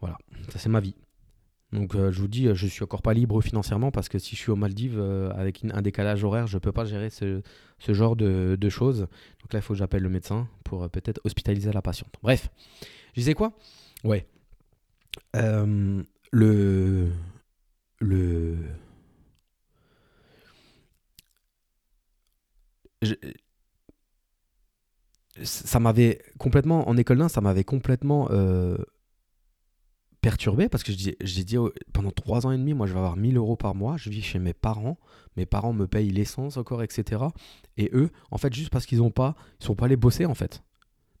Voilà, 0.00 0.18
ça 0.48 0.58
c'est 0.58 0.68
ma 0.68 0.80
vie. 0.80 0.94
Donc 1.72 1.94
euh, 1.94 2.12
je 2.12 2.20
vous 2.20 2.28
dis, 2.28 2.48
je 2.54 2.66
suis 2.66 2.84
encore 2.84 3.02
pas 3.02 3.12
libre 3.12 3.40
financièrement 3.40 3.90
parce 3.90 4.08
que 4.08 4.18
si 4.18 4.36
je 4.36 4.40
suis 4.40 4.50
aux 4.50 4.56
Maldives 4.56 4.98
euh, 4.98 5.30
avec 5.32 5.64
un 5.64 5.82
décalage 5.82 6.22
horaire, 6.22 6.46
je 6.46 6.58
peux 6.58 6.72
pas 6.72 6.84
gérer 6.84 7.10
ce, 7.10 7.42
genre 7.88 8.16
de, 8.16 8.68
choses. 8.68 9.00
Donc 9.40 9.52
là, 9.52 9.58
il 9.58 9.62
faut 9.62 9.74
que 9.74 9.78
j'appelle 9.78 10.02
le 10.02 10.08
médecin 10.08 10.48
pour 10.64 10.84
euh, 10.84 10.88
peut-être 10.88 11.20
hospitaliser 11.24 11.72
la 11.72 11.82
patiente. 11.82 12.14
Bref, 12.22 12.48
je 13.14 13.20
disais 13.20 13.34
quoi? 13.34 13.52
Ouais. 14.04 14.26
le 16.32 17.10
le 18.00 18.56
ça 25.42 25.80
m'avait 25.80 26.20
complètement, 26.38 26.88
en 26.88 26.96
école 26.96 27.20
1, 27.20 27.28
ça 27.28 27.40
m'avait 27.40 27.64
complètement 27.64 28.28
euh, 28.30 28.76
perturbé 30.20 30.68
parce 30.68 30.82
que 30.82 30.92
j'ai 30.92 31.44
dit 31.44 31.56
pendant 31.92 32.10
trois 32.10 32.46
ans 32.46 32.52
et 32.52 32.58
demi, 32.58 32.74
moi 32.74 32.86
je 32.86 32.92
vais 32.92 32.98
avoir 32.98 33.16
1000 33.16 33.36
euros 33.36 33.56
par 33.56 33.74
mois, 33.74 33.96
je 33.96 34.10
vis 34.10 34.22
chez 34.22 34.38
mes 34.38 34.54
parents, 34.54 34.98
mes 35.36 35.46
parents 35.46 35.72
me 35.72 35.86
payent 35.86 36.10
l'essence 36.10 36.56
encore, 36.56 36.82
etc. 36.82 37.24
Et 37.76 37.90
eux, 37.92 38.10
en 38.30 38.38
fait, 38.38 38.52
juste 38.52 38.70
parce 38.70 38.86
qu'ils 38.86 38.98
n'ont 38.98 39.10
pas, 39.10 39.36
ils 39.60 39.66
sont 39.66 39.74
pas 39.74 39.86
allés 39.86 39.96
bosser 39.96 40.26
en 40.26 40.34
fait. 40.34 40.62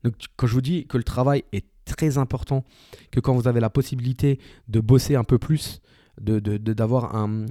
Donc 0.02 0.14
quand 0.36 0.46
je 0.46 0.54
vous 0.54 0.60
dis 0.60 0.86
que 0.86 0.96
le 0.96 1.04
travail 1.04 1.44
est 1.52 1.66
très 1.84 2.18
important, 2.18 2.64
que 3.10 3.20
quand 3.20 3.34
vous 3.34 3.48
avez 3.48 3.60
la 3.60 3.70
possibilité 3.70 4.40
de 4.68 4.80
bosser 4.80 5.14
un 5.14 5.24
peu 5.24 5.38
plus, 5.38 5.80
de 6.20 6.38
d'avoir 6.38 7.14
un, 7.14 7.44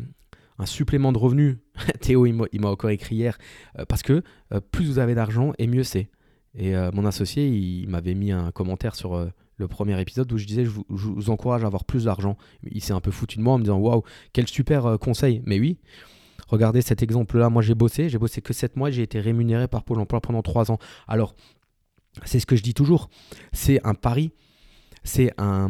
un 0.57 0.65
supplément 0.65 1.11
de 1.11 1.17
revenus, 1.17 1.57
Théo 2.01 2.25
il 2.25 2.33
m'a 2.33 2.69
encore 2.69 2.89
écrit 2.89 3.15
hier, 3.15 3.37
euh, 3.79 3.85
parce 3.85 4.01
que 4.01 4.23
euh, 4.53 4.59
plus 4.59 4.85
vous 4.85 4.99
avez 4.99 5.15
d'argent 5.15 5.53
et 5.57 5.67
mieux 5.67 5.83
c'est. 5.83 6.09
Et 6.57 6.75
euh, 6.75 6.89
mon 6.93 7.05
associé, 7.05 7.47
il 7.47 7.87
m'avait 7.89 8.13
mis 8.13 8.31
un 8.31 8.51
commentaire 8.51 8.95
sur 8.95 9.15
euh, 9.15 9.29
le 9.57 9.67
premier 9.67 9.99
épisode 9.99 10.31
où 10.31 10.37
je 10.37 10.45
disais 10.45 10.65
je 10.65 10.71
vous, 10.89 11.29
encourage 11.29 11.63
à 11.63 11.67
avoir 11.67 11.83
plus 11.83 12.05
d'argent. 12.05 12.37
Il 12.63 12.81
s'est 12.81 12.93
un 12.93 13.01
peu 13.01 13.11
foutu 13.11 13.37
de 13.37 13.43
moi 13.43 13.53
en 13.53 13.57
me 13.57 13.63
disant 13.63 13.77
waouh, 13.77 14.03
quel 14.33 14.47
super 14.47 14.85
euh, 14.85 14.97
conseil. 14.97 15.41
Mais 15.45 15.59
oui, 15.59 15.77
regardez 16.47 16.81
cet 16.81 17.03
exemple-là. 17.03 17.49
Moi, 17.49 17.61
j'ai 17.61 17.75
bossé, 17.75 18.09
j'ai 18.09 18.17
bossé 18.17 18.41
que 18.41 18.53
7 18.53 18.77
mois, 18.77 18.89
j'ai 18.89 19.01
été 19.01 19.19
rémunéré 19.19 19.67
par 19.67 19.83
Pôle 19.83 19.99
emploi 19.99 20.21
pendant 20.21 20.41
3 20.41 20.71
ans. 20.71 20.79
Alors, 21.07 21.35
c'est 22.23 22.39
ce 22.39 22.45
que 22.45 22.55
je 22.55 22.63
dis 22.63 22.73
toujours 22.73 23.09
c'est 23.51 23.85
un 23.85 23.93
pari. 23.93 24.31
C'est 25.03 25.33
un. 25.37 25.69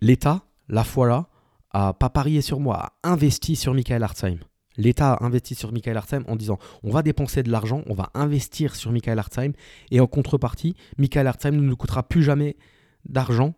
L'État, 0.00 0.44
la 0.68 0.84
fois 0.84 1.06
là, 1.06 1.28
a 1.70 1.94
pas 1.94 2.10
parié 2.10 2.42
sur 2.42 2.60
moi, 2.60 2.92
a 3.02 3.10
investi 3.10 3.56
sur 3.56 3.72
Michael 3.72 4.02
Hartzheim. 4.02 4.38
L'État 4.76 5.14
a 5.14 5.24
investi 5.24 5.54
sur 5.54 5.72
Michael 5.72 5.96
Hartzheim 5.96 6.24
en 6.26 6.36
disant 6.36 6.58
on 6.82 6.90
va 6.90 7.02
dépenser 7.02 7.42
de 7.42 7.50
l'argent, 7.50 7.82
on 7.86 7.94
va 7.94 8.10
investir 8.14 8.74
sur 8.74 8.92
Michael 8.92 9.18
Hartzheim 9.18 9.52
et 9.90 10.00
en 10.00 10.06
contrepartie, 10.06 10.74
Michael 10.98 11.26
Hartzheim 11.26 11.52
ne 11.52 11.62
nous 11.62 11.76
coûtera 11.76 12.02
plus 12.02 12.22
jamais 12.22 12.56
d'argent 13.04 13.54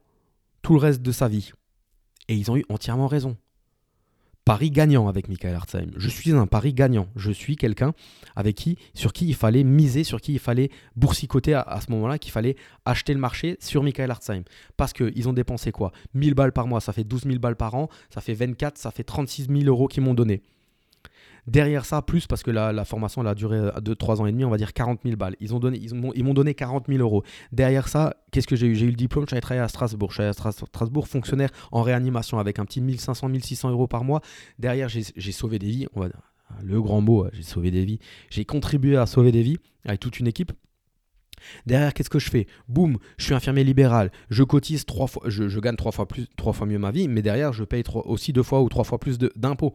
tout 0.63 0.75
le 0.75 0.81
reste 0.81 1.03
de 1.03 1.13
sa 1.13 1.29
vie. 1.29 1.53
Et 2.29 2.35
ils 2.35 2.51
ont 2.51 2.57
eu 2.57 2.65
entièrement 2.69 3.07
raison. 3.07 3.37
Paris 4.47 4.71
gagnant 4.71 5.09
avec 5.09 5.29
Michael 5.29 5.57
Hartzheim. 5.57 5.91
Je 5.97 6.09
suis 6.09 6.31
un 6.31 6.47
pari 6.47 6.73
gagnant. 6.73 7.09
Je 7.17 7.33
suis 7.33 7.57
quelqu'un 7.57 7.95
avec 8.37 8.55
qui, 8.55 8.79
sur 8.95 9.13
qui 9.13 9.27
il 9.27 9.35
fallait 9.35 9.65
miser, 9.65 10.05
sur 10.05 10.21
qui 10.21 10.35
il 10.35 10.39
fallait 10.39 10.71
boursicoter 10.95 11.55
à, 11.55 11.81
ce 11.85 11.91
moment-là, 11.91 12.17
qu'il 12.19 12.31
fallait 12.31 12.55
acheter 12.85 13.13
le 13.13 13.19
marché 13.19 13.57
sur 13.59 13.83
Michael 13.83 14.09
Hartzheim. 14.09 14.45
Parce 14.77 14.93
qu'ils 14.93 15.29
ont 15.29 15.33
dépensé 15.33 15.73
quoi? 15.73 15.91
1000 16.15 16.35
balles 16.35 16.53
par 16.53 16.69
mois, 16.69 16.81
ça 16.81 16.93
fait 16.93 17.03
12 17.03 17.23
000 17.25 17.39
balles 17.41 17.57
par 17.57 17.75
an, 17.75 17.89
ça 18.09 18.21
fait 18.21 18.35
24, 18.35 18.79
ça 18.79 18.93
fait 18.93 19.03
36 19.03 19.47
000 19.47 19.65
euros 19.65 19.89
qu'ils 19.89 20.05
m'ont 20.05 20.15
donné. 20.15 20.43
Derrière 21.47 21.85
ça, 21.85 22.03
plus 22.03 22.27
parce 22.27 22.43
que 22.43 22.51
la, 22.51 22.85
formation 22.85 23.25
a 23.27 23.35
duré 23.35 23.57
euh, 23.57 23.81
de 23.81 23.95
3 23.95 24.21
ans 24.21 24.27
et 24.27 24.33
demi, 24.33 24.45
on 24.45 24.51
va 24.51 24.57
dire 24.57 24.73
40 24.73 25.01
000 25.05 25.17
balles. 25.17 25.37
Ils, 25.41 25.51
m'ont, 25.53 26.35
donné 26.35 26.55
40 26.55 26.87
000 26.89 27.01
euros. 27.01 27.23
Derrière 27.53 27.89
ça, 27.89 28.17
qu'est-ce 28.33 28.47
que 28.47 28.57
j'ai 28.57 28.67
eu? 28.67 28.75
J'ai 28.75 28.87
eu 28.87 28.91
le 28.91 28.97
diplôme, 28.97 29.27
j'avais 29.29 29.41
travaillé 29.41 29.63
à 29.63 29.69
Strasbourg. 29.69 30.11
Je 30.11 30.23
suis 30.23 30.23
à 30.25 30.33
Strasbourg, 30.33 31.07
fonctionnaire 31.07 31.51
en 31.73 31.83
réanimation 31.83 32.39
avec 32.39 32.59
un 32.59 32.65
petit 32.65 32.81
1500, 32.81 33.29
1600 33.29 33.71
euros 33.71 33.87
par 33.87 34.05
mois. 34.05 34.21
Derrière, 34.59 34.89
j'ai, 34.89 35.33
sauvé 35.33 35.59
des 35.59 35.69
vies. 35.69 35.87
On 35.95 36.09
le 36.63 36.81
grand 36.81 37.01
mot, 37.01 37.25
euh, 37.25 37.31
j'ai 37.33 37.43
sauvé 37.43 37.71
des 37.71 37.85
vies. 37.85 37.99
J'ai 38.31 38.45
contribué 38.45 38.97
à 38.97 39.07
sauver 39.07 39.33
des 39.33 39.43
vies 39.43 39.59
avec 39.85 40.01
toute 40.01 40.21
une 40.21 40.27
équipe. 40.27 40.53
Derrière, 41.67 41.95
qu'est-ce 41.95 42.11
que 42.11 42.19
je 42.19 42.31
fais 42.31 42.47
Boum, 42.69 42.99
je 43.19 43.25
suis 43.25 43.35
infirmier 43.35 43.65
libéral, 43.65 44.11
je 44.31 44.43
cotise 44.43 44.85
trois 44.85 45.07
fois, 45.07 45.23
je, 45.27 45.59
gagne 45.61 45.77
trois 45.77 45.93
fois 45.93 46.07
plus, 46.07 46.27
trois 46.37 46.53
fois 46.53 46.67
mieux 46.67 46.79
ma 46.79 46.91
vie, 46.91 47.09
mais 47.09 47.23
derrière, 47.23 47.53
je 47.53 47.65
paye 47.65 47.83
aussi 48.05 48.33
deux 48.33 48.43
fois 48.43 48.63
ou 48.63 48.69
trois 48.69 48.85
fois 48.85 48.99
plus 48.99 49.19
d'impôts. 49.19 49.75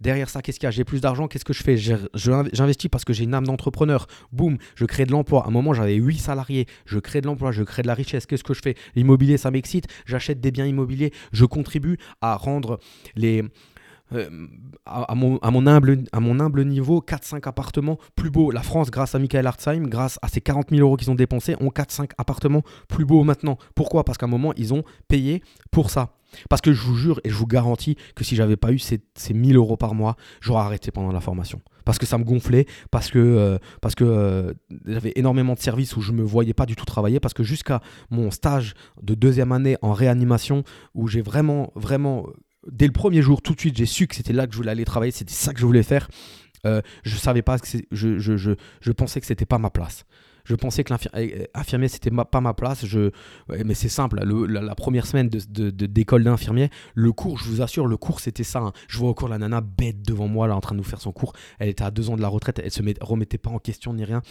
Derrière 0.00 0.28
ça, 0.28 0.42
qu'est-ce 0.42 0.58
qu'il 0.58 0.66
y 0.66 0.68
a 0.68 0.70
J'ai 0.70 0.84
plus 0.84 1.00
d'argent, 1.00 1.28
qu'est-ce 1.28 1.44
que 1.44 1.52
je 1.52 1.62
fais 1.62 1.76
J'investis 1.76 2.90
parce 2.90 3.04
que 3.04 3.12
j'ai 3.12 3.24
une 3.24 3.34
âme 3.34 3.46
d'entrepreneur. 3.46 4.06
Boum, 4.32 4.58
je 4.74 4.84
crée 4.84 5.06
de 5.06 5.12
l'emploi. 5.12 5.44
À 5.44 5.48
un 5.48 5.50
moment, 5.50 5.72
j'avais 5.74 5.94
huit 5.94 6.18
salariés, 6.18 6.66
je 6.84 6.98
crée 6.98 7.20
de 7.20 7.26
l'emploi, 7.26 7.52
je 7.52 7.62
crée 7.62 7.82
de 7.82 7.86
la 7.88 7.94
richesse. 7.94 8.26
Qu'est-ce 8.26 8.44
que 8.44 8.54
je 8.54 8.62
fais 8.62 8.74
L'immobilier, 8.94 9.36
ça 9.36 9.50
m'excite, 9.50 9.86
j'achète 10.04 10.40
des 10.40 10.50
biens 10.50 10.66
immobiliers, 10.66 11.12
je 11.32 11.44
contribue 11.44 11.98
à 12.20 12.36
rendre 12.36 12.78
les 13.14 13.42
euh, 14.12 14.28
à, 14.84 15.14
mon, 15.14 15.38
humble, 15.66 16.64
niveau, 16.64 17.00
4-5 17.00 17.48
appartements 17.48 17.98
plus 18.14 18.30
beaux. 18.30 18.50
La 18.50 18.62
France, 18.62 18.90
grâce 18.90 19.14
à 19.14 19.18
Michael 19.18 19.46
Hartzheim, 19.46 19.88
grâce 19.88 20.18
à 20.22 20.28
ces 20.28 20.40
40 20.40 20.70
000 20.70 20.82
euros 20.82 20.96
qu'ils 20.96 21.10
ont 21.10 21.14
dépensés, 21.14 21.56
ont 21.60 21.68
4-5 21.68 22.10
appartements 22.18 22.62
plus 22.88 23.04
beaux 23.04 23.24
maintenant. 23.24 23.58
Pourquoi? 23.74 24.04
Parce 24.04 24.18
qu'à 24.18 24.26
un 24.26 24.30
moment, 24.30 24.52
ils 24.56 24.74
ont 24.74 24.84
payé 25.08 25.42
pour 25.70 25.90
ça. 25.90 26.12
Parce 26.48 26.60
que 26.60 26.72
je 26.72 26.82
vous 26.82 26.96
jure 26.96 27.20
et 27.24 27.30
je 27.30 27.34
vous 27.34 27.46
garantis 27.46 27.96
que 28.14 28.24
si 28.24 28.36
j'avais 28.36 28.56
pas 28.56 28.72
eu 28.72 28.78
ces, 28.78 29.00
ces 29.14 29.34
1000 29.34 29.56
euros 29.56 29.76
par 29.76 29.94
mois, 29.94 30.16
j'aurais 30.40 30.62
arrêté 30.62 30.90
pendant 30.90 31.12
la 31.12 31.20
formation. 31.20 31.60
Parce 31.84 31.98
que 31.98 32.06
ça 32.06 32.18
me 32.18 32.24
gonflait, 32.24 32.66
parce 32.90 33.10
que, 33.10 33.18
euh, 33.18 33.58
euh, 34.02 34.54
j'avais 34.86 35.12
énormément 35.16 35.54
de 35.54 35.60
services 35.60 35.96
où 35.96 36.00
je 36.00 36.12
me 36.12 36.22
voyais 36.22 36.54
pas 36.54 36.66
du 36.66 36.74
tout 36.74 36.84
travailler, 36.84 37.20
parce 37.20 37.34
que 37.34 37.44
jusqu'à 37.44 37.80
mon 38.10 38.30
stage 38.30 38.74
de 39.02 39.14
deuxième 39.14 39.52
année 39.52 39.76
en 39.82 39.92
réanimation, 39.92 40.64
où 40.94 41.06
j'ai 41.06 41.22
vraiment, 41.22 41.72
vraiment 41.76 42.26
dès 42.70 42.86
le 42.86 42.92
premier 42.92 43.22
jour, 43.22 43.42
tout 43.42 43.54
de 43.54 43.60
suite, 43.60 43.76
j'ai 43.76 43.86
su 43.86 44.06
que 44.06 44.14
c'était 44.14 44.32
là 44.32 44.46
que 44.46 44.52
je 44.52 44.58
voulais 44.58 44.70
aller 44.70 44.84
travailler, 44.84 45.12
c'était 45.12 45.32
ça 45.32 45.52
que 45.52 45.60
je 45.60 45.66
voulais 45.66 45.82
faire. 45.82 46.08
Euh, 46.64 46.80
je 47.04 47.16
savais 47.16 47.42
pas 47.42 47.58
que 47.58 47.66
je, 47.92 48.18
je, 48.18 48.92
pensais 48.92 49.20
que 49.20 49.26
c'était 49.26 49.46
pas 49.46 49.58
ma 49.58 49.70
place. 49.70 50.04
Je 50.44 50.54
pensais 50.54 50.84
que 50.84 50.92
l'infirmier, 50.92 51.88
c'était 51.88 52.10
pas 52.10 52.40
ma 52.40 52.54
place. 52.54 52.84
Mais 53.64 53.74
c'est 53.74 53.88
simple, 53.88 54.20
la, 54.24 54.74
première 54.74 55.06
semaine 55.06 55.28
de, 55.28 55.70
d'école 55.70 56.22
d'infirmier, 56.22 56.70
le 56.94 57.12
cours, 57.12 57.38
je 57.38 57.44
vous 57.44 57.62
assure, 57.62 57.86
le 57.86 57.96
cours, 57.96 58.20
c'était 58.20 58.44
ça. 58.44 58.60
Hein. 58.60 58.72
Je 58.88 58.98
vois 58.98 59.10
encore 59.10 59.28
la 59.28 59.38
nana 59.38 59.60
bête 59.60 60.02
devant 60.02 60.28
moi, 60.28 60.46
là, 60.46 60.56
en 60.56 60.60
train 60.60 60.74
de 60.74 60.78
nous 60.78 60.84
faire 60.84 61.00
son 61.00 61.12
cours. 61.12 61.32
Elle 61.58 61.68
était 61.68 61.84
à 61.84 61.90
deux 61.90 62.10
ans 62.10 62.16
de 62.16 62.22
la 62.22 62.28
retraite, 62.28 62.60
elle 62.62 62.70
se 62.70 62.82
remettait 63.00 63.38
pas 63.38 63.50
en 63.50 63.58
question 63.58 63.92
ni 63.92 64.04
rien. 64.04 64.22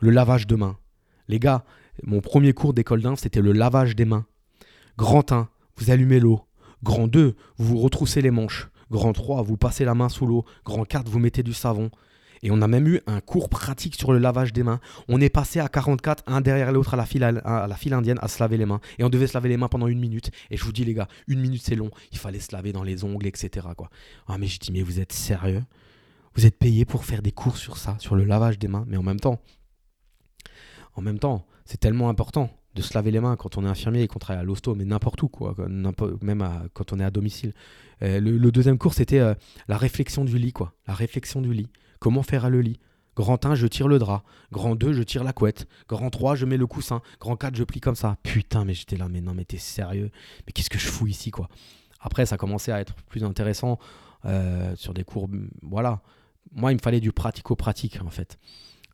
Le 0.00 0.10
lavage 0.10 0.46
de 0.46 0.56
mains. 0.56 0.76
Les 1.28 1.38
gars, 1.38 1.64
mon 2.02 2.20
premier 2.20 2.52
cours 2.52 2.74
d'école 2.74 3.02
d'inf, 3.02 3.18
c'était 3.18 3.40
le 3.40 3.52
lavage 3.52 3.96
des 3.96 4.04
mains. 4.04 4.26
Grand 4.98 5.30
1, 5.30 5.48
vous 5.76 5.90
allumez 5.90 6.20
l'eau. 6.20 6.45
Grand 6.82 7.08
2, 7.08 7.34
vous 7.58 7.78
retroussez 7.78 8.22
les 8.22 8.30
manches. 8.30 8.68
Grand 8.90 9.12
3, 9.12 9.42
vous 9.42 9.56
passez 9.56 9.84
la 9.84 9.94
main 9.94 10.08
sous 10.08 10.26
l'eau. 10.26 10.44
Grand 10.64 10.84
4, 10.84 11.08
vous 11.08 11.18
mettez 11.18 11.42
du 11.42 11.52
savon. 11.52 11.90
Et 12.42 12.50
on 12.50 12.60
a 12.60 12.68
même 12.68 12.86
eu 12.86 13.00
un 13.06 13.20
cours 13.20 13.48
pratique 13.48 13.96
sur 13.96 14.12
le 14.12 14.18
lavage 14.18 14.52
des 14.52 14.62
mains. 14.62 14.80
On 15.08 15.20
est 15.20 15.30
passé 15.30 15.58
à 15.58 15.68
44, 15.68 16.24
un 16.26 16.40
derrière 16.40 16.70
l'autre 16.70 16.94
à, 16.94 16.96
la 16.96 17.06
file, 17.06 17.24
à 17.24 17.66
la 17.66 17.76
file 17.76 17.94
indienne, 17.94 18.18
à 18.20 18.28
se 18.28 18.38
laver 18.40 18.56
les 18.56 18.66
mains. 18.66 18.80
Et 18.98 19.04
on 19.04 19.08
devait 19.08 19.26
se 19.26 19.34
laver 19.34 19.48
les 19.48 19.56
mains 19.56 19.68
pendant 19.68 19.86
une 19.86 19.98
minute. 19.98 20.30
Et 20.50 20.56
je 20.56 20.64
vous 20.64 20.72
dis, 20.72 20.84
les 20.84 20.94
gars, 20.94 21.08
une 21.26 21.40
minute 21.40 21.62
c'est 21.64 21.74
long. 21.74 21.90
Il 22.12 22.18
fallait 22.18 22.40
se 22.40 22.52
laver 22.52 22.72
dans 22.72 22.82
les 22.82 23.04
ongles, 23.04 23.26
etc. 23.26 23.66
Quoi. 23.76 23.90
Ah, 24.28 24.38
mais 24.38 24.46
j'ai 24.46 24.58
dit, 24.58 24.70
mais 24.70 24.82
vous 24.82 25.00
êtes 25.00 25.12
sérieux? 25.12 25.64
Vous 26.34 26.44
êtes 26.44 26.58
payé 26.58 26.84
pour 26.84 27.04
faire 27.04 27.22
des 27.22 27.32
cours 27.32 27.56
sur 27.56 27.78
ça, 27.78 27.96
sur 27.98 28.14
le 28.14 28.24
lavage 28.24 28.58
des 28.58 28.68
mains? 28.68 28.84
Mais 28.86 28.98
en 28.98 29.02
même 29.02 29.18
temps, 29.18 29.40
en 30.94 31.02
même 31.02 31.18
temps, 31.18 31.46
c'est 31.64 31.80
tellement 31.80 32.10
important 32.10 32.50
de 32.76 32.82
se 32.82 32.94
laver 32.94 33.10
les 33.10 33.20
mains 33.20 33.36
quand 33.36 33.56
on 33.56 33.64
est 33.64 33.68
infirmier 33.68 34.02
et 34.02 34.06
qu'on 34.06 34.18
travaille 34.18 34.42
à 34.42 34.44
l'hosto, 34.44 34.74
mais 34.74 34.84
n'importe 34.84 35.22
où, 35.22 35.28
quoi, 35.28 35.56
même 36.20 36.46
quand 36.74 36.92
on 36.92 37.00
est 37.00 37.04
à 37.04 37.10
domicile. 37.10 37.52
Euh, 38.02 38.20
le, 38.20 38.52
deuxième 38.52 38.78
cours, 38.78 38.94
c'était 38.94 39.18
euh, 39.18 39.34
la 39.68 39.78
réflexion 39.78 40.24
du 40.24 40.38
lit, 40.38 40.52
quoi. 40.52 40.74
La 40.86 40.94
réflexion 40.94 41.40
du 41.40 41.52
lit. 41.52 41.68
Comment 41.98 42.22
faire 42.22 42.44
à 42.44 42.50
le 42.50 42.60
lit? 42.60 42.78
Grand 43.16 43.44
1, 43.44 43.54
je 43.54 43.66
tire 43.66 43.88
le 43.88 43.98
drap. 43.98 44.22
Grand 44.52 44.74
2, 44.74 44.92
je 44.92 45.02
tire 45.02 45.24
la 45.24 45.32
couette. 45.32 45.66
Grand 45.88 46.10
3, 46.10 46.34
je 46.34 46.44
mets 46.44 46.58
le 46.58 46.66
coussin. 46.66 47.00
Grand 47.18 47.36
4, 47.36 47.56
je 47.56 47.64
plie 47.64 47.80
comme 47.80 47.96
ça. 47.96 48.18
Putain, 48.22 48.66
mais 48.66 48.74
j'étais 48.74 48.96
là, 48.96 49.08
mais 49.08 49.22
non, 49.22 49.32
mais 49.32 49.46
t'es 49.46 49.56
sérieux? 49.56 50.10
Mais 50.46 50.52
qu'est-ce 50.52 50.68
que 50.68 50.78
je 50.78 50.86
fous 50.86 51.06
ici, 51.06 51.30
quoi? 51.30 51.48
Après, 52.00 52.26
ça 52.26 52.36
commençait 52.36 52.72
à 52.72 52.80
être 52.80 52.94
plus 53.08 53.24
intéressant 53.24 53.78
euh, 54.26 54.76
sur 54.76 54.92
des 54.92 55.04
cours. 55.04 55.30
Voilà. 55.62 56.02
Moi, 56.52 56.72
il 56.72 56.76
me 56.76 56.82
fallait 56.82 57.00
du 57.00 57.12
pratico-pratique, 57.12 57.98
en 58.04 58.10
fait. 58.10 58.38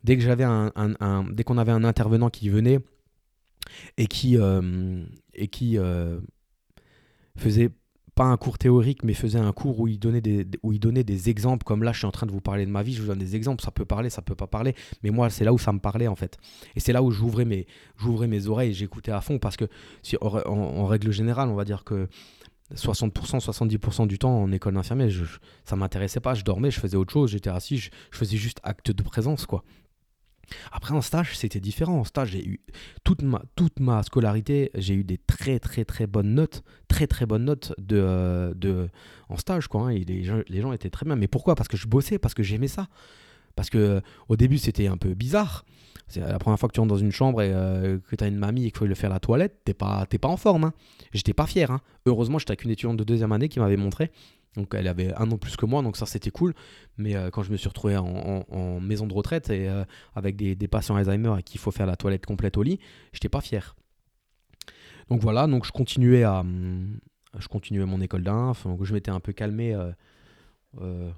Dès 0.05 0.17
que 0.17 0.41
un, 0.41 1.23
dès 1.31 1.43
qu'on 1.43 1.57
avait 1.57 1.71
un 1.73 1.83
intervenant 1.83 2.29
qui 2.29 2.47
venait 2.47 2.79
et 3.97 4.07
qui, 4.07 4.37
euh, 4.37 5.03
euh, 5.75 6.19
faisait 7.37 7.69
pas 8.15 8.25
un 8.25 8.37
cours 8.37 8.57
théorique, 8.57 9.03
mais 9.03 9.13
faisait 9.13 9.39
un 9.39 9.51
cours 9.51 9.79
où 9.79 9.87
il, 9.87 9.99
donnait 9.99 10.21
des, 10.21 11.29
exemples, 11.29 11.63
comme 11.63 11.83
là 11.83 11.91
je 11.91 11.97
suis 11.99 12.05
en 12.05 12.11
train 12.11 12.27
de 12.27 12.31
vous 12.31 12.41
parler 12.41 12.65
de 12.65 12.71
ma 12.71 12.83
vie, 12.83 12.93
je 12.93 13.01
vous 13.01 13.07
donne 13.07 13.17
des 13.17 13.35
exemples, 13.35 13.63
ça 13.63 13.71
peut 13.71 13.85
parler, 13.85 14.09
ça 14.09 14.21
peut 14.21 14.35
pas 14.35 14.45
parler, 14.47 14.75
mais 15.01 15.09
moi 15.09 15.29
c'est 15.29 15.43
là 15.43 15.51
où 15.51 15.57
ça 15.57 15.73
me 15.73 15.79
parlait 15.79 16.07
en 16.07 16.15
fait. 16.15 16.37
Et 16.75 16.79
c'est 16.79 16.93
là 16.93 17.01
où 17.01 17.09
j'ouvrais 17.09 17.45
mes, 17.45 17.65
mes 18.27 18.47
oreilles 18.47 18.69
et 18.69 18.73
j'écoutais 18.73 19.11
à 19.11 19.21
fond, 19.21 19.39
parce 19.39 19.57
que 19.57 19.65
si, 20.03 20.15
en, 20.21 20.85
règle 20.85 21.11
générale, 21.11 21.49
on 21.49 21.55
va 21.55 21.65
dire 21.65 21.83
que 21.83 22.07
60%, 22.75 23.11
70% 23.43 24.07
du 24.07 24.19
temps 24.19 24.43
en 24.43 24.51
école 24.51 24.75
d'infirmière, 24.75 25.09
ça 25.65 25.75
m'intéressait 25.75 26.19
pas, 26.19 26.33
je 26.33 26.43
dormais, 26.43 26.71
je 26.71 26.79
faisais 26.79 26.97
autre 26.97 27.13
chose, 27.13 27.31
j'étais 27.31 27.49
assis, 27.49 27.77
je, 27.77 27.89
faisais 28.11 28.37
juste 28.37 28.59
acte 28.63 28.91
de 28.91 29.03
présence, 29.03 29.45
quoi. 29.45 29.63
Après, 30.71 30.93
en 30.93 31.01
stage, 31.01 31.37
c'était 31.37 31.59
différent. 31.59 31.99
En 31.99 32.03
stage, 32.03 32.29
j'ai 32.31 32.45
eu 32.45 32.59
toute 33.03 33.21
ma, 33.21 33.41
toute 33.55 33.79
ma 33.79 34.03
scolarité, 34.03 34.71
j'ai 34.75 34.93
eu 34.93 35.03
des 35.03 35.17
très, 35.17 35.59
très, 35.59 35.85
très 35.85 36.07
bonnes 36.07 36.33
notes, 36.33 36.63
très, 36.87 37.07
très 37.07 37.25
bonnes 37.25 37.45
notes 37.45 37.73
de, 37.77 37.97
euh, 37.97 38.53
de, 38.53 38.89
en 39.29 39.37
stage, 39.37 39.67
quoi. 39.67 39.81
Hein, 39.83 39.89
et 39.89 40.03
les 40.03 40.23
gens, 40.23 40.41
les 40.47 40.61
gens 40.61 40.73
étaient 40.73 40.89
très 40.89 41.05
bien. 41.05 41.15
Mais 41.15 41.27
pourquoi? 41.27 41.55
Parce 41.55 41.67
que 41.67 41.77
je 41.77 41.87
bossais, 41.87 42.19
parce 42.19 42.33
que 42.33 42.43
j'aimais 42.43 42.67
ça. 42.67 42.87
Parce 43.55 43.69
que 43.69 43.77
euh, 43.77 44.01
au 44.29 44.35
début, 44.35 44.57
c'était 44.57 44.87
un 44.87 44.97
peu 44.97 45.13
bizarre. 45.13 45.65
C'est 46.07 46.19
la 46.19 46.39
première 46.39 46.59
fois 46.59 46.69
que 46.69 46.73
tu 46.73 46.79
rentres 46.79 46.93
dans 46.93 46.99
une 46.99 47.11
chambre 47.11 47.41
et 47.41 47.51
euh, 47.53 47.97
que 48.09 48.15
tu 48.15 48.23
as 48.23 48.27
une 48.27 48.37
mamie 48.37 48.65
et 48.65 48.71
qu'il 48.71 48.77
faut 48.77 48.85
lui 48.85 48.95
faire 48.95 49.09
la 49.09 49.19
toilette, 49.19 49.61
t'es 49.63 49.73
pas, 49.73 50.05
pas 50.05 50.27
en 50.27 50.37
forme. 50.37 50.65
Hein. 50.65 50.73
J'étais 51.13 51.33
pas 51.33 51.47
fier. 51.47 51.71
Hein. 51.71 51.79
Heureusement, 52.05 52.39
j'étais 52.39 52.51
avec 52.51 52.65
une 52.65 52.71
étudiante 52.71 52.97
de 52.97 53.03
deuxième 53.03 53.31
année 53.31 53.49
qui 53.49 53.59
m'avait 53.59 53.77
montré 53.77 54.11
donc 54.55 54.73
elle 54.73 54.87
avait 54.87 55.13
un 55.15 55.31
an 55.31 55.37
plus 55.37 55.55
que 55.55 55.65
moi, 55.65 55.81
donc 55.81 55.97
ça 55.97 56.05
c'était 56.05 56.31
cool. 56.31 56.53
Mais 56.97 57.15
euh, 57.15 57.29
quand 57.29 57.43
je 57.43 57.51
me 57.51 57.57
suis 57.57 57.67
retrouvé 57.67 57.97
en, 57.97 58.79
maison 58.79 59.07
de 59.07 59.13
retraite 59.13 59.49
et 59.49 59.69
euh, 59.69 59.83
avec 60.15 60.35
des, 60.35 60.67
patients 60.67 60.95
Alzheimer 60.95 61.35
et 61.39 61.43
qu'il 61.43 61.59
faut 61.59 61.71
faire 61.71 61.85
la 61.85 61.95
toilette 61.95 62.25
complète 62.25 62.57
au 62.57 62.63
lit, 62.63 62.79
j'étais 63.11 63.29
pas 63.29 63.41
fier. 63.41 63.75
Donc 65.09 65.21
voilà, 65.21 65.47
donc 65.47 65.65
je 65.65 65.71
continuais 65.71 66.23
à, 66.23 66.39
hum, 66.39 66.99
je 67.37 67.47
continuais 67.47 67.85
mon 67.85 68.01
école 68.01 68.23
d'inf, 68.23 68.65
donc 68.65 68.83
je 68.83 68.93
m'étais 68.93 69.11
un 69.11 69.19
peu 69.19 69.33
calmé 69.33 69.75
euh, 70.81 71.11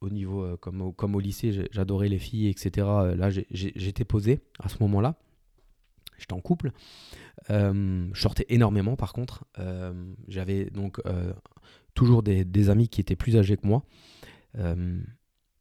au 0.00 0.10
niveau 0.10 0.56
comme, 0.58 0.92
comme 0.94 1.14
au 1.14 1.20
lycée, 1.20 1.68
j'adorais 1.72 2.08
les 2.08 2.18
filles, 2.18 2.48
etc. 2.48 2.86
Là 3.16 3.30
j'étais 3.30 4.04
posé 4.04 4.40
à 4.58 4.68
ce 4.68 4.76
moment-là, 4.80 5.16
j'étais 6.18 6.34
en 6.34 6.40
couple. 6.40 6.72
je 7.48 8.10
sortais 8.14 8.46
énormément 8.48 8.96
par 8.96 9.12
contre. 9.12 9.44
J'avais 10.28 10.66
donc 10.66 11.00
toujours 11.96 12.22
des, 12.22 12.70
amis 12.70 12.88
qui 12.88 13.00
étaient 13.00 13.16
plus 13.16 13.36
âgés 13.36 13.56
que 13.56 13.66
moi 13.66 13.82
euh, 14.58 15.00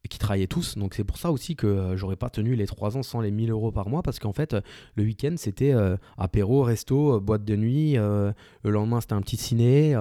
et 0.03 0.07
qui 0.07 0.19
travaillaient 0.19 0.45
tous. 0.45 0.77
Donc 0.77 0.93
c'est 0.93 1.03
pour 1.03 1.17
ça 1.17 1.31
aussi 1.31 1.55
que 1.55 1.65
euh, 1.65 1.97
j'aurais 1.97 2.17
pas 2.17 2.29
tenu 2.29 2.55
les 2.55 2.67
3 2.67 2.97
ans 2.97 3.03
sans 3.03 3.21
les 3.21 3.31
1000 3.31 3.49
euros 3.49 3.71
par 3.71 3.89
mois 3.89 4.03
parce 4.03 4.19
qu'en 4.19 4.33
fait, 4.33 4.55
le 4.95 5.03
week-end 5.03 5.33
c'était 5.37 5.73
euh, 5.73 5.97
apéro, 6.17 6.61
resto, 6.61 7.19
boîte 7.19 7.43
de 7.45 7.55
nuit. 7.55 7.93
le 7.95 8.33
lendemain 8.63 9.01
c'était 9.01 9.13
un 9.13 9.21
petit 9.21 9.37
ciné, 9.37 9.95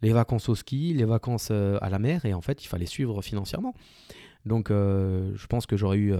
les 0.00 0.12
vacances 0.12 0.48
au 0.48 0.54
ski, 0.54 0.94
les 0.94 1.04
vacances 1.04 1.50
à 1.50 1.90
la 1.90 1.98
mer 1.98 2.24
et 2.24 2.32
en 2.32 2.40
fait 2.40 2.64
il 2.64 2.68
fallait 2.68 2.86
suivre 2.86 3.20
financièrement. 3.20 3.74
Donc 4.46 4.68
je 4.70 5.46
pense 5.48 5.66
que 5.66 5.76
j'aurais 5.76 5.98
eu. 5.98 6.14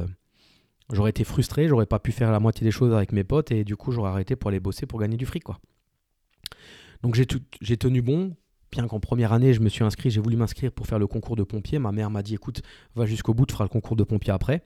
J'aurais 0.92 1.10
été 1.10 1.24
frustré, 1.24 1.66
j'aurais 1.66 1.86
pas 1.86 1.98
pu 1.98 2.12
faire 2.12 2.30
la 2.30 2.38
moitié 2.38 2.64
des 2.64 2.70
choses 2.70 2.94
avec 2.94 3.10
mes 3.10 3.24
potes 3.24 3.50
et 3.50 3.64
du 3.64 3.74
coup 3.74 3.90
j'aurais 3.90 4.10
arrêté 4.10 4.36
pour 4.36 4.50
aller 4.50 4.60
bosser 4.60 4.86
pour 4.86 5.00
gagner 5.00 5.16
du 5.16 5.26
fric. 5.26 5.42
Donc 7.02 7.16
j'ai 7.16 7.76
tenu 7.76 8.02
bon, 8.02 8.36
bien 8.76 8.86
qu'en 8.88 9.00
première 9.00 9.32
année, 9.32 9.54
je 9.54 9.60
me 9.60 9.70
suis 9.70 9.84
inscrit, 9.84 10.10
j'ai 10.10 10.20
voulu 10.20 10.36
m'inscrire 10.36 10.70
pour 10.70 10.86
faire 10.86 10.98
le 10.98 11.06
concours 11.06 11.34
de 11.34 11.42
pompier. 11.42 11.78
Ma 11.78 11.92
mère 11.92 12.10
m'a 12.10 12.22
dit 12.22 12.34
écoute, 12.34 12.62
va 12.94 13.06
jusqu'au 13.06 13.32
bout, 13.32 13.46
tu 13.46 13.54
feras 13.54 13.64
le 13.64 13.70
concours 13.70 13.96
de 13.96 14.04
pompier 14.04 14.32
après. 14.32 14.62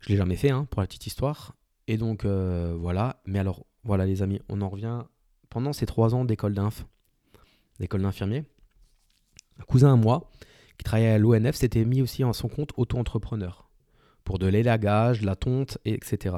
Je 0.00 0.08
l'ai 0.08 0.16
jamais 0.16 0.36
fait, 0.36 0.50
hein, 0.50 0.66
pour 0.70 0.80
la 0.80 0.86
petite 0.86 1.06
histoire. 1.06 1.54
Et 1.86 1.98
donc, 1.98 2.24
euh, 2.24 2.74
voilà. 2.78 3.20
Mais 3.26 3.38
alors, 3.38 3.66
voilà, 3.84 4.06
les 4.06 4.22
amis, 4.22 4.40
on 4.48 4.62
en 4.62 4.70
revient. 4.70 5.02
Pendant 5.50 5.74
ces 5.74 5.84
trois 5.84 6.14
ans 6.14 6.24
d'école 6.24 6.54
d'inf, 6.54 6.86
d'école 7.78 8.04
un 8.06 8.12
cousin 9.66 9.92
à 9.92 9.96
moi, 9.96 10.30
qui 10.78 10.84
travaillait 10.84 11.10
à 11.10 11.18
l'ONF, 11.18 11.56
s'était 11.56 11.84
mis 11.84 12.00
aussi 12.00 12.24
en 12.24 12.32
son 12.32 12.48
compte 12.48 12.72
auto-entrepreneur 12.76 13.68
pour 14.24 14.38
de 14.38 14.46
l'élagage, 14.46 15.20
de 15.20 15.26
la 15.26 15.36
tonte, 15.36 15.78
etc. 15.84 16.36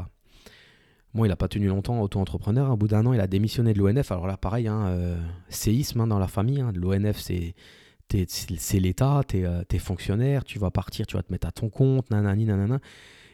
Bon, 1.15 1.25
il 1.25 1.29
n'a 1.29 1.37
pas 1.37 1.49
tenu 1.49 1.67
longtemps 1.67 2.01
auto-entrepreneur. 2.01 2.71
Au 2.71 2.77
bout 2.77 2.87
d'un 2.87 3.05
an, 3.05 3.13
il 3.13 3.21
a 3.21 3.27
démissionné 3.27 3.73
de 3.75 3.79
l'ONF. 3.79 4.13
Alors 4.13 4.29
là, 4.29 4.37
pareil, 4.37 4.69
hein, 4.69 4.87
euh, 4.87 5.19
séisme 5.49 6.01
hein, 6.03 6.07
dans 6.07 6.21
la 6.21 6.29
famille. 6.29 6.61
Hein. 6.61 6.71
L'ONF, 6.75 7.19
c'est 7.19 7.55
l'État, 8.79 9.23
tu 9.27 9.45
euh, 9.45 9.65
fonctionnaire, 9.79 10.45
tu 10.45 10.61
vas 10.61 10.71
partir, 10.71 11.07
tu 11.07 11.17
vas 11.17 11.23
te 11.23 11.33
mettre 11.33 11.49
à 11.49 11.53
ton 11.53 11.69
compte, 11.69 12.11
nanani, 12.11 12.45
nanana. 12.45 12.79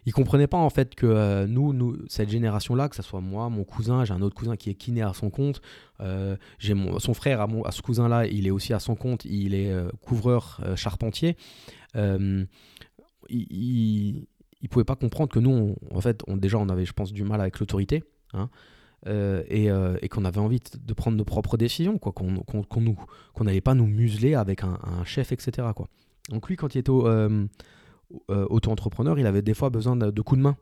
Il 0.06 0.12
comprenait 0.12 0.46
pas 0.46 0.56
en 0.56 0.70
fait 0.70 0.94
que 0.94 1.04
euh, 1.04 1.46
nous, 1.48 1.72
nous, 1.74 1.98
cette 2.08 2.30
génération-là, 2.30 2.88
que 2.88 2.96
ce 2.96 3.02
soit 3.02 3.20
moi, 3.20 3.50
mon 3.50 3.64
cousin, 3.64 4.04
j'ai 4.04 4.14
un 4.14 4.22
autre 4.22 4.36
cousin 4.36 4.56
qui 4.56 4.70
est 4.70 4.74
kiné 4.74 5.02
à 5.02 5.12
son 5.12 5.30
compte, 5.30 5.60
j'ai 6.58 6.74
son 6.98 7.12
frère 7.12 7.40
à, 7.40 7.48
mon, 7.48 7.62
à 7.64 7.72
ce 7.72 7.82
cousin-là, 7.82 8.26
il 8.26 8.46
est 8.46 8.52
aussi 8.52 8.72
à 8.72 8.78
son 8.78 8.94
compte, 8.94 9.24
il 9.24 9.52
est 9.52 9.74
couvreur 10.00 10.60
charpentier. 10.76 11.36
il, 13.28 14.26
ils 14.62 14.68
pouvaient 14.68 14.84
pas 14.84 14.96
comprendre 14.96 15.30
que 15.30 15.38
nous, 15.38 15.76
en 15.90 16.00
fait, 16.00 16.22
on, 16.26 16.36
déjà, 16.36 16.58
on 16.58 16.68
avait, 16.68 16.84
je 16.84 16.92
pense, 16.92 17.12
du 17.12 17.24
mal 17.24 17.40
avec 17.40 17.58
l'autorité. 17.58 18.04
Hein, 18.32 18.50
euh, 19.06 19.44
euh, 19.52 19.98
et, 20.02 20.08
qu'on 20.08 20.24
avait 20.24 20.40
envie 20.40 20.58
de 20.58 20.94
prendre 20.94 21.16
nos 21.16 21.24
propres 21.24 21.56
décisions, 21.56 21.98
quoi, 21.98 22.12
qu'on 22.12 22.42
qu'on 22.42 23.44
n'allait 23.44 23.60
pas 23.60 23.74
nous 23.74 23.86
museler 23.86 24.34
avec 24.34 24.64
un, 24.64 24.78
chef, 25.04 25.32
etc. 25.32 25.68
Quoi. 25.76 25.88
Donc 26.30 26.48
lui, 26.48 26.56
quand 26.56 26.74
il 26.74 26.78
était 26.78 26.90
euh, 26.90 27.46
auto-entrepreneur, 28.28 29.18
il 29.18 29.26
avait 29.26 29.42
des 29.42 29.54
fois 29.54 29.70
besoin 29.70 29.94
de, 29.96 30.20
coups 30.22 30.38
de 30.38 30.42
main. 30.42 30.56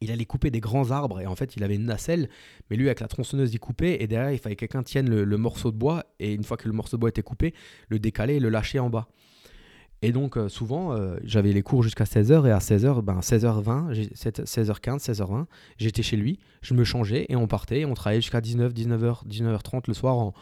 Il 0.00 0.10
allait 0.10 0.24
couper 0.24 0.50
des 0.50 0.58
grands 0.58 0.90
arbres 0.90 1.20
et 1.20 1.26
en 1.26 1.36
fait 1.36 1.54
il 1.54 1.62
avait 1.62 1.76
une 1.76 1.84
nacelle, 1.84 2.28
mais 2.68 2.76
lui 2.76 2.86
avec 2.86 2.98
la 2.98 3.06
tronçonneuse 3.06 3.54
il 3.54 3.60
coupait 3.60 4.02
et 4.02 4.08
derrière 4.08 4.32
il 4.32 4.38
fallait 4.38 4.56
que 4.56 4.60
quelqu'un 4.60 4.82
tienne 4.82 5.08
le, 5.08 5.22
le, 5.22 5.36
morceau 5.36 5.70
de 5.70 5.76
bois 5.76 6.06
et 6.18 6.32
une 6.32 6.42
fois 6.42 6.56
que 6.56 6.66
le 6.66 6.74
morceau 6.74 6.96
de 6.96 7.00
bois 7.00 7.10
était 7.10 7.22
coupé, 7.22 7.54
le 7.88 8.00
décaler 8.00 8.36
et 8.36 8.40
le 8.40 8.48
lâcher 8.48 8.80
en 8.80 8.90
bas. 8.90 9.06
Et 10.04 10.10
donc, 10.10 10.36
euh, 10.36 10.48
souvent, 10.48 10.92
euh, 10.92 11.16
j'avais 11.22 11.52
les 11.52 11.62
cours 11.62 11.84
jusqu'à 11.84 12.04
16h, 12.04 12.46
et 12.46 12.50
à 12.50 12.58
16h, 12.58 13.02
ben, 13.02 13.20
16h20, 13.20 14.12
16h15, 14.14 14.98
16h20, 14.98 15.46
j'étais 15.78 16.02
chez 16.02 16.16
lui, 16.16 16.40
je 16.60 16.74
me 16.74 16.82
changeais, 16.82 17.26
et 17.28 17.36
on 17.36 17.46
partait, 17.46 17.80
et 17.80 17.84
on 17.84 17.94
travaillait 17.94 18.20
jusqu'à 18.20 18.40
19, 18.40 18.74
19h, 18.74 19.26
19h30 19.28 19.84
le 19.86 19.94
soir, 19.94 20.32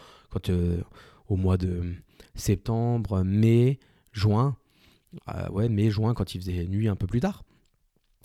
euh, 0.49 0.81
au 1.29 1.37
mois 1.37 1.59
de 1.59 1.83
septembre, 2.35 3.23
mai, 3.23 3.79
juin, 4.13 4.57
ouais, 5.53 5.69
mai, 5.69 5.91
juin, 5.91 6.15
quand 6.15 6.35
il 6.35 6.41
faisait 6.41 6.67
nuit 6.67 6.89
un 6.89 6.97
peu 6.97 7.07
plus 7.07 7.21
tard. 7.21 7.45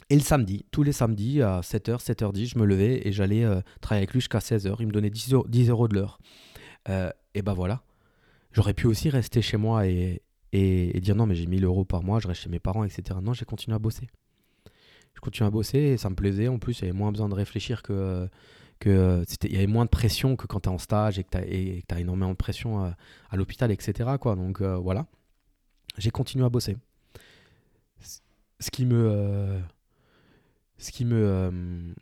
Et 0.10 0.16
le 0.16 0.22
samedi, 0.22 0.66
tous 0.72 0.84
les 0.84 0.94
samedis, 0.94 1.42
à 1.42 1.60
7h, 1.60 2.02
7h10, 2.02 2.54
je 2.54 2.60
me 2.60 2.66
levais, 2.66 3.06
et 3.06 3.12
j'allais 3.12 3.44
travailler 3.82 4.04
avec 4.04 4.14
lui 4.14 4.22
jusqu'à 4.22 4.40
16h, 4.40 4.78
il 4.80 4.88
me 4.88 4.92
donnait 4.92 5.10
10 5.10 5.34
euros, 5.34 5.46
10 5.50 5.70
euros 5.70 5.88
de 5.90 5.96
l'heure. 5.96 6.20
et 6.88 7.42
ben 7.42 7.54
voilà. 7.54 7.84
J'aurais 8.56 8.74
pu 8.74 8.88
aussi 8.88 9.10
rester 9.10 9.42
chez 9.42 9.58
moi 9.58 9.86
et, 9.86 10.22
et, 10.56 11.00
dire 11.02 11.16
non, 11.16 11.26
mais 11.26 11.36
j'ai 11.36 11.48
1000 11.48 11.66
euros 11.66 11.86
par 11.86 12.04
mois, 12.04 12.20
je 12.20 12.28
reste 12.28 12.42
chez 12.42 12.50
mes 12.50 12.60
parents, 12.60 12.84
etc. 12.84 13.20
Non, 13.22 13.34
j'ai 13.34 13.46
continué 13.46 13.76
à 13.76 13.80
bosser. 13.80 14.08
Je 15.14 15.22
continue 15.22 15.48
à 15.48 15.52
bosser 15.52 15.80
et 15.80 15.98
ça 15.98 16.10
me 16.10 16.16
plaisait. 16.16 16.48
En 16.48 16.60
plus, 16.60 16.80
il 16.80 16.82
y 16.82 16.90
avait 16.90 16.98
moins 16.98 17.12
besoin 17.12 17.30
de 17.30 17.36
réfléchir 17.36 17.84
que. 17.84 18.30
que 18.80 19.24
il 19.44 19.54
y 19.54 19.58
avait 19.58 19.68
moins 19.68 19.86
de 19.86 19.90
pression 19.90 20.36
que 20.36 20.48
quand 20.48 20.62
tu 20.62 20.70
es 20.70 20.72
en 20.72 20.78
stage 20.78 21.20
et 21.20 21.24
que 21.24 21.30
tu 21.30 21.94
as, 21.94 22.00
énormément 22.00 22.32
de 22.32 22.38
pression 22.38 22.84
à, 22.84 22.96
à 23.30 23.36
l'hôpital, 23.36 23.72
etc. 23.72 24.12
Quoi. 24.20 24.36
Donc 24.36 24.62
euh, 24.62 24.76
voilà. 24.76 25.08
J'ai 25.98 26.12
continué 26.12 26.46
à 26.46 26.50
bosser. 26.50 26.78
Ce 28.60 28.72
qui 28.72 28.86
me. 28.86 29.10
Euh, 29.12 29.60
ce 30.78 30.92
qui 30.92 31.06
me. 31.06 31.16
Euh, 31.16 31.94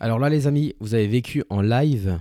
alors 0.00 0.18
là, 0.18 0.28
les 0.28 0.46
amis, 0.46 0.74
vous 0.80 0.94
avez 0.94 1.08
vécu 1.08 1.44
en 1.50 1.60
live. 1.60 2.20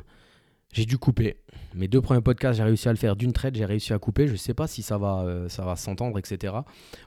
J'ai 0.74 0.86
dû 0.86 0.98
couper 0.98 1.38
Mes 1.78 1.88
deux 1.88 2.02
premiers 2.02 2.22
podcasts, 2.22 2.58
j'ai 2.58 2.64
réussi 2.64 2.90
à 2.90 2.92
le 2.92 2.98
faire 2.98 3.16
d'une 3.16 3.34
traite, 3.34 3.56
j'ai 3.56 3.66
réussi 3.66 3.94
à 3.94 4.00
couper. 4.00 4.28
Je 4.28 4.36
sais 4.36 4.56
pas 4.56 4.66
si 4.68 4.82
ça 4.82 4.98
va, 4.98 5.22
euh, 5.22 5.48
va 5.60 5.76
s'entendre, 5.76 6.18
etc. 6.18 6.56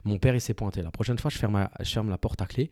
Mon 0.05 0.17
père, 0.17 0.33
il 0.33 0.41
s'est 0.41 0.53
pointé. 0.53 0.81
La 0.81 0.91
prochaine 0.91 1.17
fois, 1.17 1.29
je 1.29 1.37
ferme, 1.37 2.09
la 2.09 2.17
porte 2.17 2.41
à 2.41 2.45
clé. 2.45 2.71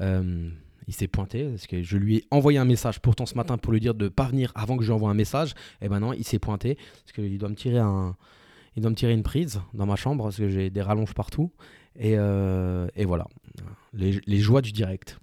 Euh, 0.00 0.48
il 0.86 0.94
s'est 0.94 1.08
pointé 1.08 1.44
parce 1.44 1.66
que 1.66 1.82
je 1.82 1.96
lui 1.96 2.18
ai 2.18 2.24
envoyé 2.30 2.58
un 2.58 2.64
message 2.64 3.00
pourtant 3.00 3.26
ce 3.26 3.34
matin 3.34 3.58
pour 3.58 3.72
lui 3.72 3.80
dire 3.80 3.94
de 3.94 4.04
ne 4.04 4.08
pas 4.08 4.26
venir 4.26 4.52
avant 4.54 4.76
que 4.76 4.82
je 4.82 4.88
lui 4.88 4.94
envoie 4.94 5.10
un 5.10 5.14
message. 5.14 5.54
Et 5.82 5.88
ben 5.88 6.00
non, 6.00 6.12
il 6.12 6.24
s'est 6.24 6.38
pointé 6.38 6.76
parce 6.76 7.12
qu'il 7.12 7.38
doit 7.38 7.48
me 7.48 7.54
tirer 7.54 9.12
une 9.12 9.22
prise 9.22 9.60
dans 9.74 9.86
ma 9.86 9.96
chambre 9.96 10.24
parce 10.24 10.36
que 10.36 10.48
j'ai 10.48 10.70
des 10.70 10.82
rallonges 10.82 11.14
partout. 11.14 11.50
Et, 11.98 12.14
euh, 12.16 12.86
voilà, 13.04 13.26
les, 13.92 14.38
joies 14.38 14.62
du 14.62 14.72
direct. 14.72 15.18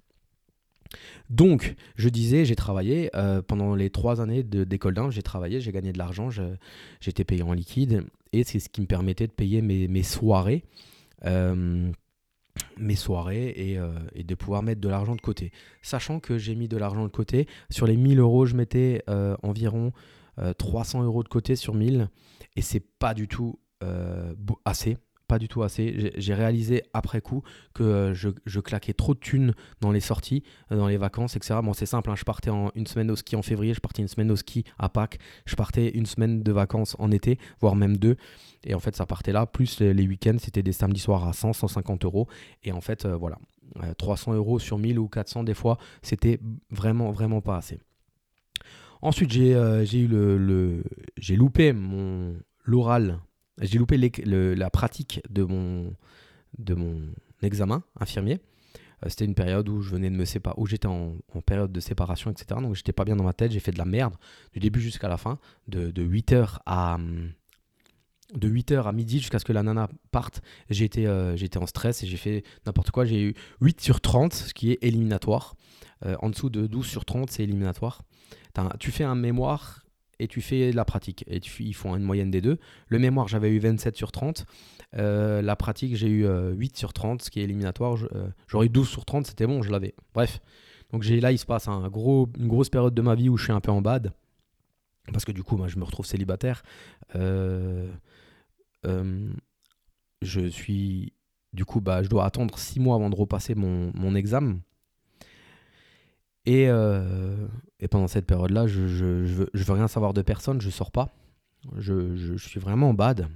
Donc, 1.30 1.74
je 1.96 2.08
disais, 2.08 2.44
j'ai 2.44 2.56
travaillé 2.56 3.10
euh, 3.14 3.42
pendant 3.42 3.74
les 3.74 3.90
trois 3.90 4.20
années 4.20 4.42
d'école 4.42 4.94
d'Inde, 4.94 5.12
j'ai 5.12 5.22
travaillé, 5.22 5.60
j'ai 5.60 5.72
gagné 5.72 5.92
de 5.92 5.98
l'argent, 5.98 6.30
j'étais 7.00 7.24
payé 7.24 7.42
en 7.42 7.52
liquide 7.52 8.04
et 8.32 8.44
c'est 8.44 8.58
ce 8.58 8.68
qui 8.68 8.80
me 8.80 8.86
permettait 8.86 9.26
de 9.26 9.32
payer 9.32 9.62
mes, 9.62 10.02
soirées. 10.02 10.64
Euh, 11.24 11.90
mes 12.76 12.96
soirées 12.96 13.48
et, 13.48 13.78
et, 14.14 14.24
de 14.24 14.34
pouvoir 14.34 14.62
mettre 14.62 14.80
de 14.80 14.88
l'argent 14.88 15.14
de 15.14 15.20
côté. 15.20 15.52
Sachant 15.82 16.18
que 16.18 16.38
j'ai 16.38 16.54
mis 16.54 16.68
de 16.68 16.76
l'argent 16.76 17.04
de 17.04 17.08
côté, 17.10 17.46
sur 17.70 17.86
les 17.86 17.96
1000 17.96 18.18
euros, 18.18 18.46
je 18.46 18.56
mettais 18.56 19.02
environ 19.42 19.92
300 20.58 21.04
euros 21.04 21.22
de 21.22 21.28
côté 21.28 21.56
sur 21.56 21.74
1000 21.74 22.08
et 22.56 22.62
c'est 22.62 22.82
pas 22.98 23.14
du 23.14 23.28
tout 23.28 23.58
assez 24.64 24.96
pas 25.28 25.38
du 25.38 25.46
tout 25.46 25.62
assez. 25.62 26.10
J'ai 26.16 26.34
réalisé 26.34 26.82
après 26.94 27.20
coup 27.20 27.42
que 27.74 27.84
euh, 27.84 28.14
je, 28.14 28.60
claquais 28.60 28.94
trop 28.94 29.14
de 29.14 29.20
thunes 29.20 29.54
dans 29.80 29.92
les 29.92 30.00
sorties, 30.00 30.42
euh, 30.72 30.76
dans 30.76 30.88
les 30.88 30.96
vacances, 30.96 31.36
etc. 31.36 31.60
Bon, 31.62 31.74
c'est 31.74 31.86
simple, 31.86 32.10
hein, 32.10 32.16
je 32.16 32.24
partais 32.24 32.50
en 32.50 32.72
une 32.74 32.86
semaine 32.86 33.10
au 33.10 33.16
ski 33.16 33.36
en 33.36 33.42
février, 33.42 33.74
je 33.74 33.80
partais 33.80 34.02
une 34.02 34.08
semaine 34.08 34.30
au 34.32 34.36
ski 34.36 34.64
à 34.78 34.88
Pâques, 34.88 35.18
je 35.44 35.54
partais 35.54 35.90
une 35.90 36.06
semaine 36.06 36.42
de 36.42 36.50
vacances 36.50 36.96
en 36.98 37.12
été, 37.12 37.38
voire 37.60 37.76
même 37.76 37.98
deux. 37.98 38.16
Et 38.64 38.74
en 38.74 38.80
fait, 38.80 38.96
ça 38.96 39.06
partait 39.06 39.32
là, 39.32 39.46
plus 39.46 39.78
les, 39.80 40.06
week-ends, 40.06 40.38
c'était 40.40 40.62
des 40.62 40.72
samedis 40.72 41.00
soirs 41.00 41.28
à 41.28 41.32
100, 41.32 41.52
150 41.52 42.04
euros. 42.04 42.26
Et 42.64 42.72
en 42.72 42.80
fait, 42.80 43.04
euh, 43.04 43.14
voilà, 43.14 43.38
300 43.98 44.32
euros 44.32 44.58
sur 44.58 44.78
1000 44.78 44.98
ou 44.98 45.08
400 45.08 45.44
des 45.44 45.54
fois, 45.54 45.78
c'était 46.02 46.40
vraiment, 46.70 47.12
vraiment 47.12 47.42
pas 47.42 47.56
assez. 47.56 47.78
Ensuite, 49.02 49.30
j'ai 49.30 49.52
eu 49.52 50.08
le, 50.08 50.38
le 50.38 50.82
j'ai 51.18 51.36
loupé 51.36 51.72
mon 51.72 52.34
l'oral 52.64 53.20
j'ai 53.60 53.78
loupé 53.78 53.96
la 53.96 54.70
pratique 54.70 55.20
de 55.30 55.44
mon, 55.44 55.94
examen 57.42 57.82
infirmier. 58.00 58.40
Euh, 59.04 59.08
c'était 59.08 59.24
une 59.24 59.34
période 59.34 59.68
où 59.68 59.80
je 59.80 59.90
venais 59.90 60.10
de 60.10 60.16
me 60.16 60.24
séparer, 60.24 60.56
où 60.58 60.66
j'étais 60.66 60.88
en, 60.88 61.14
période 61.46 61.70
de 61.70 61.80
séparation, 61.80 62.30
etc. 62.30 62.60
Donc 62.60 62.74
j'étais 62.74 62.92
pas 62.92 63.04
bien 63.04 63.16
dans 63.16 63.24
ma 63.24 63.32
tête, 63.32 63.52
j'ai 63.52 63.60
fait 63.60 63.70
de 63.70 63.78
la 63.78 63.84
merde 63.84 64.14
du 64.52 64.58
début 64.58 64.80
jusqu'à 64.80 65.08
la 65.08 65.16
fin, 65.16 65.38
de, 65.68 65.90
de 65.90 66.04
8h 66.04 66.58
à 66.66 66.98
de 68.34 68.48
8h 68.48 68.82
à 68.82 68.92
midi 68.92 69.20
jusqu'à 69.20 69.38
ce 69.38 69.44
que 69.44 69.52
la 69.52 69.62
nana 69.62 69.88
parte. 70.10 70.42
J'étais 70.68 71.06
euh, 71.06 71.36
en 71.56 71.66
stress 71.66 72.02
et 72.02 72.06
j'ai 72.06 72.16
fait 72.16 72.44
n'importe 72.66 72.90
quoi. 72.90 73.04
J'ai 73.04 73.22
eu 73.22 73.34
8 73.62 73.80
sur 73.80 74.00
30, 74.00 74.34
ce 74.34 74.54
qui 74.54 74.72
est 74.72 74.78
éliminatoire. 74.82 75.54
Euh, 76.04 76.16
en 76.20 76.30
dessous 76.30 76.50
de 76.50 76.66
12 76.66 76.86
sur 76.86 77.04
30, 77.04 77.30
c'est 77.30 77.42
éliminatoire. 77.42 78.02
Tu 78.80 78.90
fais 78.90 79.04
un 79.04 79.14
mémoire 79.14 79.84
et 80.18 80.28
tu 80.28 80.40
fais 80.40 80.72
la 80.72 80.84
pratique. 80.84 81.24
Et 81.28 81.40
ils 81.60 81.74
font 81.74 81.96
une 81.96 82.02
moyenne 82.02 82.30
des 82.30 82.40
deux. 82.40 82.58
Le 82.88 82.98
mémoire, 82.98 83.28
j'avais 83.28 83.50
eu 83.50 83.58
27 83.58 83.96
sur 83.96 84.12
30. 84.12 84.46
Euh, 84.96 85.42
la 85.42 85.56
pratique, 85.56 85.96
j'ai 85.96 86.08
eu 86.08 86.26
8 86.26 86.26
euh, 86.26 86.56
sur 86.74 86.92
30, 86.92 87.22
ce 87.22 87.30
qui 87.30 87.40
est 87.40 87.44
éliminatoire. 87.44 87.96
Euh, 88.14 88.28
j'aurais 88.46 88.66
eu 88.66 88.70
12 88.70 88.88
sur 88.88 89.04
30, 89.04 89.26
c'était 89.26 89.46
bon, 89.46 89.62
je 89.62 89.70
l'avais. 89.70 89.94
Bref. 90.14 90.40
Donc 90.92 91.04
là, 91.04 91.32
il 91.32 91.38
se 91.38 91.46
passe 91.46 91.68
une 91.68 91.88
grosse 92.48 92.70
période 92.70 92.94
de 92.94 93.02
ma 93.02 93.14
vie 93.14 93.28
où 93.28 93.36
je 93.36 93.44
suis 93.44 93.52
un 93.52 93.60
peu 93.60 93.70
en 93.70 93.82
bad. 93.82 94.12
Parce 95.12 95.24
que 95.24 95.32
du 95.32 95.42
coup, 95.42 95.58
je 95.66 95.78
me 95.78 95.84
retrouve 95.84 96.06
célibataire. 96.06 96.62
je 97.14 97.88
suis. 100.48 101.12
Du 101.54 101.64
coup, 101.64 101.80
bah, 101.80 102.02
je 102.02 102.08
dois 102.08 102.26
attendre 102.26 102.58
6 102.58 102.78
mois 102.80 102.96
avant 102.96 103.08
de 103.08 103.16
repasser 103.16 103.54
mon, 103.54 103.90
mon 103.94 104.14
examen. 104.14 104.58
Euh, 106.48 107.46
et, 107.80 107.88
pendant 107.88 108.08
cette 108.08 108.26
période-là, 108.26 108.66
je, 108.66 108.86
je, 108.86 109.04
veux, 109.04 109.72
rien 109.72 109.88
savoir 109.88 110.14
de 110.14 110.22
personne, 110.22 110.60
je 110.60 110.70
sors 110.70 110.90
pas. 110.90 111.14
Je, 111.76 112.36
suis 112.36 112.60
vraiment 112.60 112.90
en 112.90 112.94
bad. 112.94 113.28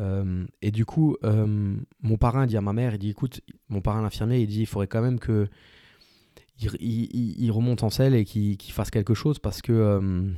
Euh, 0.00 0.46
et 0.62 0.70
du 0.70 0.84
coup, 0.86 1.16
euh, 1.24 1.76
mon 2.00 2.16
parrain 2.16 2.46
dit 2.46 2.56
à 2.56 2.60
ma 2.60 2.72
mère, 2.72 2.94
il 2.94 2.98
dit 2.98 3.10
écoute, 3.10 3.40
mon 3.68 3.80
parrain 3.80 4.02
l'infirmier, 4.02 4.40
il 4.40 4.46
dit 4.46 4.60
il 4.60 4.66
faudrait 4.66 4.86
quand 4.86 5.02
même 5.02 5.18
que 5.18 5.48
il, 6.80 7.50
remonte 7.50 7.82
en 7.82 7.90
selle 7.90 8.14
et 8.14 8.24
qu'il 8.24 8.72
fasse 8.72 8.90
quelque 8.90 9.14
chose 9.14 9.38
parce 9.38 9.60
que 9.60 10.32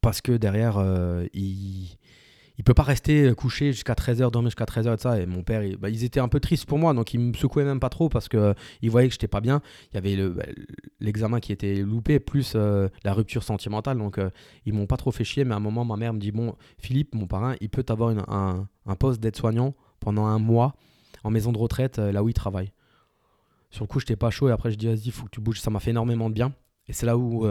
parce 0.00 0.20
que 0.20 0.32
derrière 0.32 0.80
il 1.34 1.95
il 2.58 2.64
peut 2.64 2.74
pas 2.74 2.82
rester 2.82 3.34
couché 3.34 3.72
jusqu'à 3.72 3.92
13h, 3.92 4.30
dormir 4.30 4.48
jusqu'à 4.48 4.64
13h 4.64 4.94
et 4.94 4.98
ça. 4.98 5.20
Et 5.20 5.26
mon 5.26 5.42
père, 5.42 5.62
bah, 5.78 5.90
ils 5.90 6.04
étaient 6.04 6.20
un 6.20 6.28
peu 6.28 6.40
tristes 6.40 6.64
pour 6.64 6.78
moi, 6.78 6.94
donc 6.94 7.12
ils 7.12 7.20
me 7.20 7.34
secouaient 7.34 7.64
même 7.64 7.80
pas 7.80 7.90
trop 7.90 8.08
parce 8.08 8.28
qu'ils 8.28 8.38
euh, 8.38 8.54
voyaient 8.84 9.08
que 9.08 9.12
j'étais 9.12 9.28
pas 9.28 9.42
bien. 9.42 9.60
Il 9.92 9.94
y 9.96 9.98
avait 9.98 10.28
bah, 10.28 10.44
l'examen 11.00 11.40
qui 11.40 11.52
était 11.52 11.76
loupé, 11.82 12.18
plus 12.18 12.52
euh, 12.54 12.88
la 13.04 13.12
rupture 13.12 13.42
sentimentale, 13.42 13.98
donc 13.98 14.18
euh, 14.18 14.30
ils 14.64 14.72
m'ont 14.72 14.86
pas 14.86 14.96
trop 14.96 15.10
fait 15.10 15.24
chier. 15.24 15.44
Mais 15.44 15.52
à 15.52 15.58
un 15.58 15.60
moment, 15.60 15.84
ma 15.84 15.96
mère 15.96 16.14
me 16.14 16.18
dit 16.18 16.32
Bon, 16.32 16.54
Philippe, 16.78 17.14
mon 17.14 17.26
parrain, 17.26 17.56
il 17.60 17.68
peut 17.68 17.84
avoir 17.88 18.10
un, 18.10 18.68
un, 18.86 18.96
poste 18.96 19.20
d'aide-soignant 19.20 19.74
pendant 20.00 20.24
un 20.24 20.38
mois 20.38 20.74
en 21.24 21.30
maison 21.30 21.52
de 21.52 21.58
retraite, 21.58 21.98
là 21.98 22.22
où 22.22 22.28
il 22.28 22.34
travaille. 22.34 22.72
Sur 23.70 23.84
le 23.84 23.88
coup, 23.88 24.00
j'étais 24.00 24.16
pas 24.16 24.30
chaud 24.30 24.48
et 24.48 24.52
après, 24.52 24.70
je 24.70 24.76
dis 24.76 24.86
Vas-y, 24.86 25.10
faut 25.10 25.26
que 25.26 25.30
tu 25.30 25.42
bouges. 25.42 25.60
Ça 25.60 25.70
m'a 25.70 25.80
fait 25.80 25.90
énormément 25.90 26.30
de 26.30 26.34
bien. 26.34 26.54
Et 26.88 26.94
c'est 26.94 27.04
là 27.04 27.18
où 27.18 27.46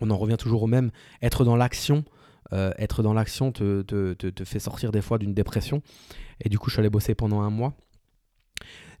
on 0.00 0.10
en 0.10 0.16
revient 0.16 0.36
toujours 0.38 0.62
au 0.62 0.66
même 0.66 0.90
être 1.20 1.44
dans 1.44 1.56
l'action 1.56 2.04
euh, 2.54 2.72
être 2.78 3.02
dans 3.02 3.12
l'action 3.12 3.52
te, 3.52 3.82
te, 3.82 4.44
fait 4.44 4.58
sortir 4.58 4.92
des 4.92 5.02
fois 5.02 5.18
d'une 5.18 5.34
dépression. 5.34 5.82
Et 6.40 6.48
du 6.48 6.58
coup, 6.58 6.70
je 6.70 6.74
suis 6.74 6.80
allé 6.80 6.90
bosser 6.90 7.14
pendant 7.14 7.40
un 7.40 7.50
mois. 7.50 7.74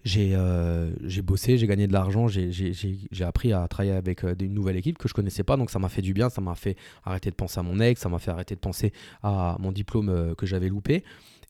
J'ai 0.04 0.32
euh, 0.34 0.90
bossé, 1.22 1.56
j'ai 1.56 1.66
gagné 1.66 1.86
de 1.86 1.92
l'argent, 1.94 2.28
j'ai 2.28 3.24
appris 3.24 3.54
à 3.54 3.66
travailler 3.68 3.94
avec 3.94 4.22
euh, 4.22 4.34
une 4.38 4.52
nouvelle 4.52 4.76
équipe 4.76 4.98
que 4.98 5.08
je 5.08 5.14
connaissais 5.14 5.44
pas, 5.44 5.56
donc 5.56 5.70
ça 5.70 5.78
m'a 5.78 5.88
fait 5.88 6.02
du 6.02 6.12
bien, 6.12 6.28
ça 6.28 6.42
m'a 6.42 6.54
fait 6.54 6.76
arrêter 7.04 7.30
de 7.30 7.34
penser 7.34 7.58
à 7.58 7.62
mon 7.62 7.80
ex, 7.80 7.98
ça 7.98 8.10
m'a 8.10 8.18
fait 8.18 8.30
arrêter 8.30 8.54
de 8.54 8.60
penser 8.60 8.92
à 9.22 9.56
mon 9.60 9.72
diplôme 9.72 10.10
euh, 10.10 10.34
que 10.34 10.44
j'avais 10.44 10.68
loupé. 10.68 11.04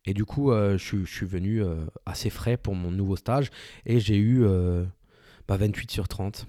Et 0.07 0.15
du 0.15 0.25
coup, 0.25 0.53
je, 0.53 1.05
suis 1.07 1.27
venu 1.27 1.63
assez 2.05 2.29
frais 2.29 2.59
pour 2.59 2.75
mon 2.75 2.91
nouveau 2.91 3.17
stage 3.17 3.51
et 3.87 4.01
j'ai 4.01 4.19
eu 4.19 4.45
bah, 5.49 5.57
28 5.57 5.91
sur 5.91 6.09
30 6.09 6.47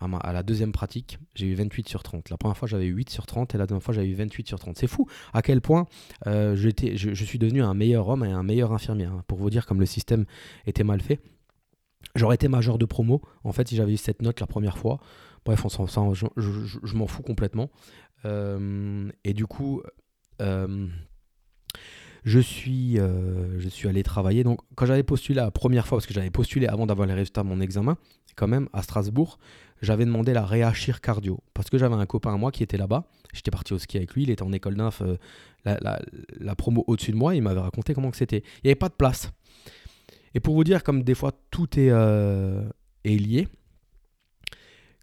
à, 0.00 0.32
la 0.32 0.42
deuxième 0.42 0.72
pratique, 0.72 1.18
j'ai 1.34 1.46
eu 1.46 1.54
28 1.54 1.88
sur 1.88 2.02
30. 2.02 2.30
La 2.30 2.36
première 2.36 2.56
fois, 2.56 2.68
j'avais 2.68 2.86
eu 2.86 2.92
8 2.92 3.10
sur 3.10 3.26
30 3.26 3.54
et 3.54 3.58
la 3.58 3.66
deuxième 3.66 3.80
fois, 3.80 3.94
j'avais 3.94 4.08
eu 4.08 4.14
28 4.14 4.46
sur 4.46 4.58
30. 4.58 4.76
C'est 4.76 4.86
fou 4.86 5.06
à 5.32 5.42
quel 5.42 5.60
point 5.60 5.86
euh, 6.26 6.56
je, 6.56 7.24
suis 7.24 7.38
devenu 7.38 7.62
un 7.62 7.74
meilleur 7.74 8.08
homme 8.08 8.24
et 8.24 8.30
un 8.30 8.42
meilleur 8.42 8.72
infirmier. 8.72 9.04
Hein, 9.06 9.22
pour 9.26 9.38
vous 9.38 9.50
dire 9.50 9.66
comme 9.66 9.80
le 9.80 9.86
système 9.86 10.24
était 10.66 10.84
mal 10.84 11.00
fait. 11.00 11.20
J'aurais 12.14 12.34
été 12.34 12.48
major 12.48 12.78
de 12.78 12.84
promo, 12.84 13.22
en 13.44 13.52
fait, 13.52 13.68
si 13.68 13.76
j'avais 13.76 13.94
eu 13.94 13.96
cette 13.96 14.22
note 14.22 14.40
la 14.40 14.46
première 14.46 14.78
fois. 14.78 15.00
Bref, 15.44 15.64
on 15.64 15.68
s'en, 15.68 16.14
je, 16.14 16.26
je, 16.36 16.94
m'en 16.96 17.06
fous 17.06 17.22
complètement. 17.22 17.70
Euh, 18.24 19.10
et 19.24 19.34
du 19.34 19.46
coup, 19.46 19.82
euh, 20.40 20.88
je 22.24 22.40
suis, 22.40 22.96
je 22.96 23.68
suis 23.68 23.88
allé 23.88 24.02
travailler. 24.02 24.44
Donc, 24.44 24.60
quand 24.74 24.86
j'avais 24.86 25.02
postulé 25.02 25.36
la 25.36 25.50
première 25.50 25.86
fois, 25.86 25.98
parce 25.98 26.06
que 26.06 26.14
j'avais 26.14 26.30
postulé 26.30 26.66
avant 26.66 26.86
d'avoir 26.86 27.06
les 27.06 27.14
résultats 27.14 27.42
de 27.42 27.48
mon 27.48 27.60
examen, 27.60 27.96
quand 28.34 28.48
même, 28.48 28.68
à 28.72 28.82
Strasbourg, 28.82 29.38
j'avais 29.82 30.04
demandé 30.04 30.32
la 30.32 30.44
réachir 30.44 31.00
cardio 31.00 31.40
parce 31.52 31.70
que 31.70 31.78
j'avais 31.78 31.94
un 31.94 32.06
copain 32.06 32.34
à 32.34 32.36
moi 32.36 32.50
qui 32.50 32.62
était 32.62 32.76
là-bas. 32.76 33.04
J'étais 33.32 33.50
parti 33.50 33.72
au 33.72 33.78
ski 33.78 33.98
avec 33.98 34.14
lui, 34.14 34.22
il 34.24 34.30
était 34.30 34.42
en 34.42 34.52
école 34.52 34.76
d'inf, 34.76 35.02
euh, 35.02 35.16
la, 35.64 36.56
promo 36.56 36.84
au-dessus 36.86 37.12
de 37.12 37.16
moi, 37.16 37.34
il 37.34 37.42
m'avait 37.42 37.60
raconté 37.60 37.94
comment 37.94 38.10
que 38.10 38.16
c'était. 38.16 38.38
Il 38.38 38.66
n'y 38.66 38.70
avait 38.70 38.76
pas 38.76 38.88
de 38.88 38.94
place. 38.94 39.32
Et 40.34 40.40
pour 40.40 40.54
vous 40.54 40.64
dire, 40.64 40.82
comme 40.82 41.02
des 41.02 41.14
fois 41.14 41.32
tout 41.50 41.78
est, 41.78 41.90
euh, 41.90 42.68
est 43.04 43.16
lié, 43.16 43.48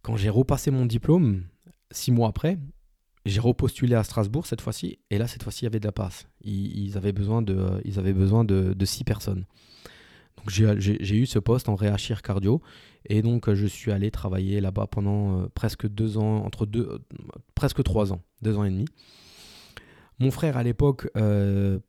quand 0.01 0.17
j'ai 0.17 0.30
repassé 0.30 0.72
mon 0.72 0.86
diplôme, 0.86 1.43
six 1.91 2.11
mois 2.11 2.30
après, 2.30 2.57
j'ai 3.26 3.39
repostulé 3.39 3.95
à 3.95 4.03
Strasbourg 4.03 4.45
cette 4.45 4.61
fois-ci, 4.61 4.99
et 5.09 5.17
là, 5.17 5.28
cette 5.28 5.43
fois-ci, 5.43 5.61
il 5.61 5.65
y 5.65 5.67
avait 5.67 5.80
de 5.80 5.86
la 5.86 5.91
place. 5.91 6.28
Ils, 6.43 6.97
avaient 6.97 7.13
besoin, 7.13 7.41
de, 7.41 7.55
euh, 7.55 7.82
ils 7.86 7.99
avaient 7.99 8.13
besoin 8.13 8.43
de, 8.43 8.74
de 8.74 8.86
six 8.86 9.03
personnes. 9.03 9.45
Donc 10.38 10.49
j'ai 10.49 11.15
eu 11.15 11.26
ce 11.26 11.39
poste 11.39 11.69
en 11.69 11.76
réachir 11.76 12.22
cardio 12.22 12.61
et 13.05 13.22
donc 13.22 13.47
euh, 13.47 13.55
je 13.55 13.65
suis 13.65 13.91
allé 13.91 14.11
travailler 14.11 14.61
là-bas 14.61 14.88
pendant 14.88 15.39
euh, 15.39 15.47
presque 15.53 15.88
deux 15.88 16.17
ans, 16.17 16.43
entre 16.43 16.65
deux, 16.65 16.88
euh, 16.89 16.99
presque 17.53 17.84
trois 17.84 18.11
ans, 18.11 18.22
deux 18.41 18.57
ans 18.57 18.63
et 18.63 18.69
demi. 18.69 18.86
Mon 20.19 20.32
frère 20.32 20.57
à 20.57 20.63
l'époque 20.63 21.09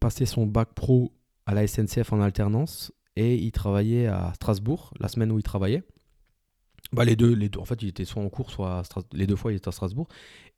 passait 0.01 0.25
son 0.25 0.47
bac 0.47 0.71
pro 0.75 1.13
à 1.45 1.53
la 1.53 1.67
SNCF 1.67 2.15
en 2.15 2.21
alternance 2.23 2.91
et 3.15 3.35
il 3.35 3.53
travaillait 3.53 4.07
à 4.07 4.33
Strasbourg 4.35 4.95
la 4.99 5.09
semaine 5.09 5.31
où 5.33 5.39
il 5.39 5.43
travaillait. 5.43 5.83
Bah 6.93 7.05
les 7.05 7.15
deux, 7.15 7.35
les 7.35 7.51
deux, 7.51 7.61
en 7.61 7.67
fait 7.67 7.83
il 7.83 7.89
était 7.89 8.07
soit 8.07 8.23
en 8.23 8.31
cours, 8.31 8.51
soit 8.51 8.83
les 9.13 9.27
deux 9.27 9.37
fois 9.37 9.53
il 9.53 9.57
était 9.57 9.69
à 9.69 9.73
Strasbourg. 9.73 10.09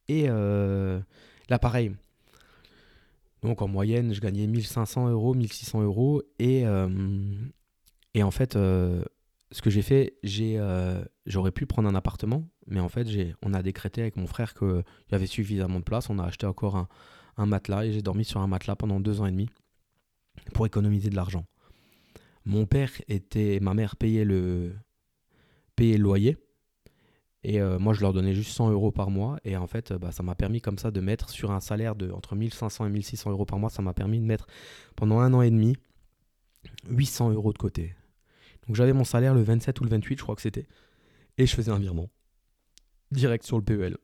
Et 0.08 0.26
là 0.26 1.58
pareil, 1.60 1.92
donc 3.42 3.60
en 3.60 3.68
moyenne, 3.68 4.14
je 4.14 4.20
gagnais 4.20 4.46
1500 4.46 5.10
euros, 5.10 5.34
1600 5.34 5.82
euros. 5.82 6.22
Et, 6.38 6.64
et 8.14 8.22
en 8.22 8.30
fait, 8.30 8.56
euh, 8.56 9.04
ce 9.50 9.60
que 9.60 9.70
j'ai 9.70 9.82
fait, 9.82 10.16
euh, 10.24 11.04
j'aurais 11.26 11.50
pu 11.50 11.66
prendre 11.66 11.88
un 11.88 11.94
appartement, 11.94 12.48
mais 12.66 12.80
en 12.80 12.88
fait, 12.88 13.06
on 13.42 13.52
a 13.52 13.62
décrété 13.62 14.00
avec 14.00 14.16
mon 14.16 14.26
frère 14.26 14.54
qu'il 14.54 14.84
y 15.10 15.14
avait 15.14 15.26
suffisamment 15.26 15.80
de 15.80 15.84
place. 15.84 16.08
On 16.10 16.18
a 16.18 16.24
acheté 16.24 16.46
encore 16.46 16.76
un, 16.76 16.88
un 17.36 17.46
matelas 17.46 17.84
et 17.84 17.92
j'ai 17.92 18.02
dormi 18.02 18.24
sur 18.24 18.40
un 18.40 18.46
matelas 18.46 18.76
pendant 18.76 19.00
deux 19.00 19.20
ans 19.20 19.26
et 19.26 19.32
demi 19.32 19.50
pour 20.52 20.66
économiser 20.66 21.10
de 21.10 21.16
l'argent. 21.16 21.44
Mon 22.44 22.66
père 22.66 22.90
était, 23.08 23.58
ma 23.60 23.74
mère 23.74 23.96
payait 23.96 24.24
le, 24.24 24.74
payait 25.76 25.96
le 25.96 26.02
loyer 26.02 26.36
et 27.44 27.60
euh, 27.60 27.78
moi 27.78 27.92
je 27.92 28.00
leur 28.00 28.12
donnais 28.12 28.34
juste 28.34 28.52
100 28.52 28.70
euros 28.70 28.90
par 28.90 29.10
mois 29.10 29.38
et 29.44 29.56
en 29.56 29.66
fait 29.66 29.92
bah, 29.92 30.10
ça 30.10 30.22
m'a 30.22 30.34
permis 30.34 30.60
comme 30.60 30.78
ça 30.78 30.90
de 30.90 31.00
mettre 31.00 31.30
sur 31.30 31.52
un 31.52 31.60
salaire 31.60 31.94
de 31.94 32.10
entre 32.10 32.34
1500 32.34 32.86
et 32.86 32.90
1600 32.90 33.30
euros 33.30 33.44
par 33.44 33.58
mois, 33.58 33.70
ça 33.70 33.82
m'a 33.82 33.94
permis 33.94 34.18
de 34.18 34.24
mettre 34.24 34.46
pendant 34.96 35.20
un 35.20 35.32
an 35.34 35.42
et 35.42 35.50
demi 35.50 35.76
800 36.88 37.30
euros 37.30 37.52
de 37.52 37.58
côté. 37.58 37.94
Donc 38.66 38.76
j'avais 38.76 38.94
mon 38.94 39.04
salaire 39.04 39.34
le 39.34 39.42
27 39.42 39.80
ou 39.80 39.84
le 39.84 39.90
28 39.90 40.18
je 40.18 40.22
crois 40.22 40.34
que 40.34 40.42
c'était 40.42 40.66
et 41.38 41.46
je 41.46 41.54
faisais 41.54 41.70
un 41.70 41.78
virement 41.78 42.08
direct 43.10 43.44
sur 43.44 43.58
le 43.58 43.64
PEL. 43.64 43.96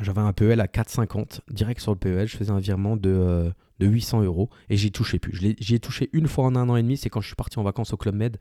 J'avais 0.00 0.20
un 0.20 0.32
PEL 0.32 0.60
à 0.60 0.66
4,50 0.66 1.40
direct 1.50 1.80
sur 1.80 1.92
le 1.92 1.98
PEL. 1.98 2.28
Je 2.28 2.36
faisais 2.36 2.50
un 2.50 2.58
virement 2.58 2.96
de, 2.96 3.10
euh, 3.10 3.50
de 3.78 3.86
800 3.86 4.22
euros 4.22 4.48
et 4.68 4.76
j'y 4.76 4.92
touchais 4.92 5.18
plus. 5.18 5.36
J'y 5.58 5.74
ai 5.74 5.80
touché 5.80 6.08
une 6.12 6.28
fois 6.28 6.44
en 6.44 6.56
un 6.56 6.68
an 6.68 6.76
et 6.76 6.82
demi. 6.82 6.96
C'est 6.96 7.10
quand 7.10 7.20
je 7.20 7.26
suis 7.26 7.36
parti 7.36 7.58
en 7.58 7.62
vacances 7.62 7.92
au 7.92 7.96
Club 7.96 8.14
Med. 8.14 8.38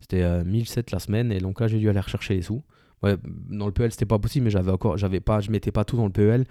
C'était 0.00 0.22
euh, 0.22 0.44
1007 0.44 0.90
la 0.90 0.98
semaine 0.98 1.32
et 1.32 1.38
donc 1.38 1.60
là 1.60 1.68
j'ai 1.68 1.78
dû 1.78 1.88
aller 1.88 2.00
rechercher 2.00 2.34
les 2.34 2.42
sous. 2.42 2.62
Ouais, 3.04 3.16
dans 3.50 3.66
le 3.66 3.72
PEL 3.72 3.92
c'était 3.92 4.06
pas 4.06 4.18
possible, 4.18 4.44
mais 4.44 4.50
j'avais 4.50 4.72
encore, 4.72 4.96
j'avais 4.96 5.20
pas, 5.20 5.40
je 5.40 5.50
mettais 5.50 5.70
pas 5.70 5.84
tout 5.84 5.96
dans 5.98 6.06
le 6.06 6.12
PEL. 6.12 6.46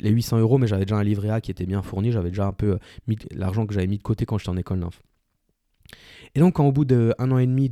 Les 0.00 0.08
800 0.08 0.38
euros, 0.38 0.56
mais 0.56 0.66
j'avais 0.66 0.86
déjà 0.86 0.96
un 0.96 1.04
livret 1.04 1.28
A 1.28 1.42
qui 1.42 1.50
était 1.50 1.66
bien 1.66 1.82
fourni. 1.82 2.10
J'avais 2.10 2.30
déjà 2.30 2.46
un 2.46 2.52
peu 2.52 2.78
euh, 3.08 3.14
l'argent 3.32 3.66
que 3.66 3.74
j'avais 3.74 3.86
mis 3.86 3.98
de 3.98 4.02
côté 4.02 4.24
quand 4.24 4.38
j'étais 4.38 4.48
en 4.48 4.56
école 4.56 4.80
d'inf. 4.80 5.02
Et 6.34 6.40
donc, 6.40 6.54
quand, 6.54 6.66
au 6.66 6.72
bout 6.72 6.86
d'un 6.86 7.12
an 7.18 7.36
et 7.36 7.46
demi 7.46 7.68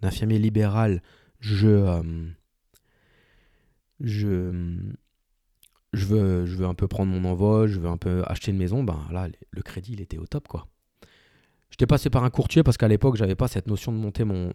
d'infirmier 0.00 0.38
libéral, 0.38 1.02
je, 1.40 1.68
euh, 1.68 2.02
je, 4.00 4.78
je, 5.92 6.06
veux, 6.06 6.46
je 6.46 6.56
veux 6.56 6.66
un 6.66 6.74
peu 6.74 6.88
prendre 6.88 7.12
mon 7.12 7.28
envol, 7.28 7.68
je 7.68 7.80
veux 7.80 7.88
un 7.88 7.98
peu 7.98 8.22
acheter 8.26 8.50
une 8.50 8.58
maison, 8.58 8.82
ben 8.82 9.06
là, 9.10 9.28
le 9.50 9.62
crédit, 9.62 9.92
il 9.92 10.00
était 10.00 10.16
au 10.16 10.26
top, 10.26 10.48
quoi. 10.48 10.68
J'étais 11.74 11.86
passé 11.88 12.08
par 12.08 12.22
un 12.22 12.30
courtier 12.30 12.62
parce 12.62 12.76
qu'à 12.76 12.86
l'époque, 12.86 13.16
j'avais 13.16 13.34
pas 13.34 13.48
cette 13.48 13.66
notion 13.66 13.90
de 13.90 13.96
monter 13.96 14.22
mon, 14.22 14.52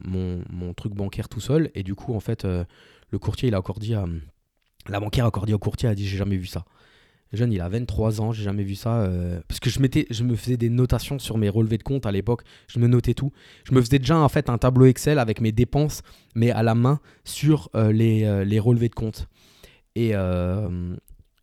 truc 0.74 0.94
bancaire 0.94 1.28
tout 1.28 1.42
seul. 1.42 1.70
Et 1.76 1.84
du 1.84 1.94
coup, 1.94 2.14
en 2.16 2.22
fait, 2.22 2.46
euh, 2.46 2.64
le 3.10 3.20
courtier, 3.20 3.50
il 3.50 3.56
a 3.56 3.60
encore 3.60 3.80
dit 3.80 3.94
à, 3.94 4.06
La 4.88 5.02
banquière 5.02 5.26
a 5.26 5.28
encore 5.28 5.46
dit 5.46 5.54
au 5.54 5.60
courtier, 5.60 5.88
elle 5.88 5.92
a 5.92 5.96
dit 5.96 6.08
J'ai 6.08 6.16
jamais 6.16 6.38
vu 6.38 6.46
ça. 6.46 6.64
Le 7.34 7.38
jeune, 7.38 7.52
il 7.52 7.60
a 7.60 7.68
23 7.68 8.22
ans, 8.22 8.32
j'ai 8.32 8.44
jamais 8.44 8.64
vu 8.64 8.76
ça. 8.76 9.02
Euh, 9.02 9.42
parce 9.50 9.60
que 9.60 9.70
je, 9.70 9.82
mettais, 9.82 10.08
je 10.10 10.24
me 10.24 10.34
faisais 10.34 10.56
des 10.56 10.70
notations 10.70 11.20
sur 11.20 11.38
mes 11.38 11.50
relevés 11.50 11.78
de 11.78 11.84
compte 11.84 12.06
à 12.06 12.14
l'époque. 12.14 12.44
Je 12.70 12.80
me 12.80 12.88
notais 12.88 13.16
tout. 13.16 13.34
Je 13.66 13.76
me 13.76 13.82
faisais 13.82 14.00
déjà 14.00 14.18
en 14.18 14.30
fait 14.30 14.50
un 14.50 14.58
tableau 14.58 14.86
Excel 14.86 15.20
avec 15.20 15.42
mes 15.42 15.52
dépenses, 15.52 16.04
mais 16.36 16.52
à 16.52 16.64
la 16.64 16.74
main 16.74 17.02
sur 17.26 17.70
euh, 17.76 17.92
les, 17.92 18.46
les, 18.46 18.60
relevés 18.60 18.88
de 18.88 18.96
compte. 18.96 19.28
Et, 19.96 20.14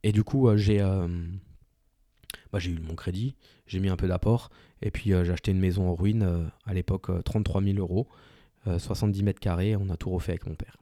et 0.03 0.13
du 0.13 0.25
coup, 0.25 0.49
j'ai 0.57 0.83
j'ai 2.59 2.71
eu 2.71 2.79
mon 2.81 2.95
crédit, 2.95 3.35
j'ai 3.67 3.81
mis 3.81 3.89
un 3.89 3.97
peu 3.97 4.09
d'apport, 4.09 4.51
et 4.83 4.91
puis 4.91 5.11
j'ai 5.11 5.31
acheté 5.31 5.51
une 5.51 5.61
maison 5.61 5.89
en 5.89 5.95
ruine 5.95 6.51
à 6.65 6.75
l'époque, 6.75 7.11
33 7.25 7.63
000 7.63 7.79
euros, 7.79 8.09
70 8.67 9.23
mètres 9.23 9.41
carrés, 9.41 9.77
on 9.77 9.89
a 9.91 9.97
tout 9.97 10.11
refait 10.11 10.33
avec 10.33 10.47
mon 10.47 10.55
père. 10.55 10.77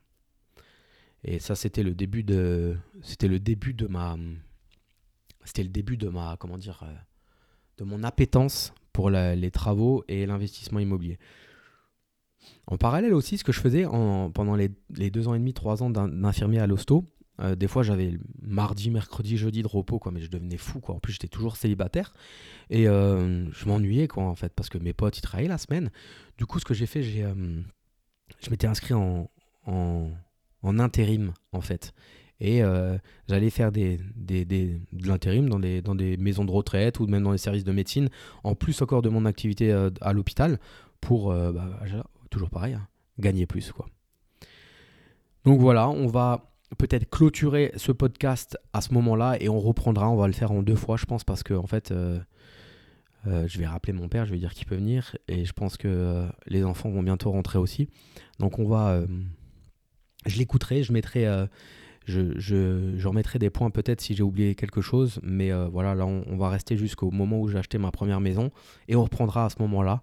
Et 1.23 1.39
ça, 1.39 1.55
c'était 1.55 1.83
le 1.83 1.95
début 1.95 2.23
de, 2.23 2.77
c'était 3.03 3.29
le 3.29 3.39
début 3.39 3.73
de 3.75 3.87
ma, 3.87 4.17
c'était 5.45 5.63
le 5.63 5.69
début 5.69 5.97
de 5.97 6.09
ma, 6.09 6.37
comment 6.39 6.59
dire, 6.59 6.85
de 7.79 7.85
mon 7.85 8.03
appétence 8.03 8.73
pour 8.93 9.11
les 9.11 9.51
travaux 9.51 10.05
et 10.09 10.27
l'investissement 10.27 10.81
immobilier. 10.81 11.19
En 12.67 12.77
parallèle 12.77 13.15
aussi, 13.15 13.39
ce 13.39 13.45
que 13.45 13.53
je 13.53 13.61
faisais 13.61 13.85
en, 13.87 14.31
pendant 14.31 14.55
les, 14.55 14.71
les, 14.97 15.11
deux 15.11 15.29
ans 15.29 15.35
et 15.35 15.39
demi, 15.39 15.55
trois 15.55 15.83
ans 15.83 15.91
d'infirmier 15.91 16.61
à 16.61 16.67
l'hosto, 16.67 17.05
euh, 17.41 17.57
des 17.57 17.67
fois, 17.67 17.83
j'avais 17.83 18.17
mardi, 18.43 18.91
mercredi, 18.91 19.37
jeudi 19.37 19.63
de 19.63 19.69
repos, 19.69 19.99
quoi, 19.99 20.13
mais 20.13 20.21
je 20.21 20.31
devenais 20.31 20.57
fou, 20.57 20.81
quoi. 20.81 20.95
En 20.95 21.01
plus, 21.01 21.15
j'étais 21.15 21.29
toujours 21.29 21.57
célibataire 21.57 22.13
et 22.71 22.87
euh, 22.87 23.51
je 23.53 23.67
m'ennuyais, 23.67 24.09
quoi, 24.09 24.25
en 24.25 24.35
fait, 24.35 24.53
parce 24.55 24.69
que 24.69 24.79
mes 24.79 24.93
potes, 24.93 25.19
ils 25.19 25.23
travaillaient 25.23 25.49
la 25.49 25.59
semaine. 25.59 25.91
Du 26.39 26.47
coup, 26.47 26.59
ce 26.59 26.65
que 26.65 26.75
j'ai 26.75 26.87
fait, 26.87 27.03
j'ai, 27.03 27.25
euh, 27.25 27.35
je 28.41 28.51
m'étais 28.51 28.67
inscrit 28.67 28.95
en, 28.95 29.29
en, 29.67 30.79
intérim, 30.79 31.33
en 31.53 31.61
fait. 31.61 31.93
Et 32.41 32.63
j'allais 33.29 33.49
faire 33.49 33.71
des, 33.71 34.01
des, 34.17 34.45
des 34.45 34.81
de 34.93 35.09
l'intérim 35.09 35.49
dans 35.49 35.61
des, 35.61 35.81
dans 35.81 35.95
des 35.95 36.17
maisons 36.17 36.45
de 36.45 36.51
retraite 36.51 36.99
ou 36.99 37.07
même 37.07 37.23
dans 37.23 37.31
les 37.31 37.39
services 37.39 37.65
de 37.65 37.73
médecine, 37.73 38.11
en 38.43 38.55
plus 38.55 38.83
encore 38.83 39.03
de 39.03 39.09
mon 39.09 39.25
activité 39.25 39.73
à 40.01 40.13
l'hôpital, 40.13 40.59
pour, 41.01 41.33
bah, 41.33 41.81
toujours 42.31 42.51
pareil, 42.51 42.75
hein, 42.75 42.87
gagner 43.19 43.47
plus, 43.47 43.73
quoi. 43.73 43.87
Donc 45.45 45.61
voilà, 45.61 45.89
on 45.89 46.07
va 46.07 46.54
peut-être 46.75 47.09
clôturer 47.09 47.73
ce 47.77 47.93
podcast 47.93 48.59
à 48.73 48.81
ce 48.81 48.93
moment-là 48.95 49.37
et 49.41 49.49
on 49.49 49.61
reprendra. 49.61 50.11
On 50.11 50.17
va 50.17 50.27
le 50.27 50.33
faire 50.33 50.53
en 50.53 50.63
deux 50.63 50.77
fois, 50.77 50.97
je 50.97 51.05
pense, 51.05 51.25
parce 51.25 51.43
que 51.43 51.55
en 51.55 51.67
fait, 51.67 51.91
euh, 51.91 52.19
euh, 53.27 53.47
je 53.49 53.59
vais 53.59 53.67
rappeler 53.67 53.93
mon 53.93 54.09
père, 54.09 54.27
je 54.27 54.33
vais 54.33 54.39
dire 54.39 54.55
qu'il 54.55 54.67
peut 54.67 54.77
venir 54.77 55.17
et 55.29 55.45
je 55.45 55.53
pense 55.53 55.77
que 55.77 55.89
euh, 55.89 56.27
les 56.47 56.65
enfants 56.65 56.91
vont 56.91 57.03
bientôt 57.03 57.31
rentrer 57.31 57.59
aussi. 57.59 57.89
Donc 58.39 58.59
on 58.59 58.67
va, 58.67 59.03
je 60.27 60.39
l'écouterai, 60.39 60.83
je 60.83 60.93
mettrai, 60.93 61.27
je, 62.07 63.07
remettrai 63.07 63.39
des 63.39 63.51
points 63.51 63.71
peut-être 63.71 64.01
si 64.01 64.15
j'ai 64.15 64.23
oublié 64.23 64.55
quelque 64.55 64.81
chose, 64.81 65.21
mais 65.23 65.53
voilà, 65.69 65.95
là 65.95 66.07
on 66.07 66.37
va 66.37 66.49
rester 66.49 66.77
jusqu'au 66.77 67.11
moment 67.11 67.41
où 67.41 67.49
j'ai 67.49 67.59
acheté 67.59 67.79
ma 67.79 67.91
première 67.91 68.21
maison 68.21 68.51
et 68.89 68.97
on 68.97 69.05
reprendra 69.05 69.47
à 69.47 69.51
ce 69.51 69.57
moment-là. 69.61 70.03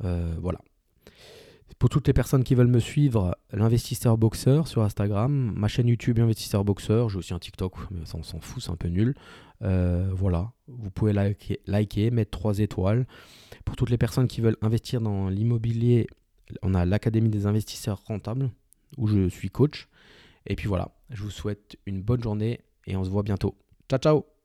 voilà. 0.00 0.60
Pour 1.82 1.90
toutes 1.90 2.06
les 2.06 2.12
personnes 2.12 2.44
qui 2.44 2.54
veulent 2.54 2.68
me 2.68 2.78
suivre, 2.78 3.36
l'investisseur 3.52 4.16
boxeur 4.16 4.68
sur 4.68 4.82
Instagram, 4.82 5.52
ma 5.56 5.66
chaîne 5.66 5.88
YouTube 5.88 6.20
investisseur 6.20 6.64
boxeur, 6.64 7.08
j'ai 7.08 7.18
aussi 7.18 7.34
un 7.34 7.40
TikTok, 7.40 7.74
mais 7.90 8.06
ça 8.06 8.16
on 8.18 8.22
s'en 8.22 8.38
fout, 8.38 8.62
c'est 8.62 8.70
un 8.70 8.76
peu 8.76 8.86
nul. 8.86 9.16
Euh, 9.62 10.08
voilà, 10.14 10.52
vous 10.68 10.90
pouvez 10.90 11.12
liker, 11.12 11.58
liker, 11.66 12.12
mettre 12.12 12.30
3 12.38 12.60
étoiles. 12.60 13.04
Pour 13.64 13.74
toutes 13.74 13.90
les 13.90 13.98
personnes 13.98 14.28
qui 14.28 14.40
veulent 14.40 14.58
investir 14.62 15.00
dans 15.00 15.28
l'immobilier, 15.28 16.06
on 16.62 16.72
a 16.74 16.84
l'Académie 16.84 17.30
des 17.30 17.46
investisseurs 17.46 18.00
rentables, 18.06 18.52
où 18.96 19.08
je 19.08 19.28
suis 19.28 19.50
coach. 19.50 19.88
Et 20.46 20.54
puis 20.54 20.68
voilà, 20.68 20.92
je 21.10 21.24
vous 21.24 21.30
souhaite 21.30 21.78
une 21.86 22.00
bonne 22.00 22.22
journée 22.22 22.60
et 22.86 22.94
on 22.94 23.02
se 23.02 23.10
voit 23.10 23.24
bientôt. 23.24 23.56
Ciao 23.90 23.98
ciao 23.98 24.41